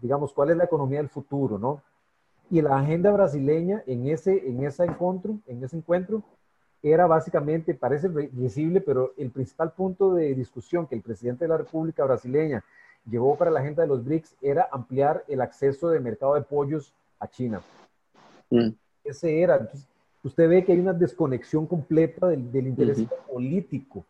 digamos, 0.00 0.32
cuál 0.32 0.50
es 0.50 0.56
la 0.56 0.64
economía 0.64 1.00
del 1.00 1.10
futuro, 1.10 1.58
¿no? 1.58 1.82
Y 2.50 2.62
la 2.62 2.78
agenda 2.78 3.10
brasileña 3.10 3.82
en 3.86 4.08
ese, 4.08 4.48
en 4.48 4.64
ese 4.64 4.84
encuentro, 4.84 5.38
en 5.46 5.62
ese 5.62 5.76
encuentro, 5.76 6.22
era 6.82 7.06
básicamente, 7.06 7.74
parece 7.74 8.08
visible, 8.08 8.80
pero 8.80 9.12
el 9.18 9.30
principal 9.30 9.72
punto 9.72 10.14
de 10.14 10.34
discusión 10.34 10.86
que 10.86 10.94
el 10.94 11.02
presidente 11.02 11.44
de 11.44 11.48
la 11.48 11.58
República 11.58 12.04
Brasileña 12.04 12.64
llevó 13.08 13.36
para 13.36 13.50
la 13.50 13.60
agenda 13.60 13.82
de 13.82 13.88
los 13.88 14.04
BRICS 14.04 14.36
era 14.40 14.68
ampliar 14.70 15.24
el 15.28 15.40
acceso 15.40 15.88
de 15.88 16.00
mercado 16.00 16.34
de 16.34 16.42
pollos 16.42 16.92
a 17.18 17.28
China. 17.28 17.60
Mm. 18.50 18.70
Ese 19.04 19.40
era. 19.40 19.56
Entonces, 19.56 19.88
usted 20.22 20.48
ve 20.48 20.64
que 20.64 20.72
hay 20.72 20.80
una 20.80 20.92
desconexión 20.92 21.66
completa 21.66 22.28
del, 22.28 22.66
interés 22.66 23.04
político, 23.30 24.04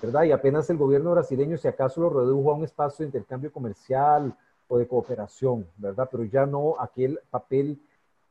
¿verdad? 0.00 0.24
Y 0.24 0.32
apenas 0.32 0.70
el 0.70 0.78
gobierno 0.78 1.10
brasileño, 1.10 1.58
si 1.58 1.68
acaso, 1.68 2.00
lo 2.00 2.10
redujo 2.10 2.52
a 2.52 2.54
un 2.54 2.64
espacio 2.64 3.04
de 3.04 3.08
intercambio 3.08 3.52
comercial 3.52 4.34
o 4.68 4.78
de 4.78 4.86
cooperación, 4.86 5.66
¿verdad? 5.76 6.08
Pero 6.10 6.24
ya 6.24 6.46
no 6.46 6.76
aquel 6.78 7.18
papel 7.30 7.78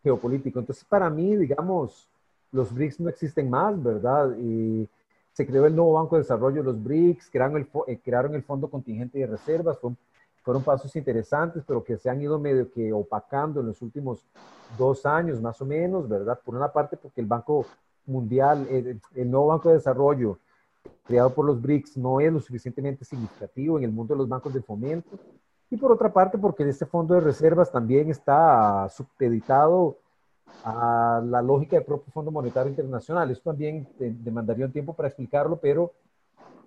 geopolítico. 0.01 0.60
Entonces, 0.60 0.84
para 0.86 1.10
mí, 1.10 1.36
digamos, 1.36 2.07
los 2.51 2.74
BRICS 2.74 2.99
no 3.01 3.10
existen 3.10 3.49
más, 3.49 3.82
¿verdad? 3.82 4.36
Y 4.39 4.88
se 5.40 5.48
creó 5.48 5.66
el 5.66 5.74
nuevo 5.74 5.94
Banco 5.94 6.18
de 6.18 6.24
Desarrollo 6.24 6.58
de 6.58 6.64
los 6.64 6.84
BRICS, 6.84 7.30
crearon 7.30 7.56
el, 7.56 7.68
eh, 7.88 7.98
crearon 8.04 8.36
el 8.36 8.44
Fondo 8.44 8.70
Contingente 8.70 9.20
de 9.20 9.26
Reservas, 9.26 9.78
fueron 10.44 10.64
pasos 10.64 10.94
interesantes, 10.98 11.64
pero 11.66 11.82
que 11.82 11.98
se 11.98 12.10
han 12.10 12.22
ido 12.22 12.38
medio 12.38 12.70
que 12.70 12.92
opacando 12.92 13.62
en 13.62 13.68
los 13.68 13.82
últimos 13.82 14.28
dos 14.78 15.06
años 15.06 15.42
más 15.42 15.62
o 15.62 15.66
menos, 15.66 16.10
¿verdad? 16.10 16.38
Por 16.44 16.56
una 16.56 16.74
parte 16.74 16.98
porque 16.98 17.22
el 17.22 17.28
Banco 17.28 17.66
Mundial, 18.06 18.68
el, 18.70 19.32
nuevo 19.32 19.48
Banco 19.48 19.70
de 19.70 19.76
Desarrollo 19.76 20.40
creado 21.06 21.34
por 21.34 21.46
los 21.46 21.62
BRICS 21.62 21.96
no 21.96 22.20
es 22.20 22.34
lo 22.34 22.42
suficientemente 22.42 23.06
significativo 23.06 23.78
en 23.78 23.86
el 23.86 23.94
mundo 23.94 24.16
de 24.16 24.18
los 24.18 24.28
bancos 24.28 24.54
de 24.54 24.62
fomento, 24.62 25.18
y 25.70 25.78
por 25.78 25.94
otra 25.94 26.12
parte 26.12 26.38
porque 26.38 26.68
este 26.68 26.86
fondo 26.86 27.14
de 27.14 27.22
reservas 27.22 27.72
también 27.72 28.10
está 28.10 28.90
subeditado 28.90 30.00
a 30.64 31.22
la 31.26 31.41
lógica 31.41 31.76
del 31.76 31.86
propio 31.86 32.12
Fondo 32.12 32.32
Monetario 32.32 32.70
Internacional. 32.70 33.32
Esto 33.32 33.52
también 33.52 33.88
demandaría 33.97 34.66
un 34.66 34.72
tiempo 34.72 34.93
para 34.93 35.08
explicarlo, 35.08 35.58
pero 35.58 35.93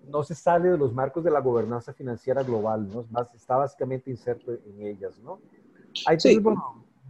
no 0.09 0.23
se 0.23 0.35
sale 0.35 0.71
de 0.71 0.79
los 0.79 0.93
marcos 0.93 1.23
de 1.23 1.31
la 1.31 1.41
gobernanza 1.41 1.93
financiera 1.93 2.43
global, 2.43 2.89
¿no? 2.93 3.05
Más, 3.11 3.33
está 3.35 3.57
básicamente 3.57 4.11
inserto 4.11 4.53
en 4.53 4.83
ellas, 4.83 5.19
¿no? 5.23 5.39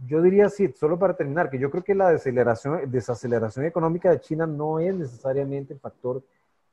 yo 0.05 0.21
diría 0.21 0.49
sí, 0.49 0.73
solo 0.77 0.99
para 0.99 1.15
terminar, 1.15 1.49
que 1.49 1.57
yo 1.57 1.71
creo 1.71 1.83
que 1.83 1.95
la 1.95 2.09
desaceleración, 2.09 2.91
desaceleración 2.91 3.65
económica 3.65 4.11
de 4.11 4.19
China 4.19 4.45
no 4.45 4.79
es 4.79 4.95
necesariamente 4.95 5.73
el 5.73 5.79
factor 5.79 6.21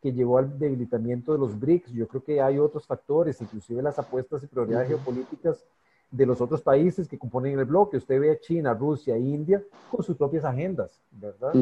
que 0.03 0.13
llevó 0.13 0.39
al 0.39 0.59
debilitamiento 0.59 1.33
de 1.33 1.39
los 1.39 1.59
BRICS. 1.59 1.93
Yo 1.93 2.09
creo 2.09 2.25
que 2.25 2.41
hay 2.41 2.59
otros 2.59 2.87
factores, 2.87 3.41
inclusive 3.41 3.83
las 3.83 3.99
apuestas 3.99 4.43
y 4.43 4.47
prioridades 4.47 4.89
geopolíticas 4.89 5.65
de 6.11 6.27
los 6.27 6.41
otros 6.41 6.63
países 6.63 7.09
que 7.09 7.19
componen 7.19 7.59
el 7.59 7.65
bloque. 7.65 7.97
Usted 7.97 8.21
ve 8.21 8.33
a 8.33 8.41
China, 8.41 8.75
Rusia, 8.75 9.17
India 9.17 9.63
con 9.91 10.03
sus 10.03 10.17
propias 10.17 10.45
agendas, 10.45 11.01
¿verdad? 11.11 11.53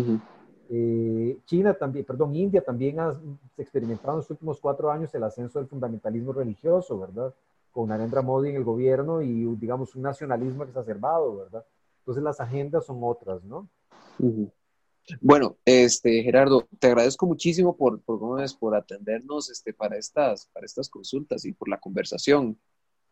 Eh, 0.70 1.38
China 1.46 1.74
también, 1.74 2.04
perdón, 2.04 2.34
India 2.34 2.62
también 2.62 3.00
ha 3.00 3.18
experimentado 3.56 4.12
en 4.12 4.18
los 4.18 4.30
últimos 4.30 4.60
cuatro 4.60 4.90
años 4.90 5.14
el 5.14 5.24
ascenso 5.24 5.58
del 5.58 5.68
fundamentalismo 5.68 6.32
religioso, 6.32 6.98
¿verdad? 6.98 7.34
Con 7.72 7.88
Narendra 7.88 8.22
Modi 8.22 8.50
en 8.50 8.56
el 8.56 8.64
gobierno 8.64 9.22
y, 9.22 9.44
digamos, 9.56 9.94
un 9.94 10.02
nacionalismo 10.02 10.64
exacerbado, 10.64 11.36
¿verdad? 11.36 11.64
Entonces 12.00 12.22
las 12.22 12.40
agendas 12.40 12.84
son 12.84 12.98
otras, 13.02 13.42
¿no? 13.44 13.68
Bueno, 15.22 15.56
este, 15.64 16.22
Gerardo, 16.22 16.66
te 16.78 16.88
agradezgo 16.88 17.26
muchísimo 17.26 17.76
por, 17.76 18.00
por, 18.02 18.20
por 18.58 18.74
atendernos 18.74 19.50
este, 19.50 19.72
para, 19.72 19.96
estas, 19.96 20.46
para 20.52 20.66
estas 20.66 20.88
consultas 20.90 21.44
y 21.44 21.52
por 21.52 21.68
la 21.68 21.78
conversación. 21.78 22.58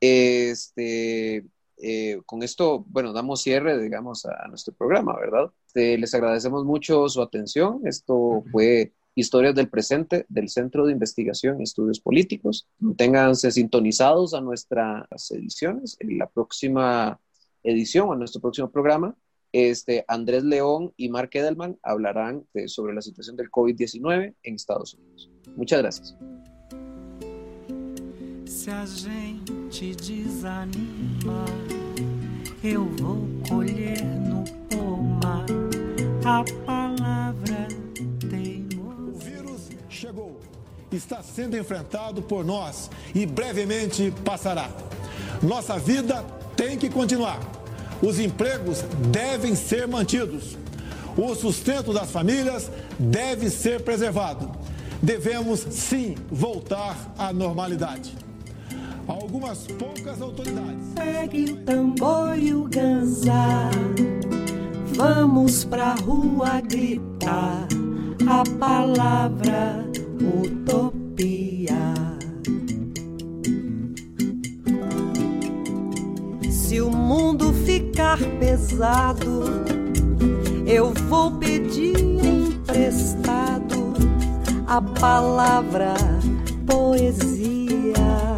Este, 0.01 1.45
eh, 1.79 2.21
con 2.25 2.43
esto, 2.43 2.85
bueno, 2.89 3.13
damos 3.13 3.43
cierre, 3.43 3.81
digamos, 3.81 4.25
a, 4.27 4.49
nuestro 4.49 4.75
programa, 4.75 5.17
¿verdad? 5.19 5.51
Este, 5.67 5.99
les 5.99 6.15
agradecemos 6.15 6.65
mucho 6.65 7.09
su 7.09 7.21
atención. 7.21 7.81
Esto 7.85 8.43
fue 8.51 8.93
Historias 9.15 9.55
del 9.55 9.69
Presente 9.69 10.27
del 10.29 10.49
Centro 10.49 10.87
de 10.87 10.93
Investigación 10.93 11.61
y 11.61 11.65
Estudios 11.65 12.01
Políticos. 12.01 12.69
Ténganse 12.97 13.51
sintonizados 13.51 14.35
a 14.35 14.41
nuestras 14.41 15.31
ediciones. 15.31 15.97
En 16.01 16.19
la 16.19 16.29
próxima 16.29 17.21
edición, 17.63 18.13
a 18.13 18.17
nuestro 18.17 18.41
próximo 18.41 18.71
programa, 18.71 19.17
este, 19.53 20.05
Andrés 20.09 20.45
León 20.45 20.93
y 20.97 21.09
Mark 21.09 21.31
Edelman 21.33 21.79
hablarán 21.83 22.47
sobre 22.67 22.95
la 22.95 23.01
situación 23.01 23.37
del 23.37 23.51
COVID-19 23.51 24.35
en 24.43 24.55
Estados 24.55 24.95
Unidos. 24.95 25.31
Muchas 25.57 25.81
gracias. 25.81 26.36
Se 28.67 28.73
a 28.73 28.85
gente 28.85 29.95
desanima, 29.95 31.45
eu 32.65 32.85
vou 32.99 33.29
colher 33.49 34.05
no 34.05 34.43
pomar 34.69 35.47
a 36.25 36.45
palavra 36.65 37.69
teimosa. 38.29 39.03
O 39.03 39.19
vírus 39.21 39.69
chegou, 39.89 40.41
está 40.91 41.23
sendo 41.23 41.57
enfrentado 41.57 42.21
por 42.21 42.45
nós 42.45 42.91
e 43.15 43.25
brevemente 43.25 44.13
passará. 44.25 44.69
Nossa 45.41 45.79
vida 45.79 46.25
tem 46.57 46.77
que 46.77 46.91
continuar. 46.91 47.39
Os 48.03 48.19
empregos 48.19 48.83
devem 49.13 49.55
ser 49.55 49.87
mantidos. 49.87 50.59
O 51.17 51.37
sustento 51.37 51.93
das 51.93 52.11
famílias 52.11 52.69
deve 52.99 53.49
ser 53.49 53.83
preservado. 53.83 54.51
Devemos 55.01 55.61
sim 55.71 56.17
voltar 56.33 57.15
à 57.17 57.33
normalidade 57.33 58.26
algumas 59.09 59.67
poucas 59.67 60.21
autoridades. 60.21 60.87
Pegue 60.95 61.53
o 61.53 61.57
tambor 61.59 62.39
e 62.39 62.55
o 62.55 62.65
ganzá, 62.65 63.71
vamos 64.95 65.65
pra 65.65 65.95
rua 65.95 66.61
gritar 66.61 67.67
a 68.29 68.43
palavra 68.59 69.85
utopia. 70.43 71.95
Se 76.51 76.81
o 76.81 76.91
mundo 76.91 77.53
ficar 77.65 78.19
pesado, 78.41 79.45
eu 80.67 80.93
vou 81.09 81.31
pedir 81.33 81.97
emprestado 82.25 83.95
a 84.67 84.83
palavra 84.83 85.95
poesia. 86.67 88.36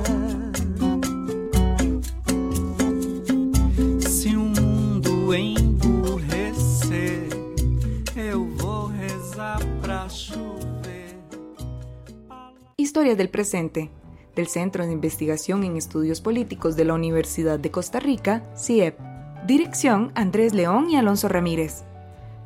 Historia 12.98 13.14
del 13.14 13.30
presente, 13.30 13.90
del 14.34 14.48
Centro 14.48 14.84
de 14.84 14.90
Investigación 14.90 15.62
en 15.62 15.76
Estudios 15.76 16.20
Políticos 16.20 16.74
de 16.74 16.84
la 16.84 16.94
Universidad 16.94 17.56
de 17.56 17.70
Costa 17.70 18.00
Rica, 18.00 18.42
CIEP. 18.56 18.98
Dirección 19.46 20.10
Andrés 20.16 20.52
León 20.52 20.90
y 20.90 20.96
Alonso 20.96 21.28
Ramírez. 21.28 21.84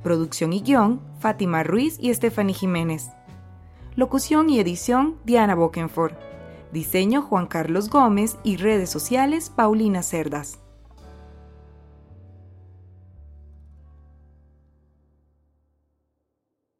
Producción 0.02 0.52
y 0.52 0.60
guion 0.60 1.00
Fátima 1.20 1.62
Ruiz 1.62 1.96
y 1.98 2.12
Stephanie 2.12 2.52
Jiménez. 2.52 3.08
Locución 3.96 4.50
y 4.50 4.60
edición 4.60 5.16
Diana 5.24 5.54
Bokenford. 5.54 6.12
Diseño 6.70 7.22
Juan 7.22 7.46
Carlos 7.46 7.88
Gómez 7.88 8.36
y 8.44 8.58
redes 8.58 8.90
sociales 8.90 9.48
Paulina 9.48 10.02
Cerdas. 10.02 10.61